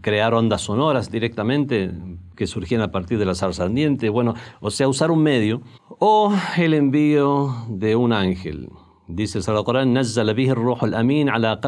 Crear 0.01 0.35
ondas 0.35 0.61
sonoras 0.61 1.11
directamente 1.11 1.91
que 2.35 2.45
surgían 2.45 2.81
a 2.81 2.91
partir 2.91 3.17
de 3.17 3.25
la 3.25 3.33
zarza 3.33 3.63
ardiente, 3.63 4.09
bueno, 4.09 4.35
o 4.59 4.69
sea, 4.69 4.87
usar 4.87 5.09
un 5.09 5.23
medio, 5.23 5.63
o 5.97 6.31
el 6.57 6.75
envío 6.75 7.55
de 7.69 7.95
un 7.95 8.13
ángel. 8.13 8.69
Dice 9.07 9.39
el 9.39 9.43
Sagrado 9.43 9.65
Corán, 9.65 9.97
ala 9.97 11.59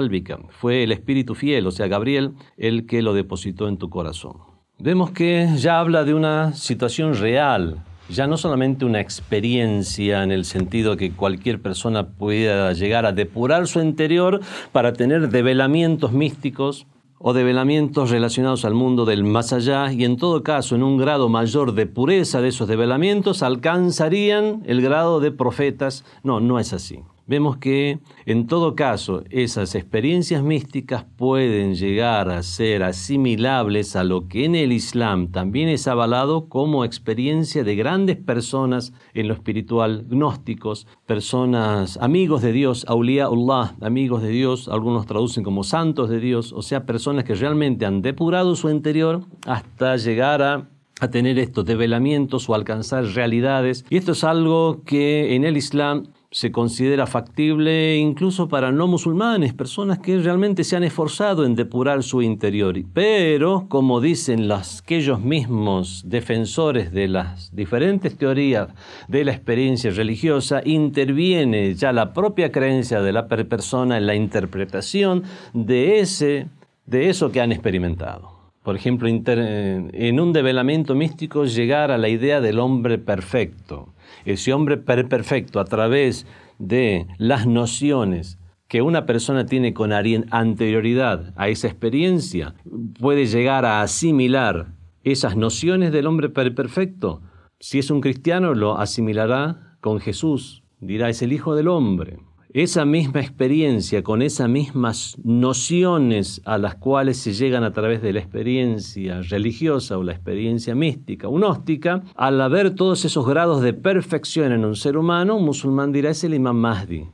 Fue 0.49 0.83
el 0.83 0.91
espíritu 0.91 1.33
fiel, 1.33 1.65
o 1.65 1.71
sea, 1.71 1.87
Gabriel, 1.87 2.35
el 2.57 2.85
que 2.85 3.01
lo 3.01 3.13
depositó 3.13 3.67
en 3.67 3.77
tu 3.77 3.89
corazón. 3.89 4.52
Vemos 4.83 5.11
que 5.11 5.47
ya 5.55 5.79
habla 5.79 6.03
de 6.03 6.13
una 6.13 6.51
situación 6.51 7.15
real, 7.15 7.77
ya 8.09 8.27
no 8.27 8.35
solamente 8.35 8.83
una 8.83 8.99
experiencia 8.99 10.23
en 10.23 10.31
el 10.33 10.43
sentido 10.43 10.97
que 10.97 11.13
cualquier 11.13 11.61
persona 11.61 12.09
pueda 12.09 12.73
llegar 12.73 13.05
a 13.05 13.13
depurar 13.13 13.65
su 13.65 13.79
interior 13.79 14.41
para 14.73 14.91
tener 14.91 15.29
develamientos 15.29 16.11
místicos 16.11 16.85
o 17.17 17.31
develamientos 17.31 18.09
relacionados 18.09 18.65
al 18.65 18.73
mundo 18.73 19.05
del 19.05 19.23
más 19.23 19.53
allá 19.53 19.89
y 19.89 20.03
en 20.03 20.17
todo 20.17 20.43
caso 20.43 20.75
en 20.75 20.83
un 20.83 20.97
grado 20.97 21.29
mayor 21.29 21.75
de 21.75 21.85
pureza 21.85 22.41
de 22.41 22.49
esos 22.49 22.67
develamientos 22.67 23.41
alcanzarían 23.41 24.63
el 24.65 24.81
grado 24.81 25.21
de 25.21 25.31
profetas. 25.31 26.03
No, 26.23 26.41
no 26.41 26.59
es 26.59 26.73
así 26.73 26.99
vemos 27.25 27.57
que 27.57 27.99
en 28.25 28.47
todo 28.47 28.75
caso 28.75 29.23
esas 29.29 29.75
experiencias 29.75 30.43
místicas 30.43 31.05
pueden 31.15 31.75
llegar 31.75 32.29
a 32.29 32.43
ser 32.43 32.83
asimilables 32.83 33.95
a 33.95 34.03
lo 34.03 34.27
que 34.27 34.45
en 34.45 34.55
el 34.55 34.71
Islam 34.71 35.31
también 35.31 35.69
es 35.69 35.87
avalado 35.87 36.49
como 36.49 36.85
experiencia 36.85 37.63
de 37.63 37.75
grandes 37.75 38.17
personas 38.17 38.93
en 39.13 39.27
lo 39.27 39.33
espiritual, 39.33 40.05
gnósticos, 40.09 40.87
personas 41.05 41.97
amigos 41.97 42.41
de 42.41 42.51
Dios, 42.51 42.85
Allah, 42.87 43.75
amigos 43.81 44.21
de 44.21 44.29
Dios, 44.29 44.67
algunos 44.67 45.05
traducen 45.05 45.43
como 45.43 45.63
santos 45.63 46.09
de 46.09 46.19
Dios, 46.19 46.53
o 46.53 46.61
sea, 46.61 46.85
personas 46.85 47.23
que 47.23 47.35
realmente 47.35 47.85
han 47.85 48.01
depurado 48.01 48.55
su 48.55 48.69
interior 48.69 49.21
hasta 49.45 49.95
llegar 49.97 50.41
a 50.41 50.69
a 50.99 51.09
tener 51.09 51.37
estos 51.37 51.65
develamientos 51.65 52.47
o 52.47 52.55
alcanzar 52.55 53.03
realidades. 53.03 53.83
Y 53.89 53.97
esto 53.97 54.13
es 54.13 54.23
algo 54.23 54.83
que 54.85 55.35
en 55.35 55.43
el 55.43 55.57
Islam 55.57 56.07
se 56.33 56.51
considera 56.51 57.05
factible 57.05 57.95
incluso 57.97 58.47
para 58.49 58.71
no 58.71 58.87
musulmanes, 58.87 59.53
personas 59.53 59.99
que 59.99 60.17
realmente 60.17 60.63
se 60.63 60.75
han 60.75 60.83
esforzado 60.83 61.45
en 61.45 61.53
depurar 61.53 62.01
su 62.01 62.23
interior. 62.23 62.75
Pero, 62.91 63.67
como 63.69 64.01
dicen 64.01 64.47
los, 64.47 64.81
aquellos 64.81 65.21
mismos 65.21 66.01
defensores 66.07 66.91
de 66.91 67.07
las 67.07 67.55
diferentes 67.55 68.17
teorías 68.17 68.69
de 69.07 69.25
la 69.25 69.31
experiencia 69.31 69.91
religiosa, 69.91 70.63
interviene 70.65 71.75
ya 71.75 71.93
la 71.93 72.13
propia 72.13 72.51
creencia 72.51 73.01
de 73.01 73.13
la 73.13 73.27
persona 73.27 73.97
en 73.97 74.07
la 74.07 74.15
interpretación 74.15 75.23
de, 75.53 75.99
ese, 75.99 76.47
de 76.87 77.09
eso 77.09 77.31
que 77.31 77.41
han 77.41 77.51
experimentado. 77.51 78.33
Por 78.63 78.75
ejemplo, 78.75 79.07
en 79.07 80.19
un 80.19 80.33
develamiento 80.33 80.95
místico 80.95 81.45
llegar 81.45 81.91
a 81.91 81.97
la 81.99 82.09
idea 82.09 82.41
del 82.41 82.57
hombre 82.57 82.97
perfecto 82.97 83.93
ese 84.25 84.53
hombre 84.53 84.77
perfecto 84.77 85.59
a 85.59 85.65
través 85.65 86.25
de 86.59 87.07
las 87.17 87.47
nociones 87.47 88.39
que 88.67 88.81
una 88.81 89.05
persona 89.05 89.45
tiene 89.45 89.73
con 89.73 89.91
anterioridad 89.93 91.33
a 91.35 91.47
esa 91.49 91.67
experiencia, 91.67 92.55
puede 92.99 93.25
llegar 93.27 93.65
a 93.65 93.81
asimilar 93.81 94.73
esas 95.03 95.35
nociones 95.35 95.91
del 95.91 96.07
hombre 96.07 96.29
perfecto. 96.29 97.21
Si 97.59 97.79
es 97.79 97.91
un 97.91 98.01
cristiano, 98.01 98.53
lo 98.53 98.79
asimilará 98.79 99.77
con 99.79 99.99
Jesús, 99.99 100.63
dirá, 100.79 101.09
es 101.09 101.21
el 101.21 101.33
Hijo 101.33 101.55
del 101.55 101.67
Hombre 101.67 102.17
esa 102.53 102.85
misma 102.85 103.19
experiencia, 103.19 104.03
con 104.03 104.21
esas 104.21 104.47
mismas 104.47 105.17
nociones 105.23 106.39
a 106.45 106.59
las 106.59 106.75
cuales 106.75 107.17
se 107.17 107.33
llegan 107.33 107.63
a 107.63 107.73
través 107.73 108.03
de 108.03 108.13
la 108.13 108.19
experiencia 108.19 109.21
religiosa 109.23 109.97
o 109.97 110.03
la 110.03 110.11
experiencia 110.11 110.75
mística 110.75 111.27
o 111.27 111.33
gnóstica, 111.33 112.03
al 112.15 112.39
haber 112.39 112.75
todos 112.75 113.05
esos 113.05 113.25
grados 113.25 113.63
de 113.63 113.73
perfección 113.73 114.51
en 114.51 114.65
un 114.65 114.75
ser 114.75 114.97
humano, 114.97 115.37
un 115.37 115.45
musulmán 115.45 115.91
dirá 115.91 116.11
es 116.11 116.23
el 116.23 116.35
imán 116.35 116.57
Mahdi, 116.57 117.07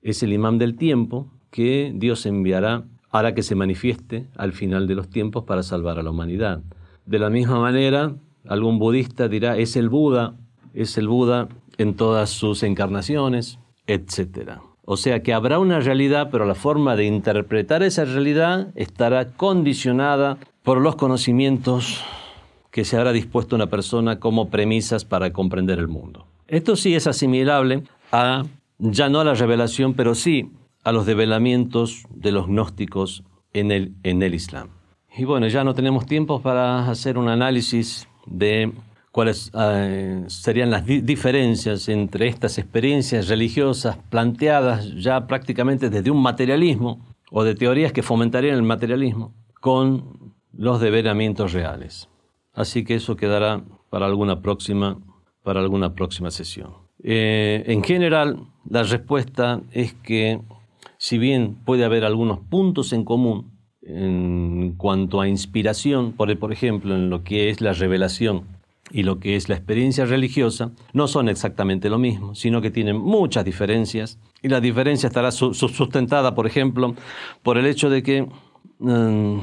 es 0.00 0.22
el 0.22 0.32
imán 0.32 0.58
del 0.58 0.76
tiempo 0.76 1.28
que 1.50 1.92
Dios 1.92 2.24
enviará 2.24 2.84
para 3.10 3.34
que 3.34 3.42
se 3.42 3.56
manifieste 3.56 4.28
al 4.36 4.52
final 4.52 4.86
de 4.86 4.94
los 4.94 5.10
tiempos 5.10 5.42
para 5.42 5.64
salvar 5.64 5.98
a 5.98 6.04
la 6.04 6.10
humanidad. 6.10 6.62
De 7.04 7.18
la 7.18 7.30
misma 7.30 7.58
manera, 7.58 8.14
algún 8.46 8.78
budista 8.78 9.26
dirá 9.26 9.56
es 9.56 9.74
el 9.74 9.88
Buda, 9.88 10.36
es 10.72 10.96
el 10.98 11.08
Buda 11.08 11.48
en 11.78 11.94
todas 11.94 12.30
sus 12.30 12.62
encarnaciones, 12.62 13.58
etcétera. 13.86 14.62
O 14.84 14.96
sea 14.96 15.22
que 15.22 15.32
habrá 15.32 15.58
una 15.58 15.80
realidad, 15.80 16.28
pero 16.30 16.44
la 16.44 16.54
forma 16.54 16.96
de 16.96 17.06
interpretar 17.06 17.82
esa 17.82 18.04
realidad 18.04 18.68
estará 18.74 19.32
condicionada 19.32 20.38
por 20.62 20.80
los 20.80 20.96
conocimientos 20.96 22.04
que 22.70 22.84
se 22.84 22.96
habrá 22.96 23.12
dispuesto 23.12 23.56
una 23.56 23.68
persona 23.68 24.18
como 24.18 24.50
premisas 24.50 25.04
para 25.04 25.32
comprender 25.32 25.78
el 25.78 25.88
mundo. 25.88 26.26
Esto 26.48 26.76
sí 26.76 26.94
es 26.94 27.06
asimilable 27.06 27.84
a, 28.12 28.44
ya 28.78 29.08
no 29.08 29.20
a 29.20 29.24
la 29.24 29.34
revelación, 29.34 29.94
pero 29.94 30.14
sí 30.14 30.50
a 30.82 30.92
los 30.92 31.06
develamientos 31.06 32.02
de 32.10 32.32
los 32.32 32.46
gnósticos 32.46 33.24
en 33.52 33.70
el, 33.70 33.94
en 34.02 34.22
el 34.22 34.34
Islam. 34.34 34.68
Y 35.16 35.24
bueno, 35.24 35.46
ya 35.46 35.64
no 35.64 35.74
tenemos 35.74 36.06
tiempo 36.06 36.42
para 36.42 36.90
hacer 36.90 37.16
un 37.16 37.28
análisis 37.28 38.08
de 38.26 38.72
cuáles 39.14 39.52
eh, 39.56 40.24
serían 40.26 40.72
las 40.72 40.84
diferencias 40.84 41.88
entre 41.88 42.26
estas 42.26 42.58
experiencias 42.58 43.28
religiosas 43.28 43.96
planteadas 44.10 44.92
ya 44.96 45.28
prácticamente 45.28 45.88
desde 45.88 46.10
un 46.10 46.20
materialismo 46.20 46.98
o 47.30 47.44
de 47.44 47.54
teorías 47.54 47.92
que 47.92 48.02
fomentarían 48.02 48.56
el 48.56 48.64
materialismo 48.64 49.32
con 49.60 50.34
los 50.52 50.80
develamientos 50.80 51.52
reales. 51.52 52.08
Así 52.54 52.84
que 52.84 52.96
eso 52.96 53.14
quedará 53.14 53.62
para 53.88 54.06
alguna 54.06 54.42
próxima, 54.42 54.98
para 55.44 55.60
alguna 55.60 55.94
próxima 55.94 56.32
sesión. 56.32 56.72
Eh, 57.00 57.62
en 57.68 57.84
general, 57.84 58.48
la 58.68 58.82
respuesta 58.82 59.60
es 59.70 59.94
que 59.94 60.40
si 60.98 61.18
bien 61.18 61.54
puede 61.64 61.84
haber 61.84 62.04
algunos 62.04 62.40
puntos 62.40 62.92
en 62.92 63.04
común 63.04 63.52
en 63.80 64.74
cuanto 64.76 65.20
a 65.20 65.28
inspiración, 65.28 66.14
por, 66.14 66.36
por 66.36 66.52
ejemplo, 66.52 66.96
en 66.96 67.10
lo 67.10 67.22
que 67.22 67.48
es 67.50 67.60
la 67.60 67.74
revelación 67.74 68.52
y 68.90 69.02
lo 69.02 69.18
que 69.18 69.36
es 69.36 69.48
la 69.48 69.54
experiencia 69.54 70.04
religiosa 70.04 70.72
no 70.92 71.08
son 71.08 71.28
exactamente 71.28 71.88
lo 71.88 71.98
mismo, 71.98 72.34
sino 72.34 72.60
que 72.60 72.70
tienen 72.70 72.96
muchas 72.96 73.44
diferencias. 73.44 74.18
Y 74.42 74.48
la 74.48 74.60
diferencia 74.60 75.06
estará 75.06 75.32
sustentada, 75.32 76.34
por 76.34 76.46
ejemplo, 76.46 76.94
por 77.42 77.56
el 77.56 77.66
hecho 77.66 77.88
de 77.88 78.02
que 78.02 78.28
mm, 78.78 79.38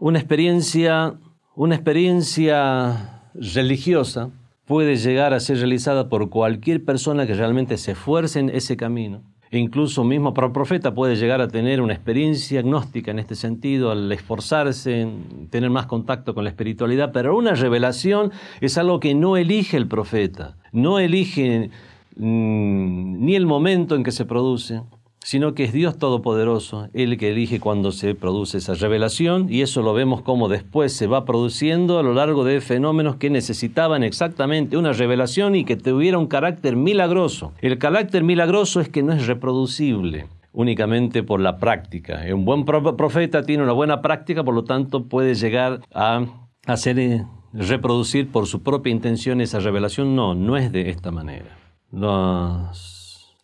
una, 0.00 0.18
experiencia, 0.18 1.14
una 1.54 1.74
experiencia 1.74 3.30
religiosa 3.34 4.30
puede 4.64 4.96
llegar 4.96 5.34
a 5.34 5.40
ser 5.40 5.58
realizada 5.58 6.08
por 6.08 6.30
cualquier 6.30 6.84
persona 6.84 7.26
que 7.26 7.34
realmente 7.34 7.76
se 7.76 7.92
esfuerce 7.92 8.40
en 8.40 8.48
ese 8.48 8.76
camino 8.76 9.22
incluso 9.58 10.04
mismo 10.04 10.34
para 10.34 10.48
el 10.48 10.52
profeta 10.52 10.94
puede 10.94 11.16
llegar 11.16 11.40
a 11.40 11.48
tener 11.48 11.80
una 11.80 11.92
experiencia 11.92 12.60
agnóstica 12.60 13.10
en 13.10 13.18
este 13.18 13.34
sentido, 13.34 13.90
al 13.90 14.10
esforzarse 14.10 15.02
en 15.02 15.48
tener 15.50 15.70
más 15.70 15.86
contacto 15.86 16.34
con 16.34 16.44
la 16.44 16.50
espiritualidad, 16.50 17.12
pero 17.12 17.36
una 17.36 17.54
revelación 17.54 18.32
es 18.60 18.78
algo 18.78 19.00
que 19.00 19.14
no 19.14 19.36
elige 19.36 19.76
el 19.76 19.86
profeta, 19.86 20.56
no 20.72 20.98
elige 20.98 21.70
mm, 22.16 23.24
ni 23.24 23.34
el 23.36 23.46
momento 23.46 23.94
en 23.94 24.02
que 24.02 24.12
se 24.12 24.24
produce, 24.24 24.82
sino 25.24 25.54
que 25.54 25.64
es 25.64 25.72
Dios 25.72 25.98
Todopoderoso 25.98 26.88
el 26.92 27.16
que 27.16 27.30
elige 27.30 27.58
cuando 27.58 27.92
se 27.92 28.14
produce 28.14 28.58
esa 28.58 28.74
revelación 28.74 29.46
y 29.48 29.62
eso 29.62 29.82
lo 29.82 29.94
vemos 29.94 30.20
como 30.20 30.48
después 30.48 30.92
se 30.92 31.06
va 31.06 31.24
produciendo 31.24 31.98
a 31.98 32.02
lo 32.02 32.12
largo 32.12 32.44
de 32.44 32.60
fenómenos 32.60 33.16
que 33.16 33.30
necesitaban 33.30 34.04
exactamente 34.04 34.76
una 34.76 34.92
revelación 34.92 35.56
y 35.56 35.64
que 35.64 35.76
tuviera 35.76 36.18
un 36.18 36.26
carácter 36.26 36.76
milagroso. 36.76 37.52
El 37.62 37.78
carácter 37.78 38.22
milagroso 38.22 38.80
es 38.80 38.90
que 38.90 39.02
no 39.02 39.14
es 39.14 39.26
reproducible 39.26 40.26
únicamente 40.52 41.22
por 41.22 41.40
la 41.40 41.56
práctica. 41.56 42.22
Un 42.32 42.44
buen 42.44 42.66
profeta 42.66 43.42
tiene 43.42 43.62
una 43.62 43.72
buena 43.72 44.02
práctica, 44.02 44.44
por 44.44 44.54
lo 44.54 44.64
tanto 44.64 45.04
puede 45.06 45.34
llegar 45.34 45.80
a 45.92 46.26
hacer 46.66 46.98
eh, 46.98 47.24
reproducir 47.54 48.28
por 48.30 48.46
su 48.46 48.62
propia 48.62 48.90
intención 48.92 49.40
esa 49.40 49.58
revelación. 49.58 50.14
No, 50.14 50.34
no 50.34 50.58
es 50.58 50.70
de 50.70 50.90
esta 50.90 51.10
manera. 51.10 51.56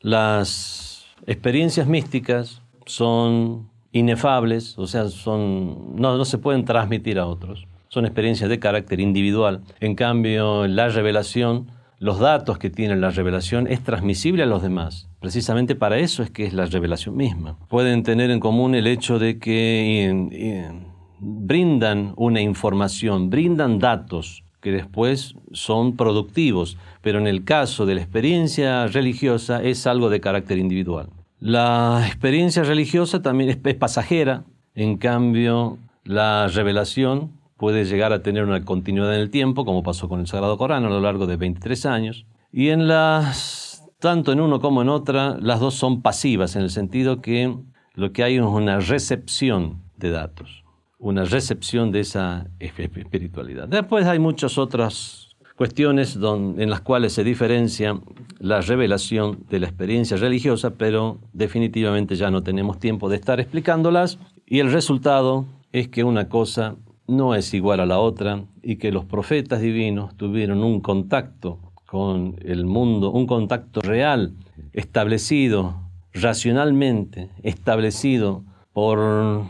las 0.02 0.89
experiencias 1.26 1.86
místicas 1.86 2.62
son 2.86 3.68
inefables, 3.92 4.78
o 4.78 4.86
sea, 4.86 5.08
son, 5.08 5.96
no, 5.96 6.16
no 6.16 6.24
se 6.24 6.38
pueden 6.38 6.64
transmitir 6.64 7.18
a 7.18 7.26
otros. 7.26 7.66
Son 7.88 8.04
experiencias 8.04 8.48
de 8.48 8.60
carácter 8.60 9.00
individual. 9.00 9.62
En 9.80 9.96
cambio, 9.96 10.66
la 10.68 10.88
revelación, 10.88 11.72
los 11.98 12.20
datos 12.20 12.58
que 12.58 12.70
tiene 12.70 12.94
la 12.96 13.10
revelación 13.10 13.66
es 13.66 13.82
transmisible 13.82 14.44
a 14.44 14.46
los 14.46 14.62
demás. 14.62 15.08
Precisamente 15.20 15.74
para 15.74 15.98
eso 15.98 16.22
es 16.22 16.30
que 16.30 16.46
es 16.46 16.52
la 16.52 16.66
revelación 16.66 17.16
misma. 17.16 17.58
Pueden 17.68 18.04
tener 18.04 18.30
en 18.30 18.38
común 18.38 18.74
el 18.74 18.86
hecho 18.86 19.18
de 19.18 19.38
que 19.38 20.70
brindan 21.18 22.14
una 22.16 22.40
información, 22.40 23.28
brindan 23.28 23.78
datos 23.78 24.44
que 24.60 24.72
después 24.72 25.34
son 25.52 25.96
productivos, 25.96 26.76
pero 27.02 27.18
en 27.18 27.26
el 27.26 27.44
caso 27.44 27.86
de 27.86 27.94
la 27.94 28.02
experiencia 28.02 28.86
religiosa 28.86 29.62
es 29.62 29.86
algo 29.86 30.10
de 30.10 30.20
carácter 30.20 30.58
individual. 30.58 31.08
La 31.38 32.04
experiencia 32.06 32.62
religiosa 32.62 33.22
también 33.22 33.50
es, 33.50 33.74
pasajera, 33.74 34.44
en 34.74 34.98
cambio 34.98 35.78
la 36.04 36.48
revelación 36.48 37.32
puede 37.56 37.84
llegar 37.84 38.12
a 38.12 38.22
tener 38.22 38.44
una 38.44 38.64
continuidad 38.64 39.14
en 39.14 39.20
el 39.20 39.30
tiempo, 39.30 39.64
como 39.64 39.82
pasó 39.82 40.08
con 40.08 40.20
el 40.20 40.26
Sagrado 40.26 40.56
Corán 40.58 40.84
a 40.84 40.90
lo 40.90 41.00
largo 41.00 41.26
de 41.26 41.36
23 41.36 41.86
años, 41.86 42.26
y 42.52 42.68
en 42.68 42.88
las, 42.88 43.84
tanto 43.98 44.32
en 44.32 44.40
uno 44.40 44.60
como 44.60 44.82
en 44.82 44.88
otra, 44.88 45.36
las 45.40 45.60
dos 45.60 45.74
son 45.74 46.02
pasivas, 46.02 46.56
en 46.56 46.62
el 46.62 46.70
sentido 46.70 47.20
que 47.20 47.54
lo 47.94 48.12
que 48.12 48.22
hay 48.22 48.36
es 48.36 48.42
una 48.42 48.80
recepción 48.80 49.82
de 49.96 50.10
datos 50.10 50.59
una 51.00 51.24
recepción 51.24 51.90
de 51.90 52.00
esa 52.00 52.46
espiritualidad. 52.58 53.66
Después 53.66 54.06
hay 54.06 54.18
muchas 54.18 54.58
otras 54.58 55.30
cuestiones 55.56 56.16
en 56.16 56.70
las 56.70 56.82
cuales 56.82 57.14
se 57.14 57.24
diferencia 57.24 57.98
la 58.38 58.60
revelación 58.60 59.44
de 59.50 59.60
la 59.60 59.66
experiencia 59.66 60.16
religiosa, 60.16 60.70
pero 60.70 61.18
definitivamente 61.32 62.16
ya 62.16 62.30
no 62.30 62.42
tenemos 62.42 62.78
tiempo 62.78 63.08
de 63.08 63.16
estar 63.16 63.40
explicándolas 63.40 64.18
y 64.46 64.60
el 64.60 64.72
resultado 64.72 65.46
es 65.72 65.88
que 65.88 66.04
una 66.04 66.28
cosa 66.28 66.76
no 67.06 67.34
es 67.34 67.52
igual 67.54 67.80
a 67.80 67.86
la 67.86 67.98
otra 67.98 68.44
y 68.62 68.76
que 68.76 68.92
los 68.92 69.04
profetas 69.04 69.60
divinos 69.60 70.16
tuvieron 70.16 70.62
un 70.62 70.80
contacto 70.80 71.58
con 71.86 72.36
el 72.42 72.66
mundo, 72.66 73.10
un 73.10 73.26
contacto 73.26 73.80
real, 73.80 74.34
establecido 74.72 75.74
racionalmente, 76.12 77.30
establecido 77.42 78.44
por 78.72 79.42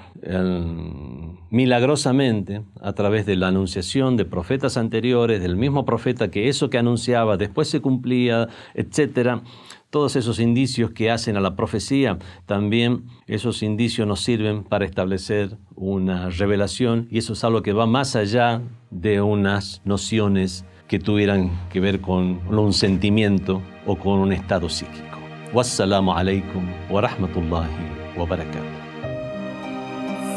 milagrosamente 1.50 2.62
a 2.80 2.92
través 2.92 3.26
de 3.26 3.36
la 3.36 3.48
anunciación 3.48 4.16
de 4.16 4.24
profetas 4.24 4.76
anteriores, 4.76 5.40
del 5.40 5.56
mismo 5.56 5.84
profeta 5.84 6.30
que 6.30 6.48
eso 6.48 6.68
que 6.68 6.78
anunciaba 6.78 7.36
después 7.36 7.68
se 7.68 7.80
cumplía, 7.80 8.48
etc. 8.74 9.40
Todos 9.88 10.16
esos 10.16 10.38
indicios 10.38 10.90
que 10.90 11.10
hacen 11.10 11.36
a 11.36 11.40
la 11.40 11.56
profecía, 11.56 12.18
también 12.46 13.04
esos 13.26 13.62
indicios 13.62 14.06
nos 14.06 14.20
sirven 14.20 14.62
para 14.62 14.84
establecer 14.84 15.56
una 15.74 16.28
revelación 16.28 17.08
y 17.10 17.18
eso 17.18 17.32
es 17.32 17.42
algo 17.42 17.62
que 17.62 17.72
va 17.72 17.86
más 17.86 18.14
allá 18.14 18.60
de 18.90 19.20
unas 19.20 19.80
nociones 19.84 20.64
que 20.86 20.98
tuvieran 20.98 21.50
que 21.70 21.80
ver 21.80 22.00
con 22.00 22.40
un 22.48 22.72
sentimiento 22.72 23.62
o 23.86 23.96
con 23.96 24.18
un 24.18 24.32
estado 24.32 24.68
psíquico. 24.68 25.18
Wassalamu 25.52 26.12
alaikum 26.12 26.64
wa 26.90 27.00
rahmatullahi 27.00 28.16
wa 28.16 28.26
barakatuh. 28.26 28.79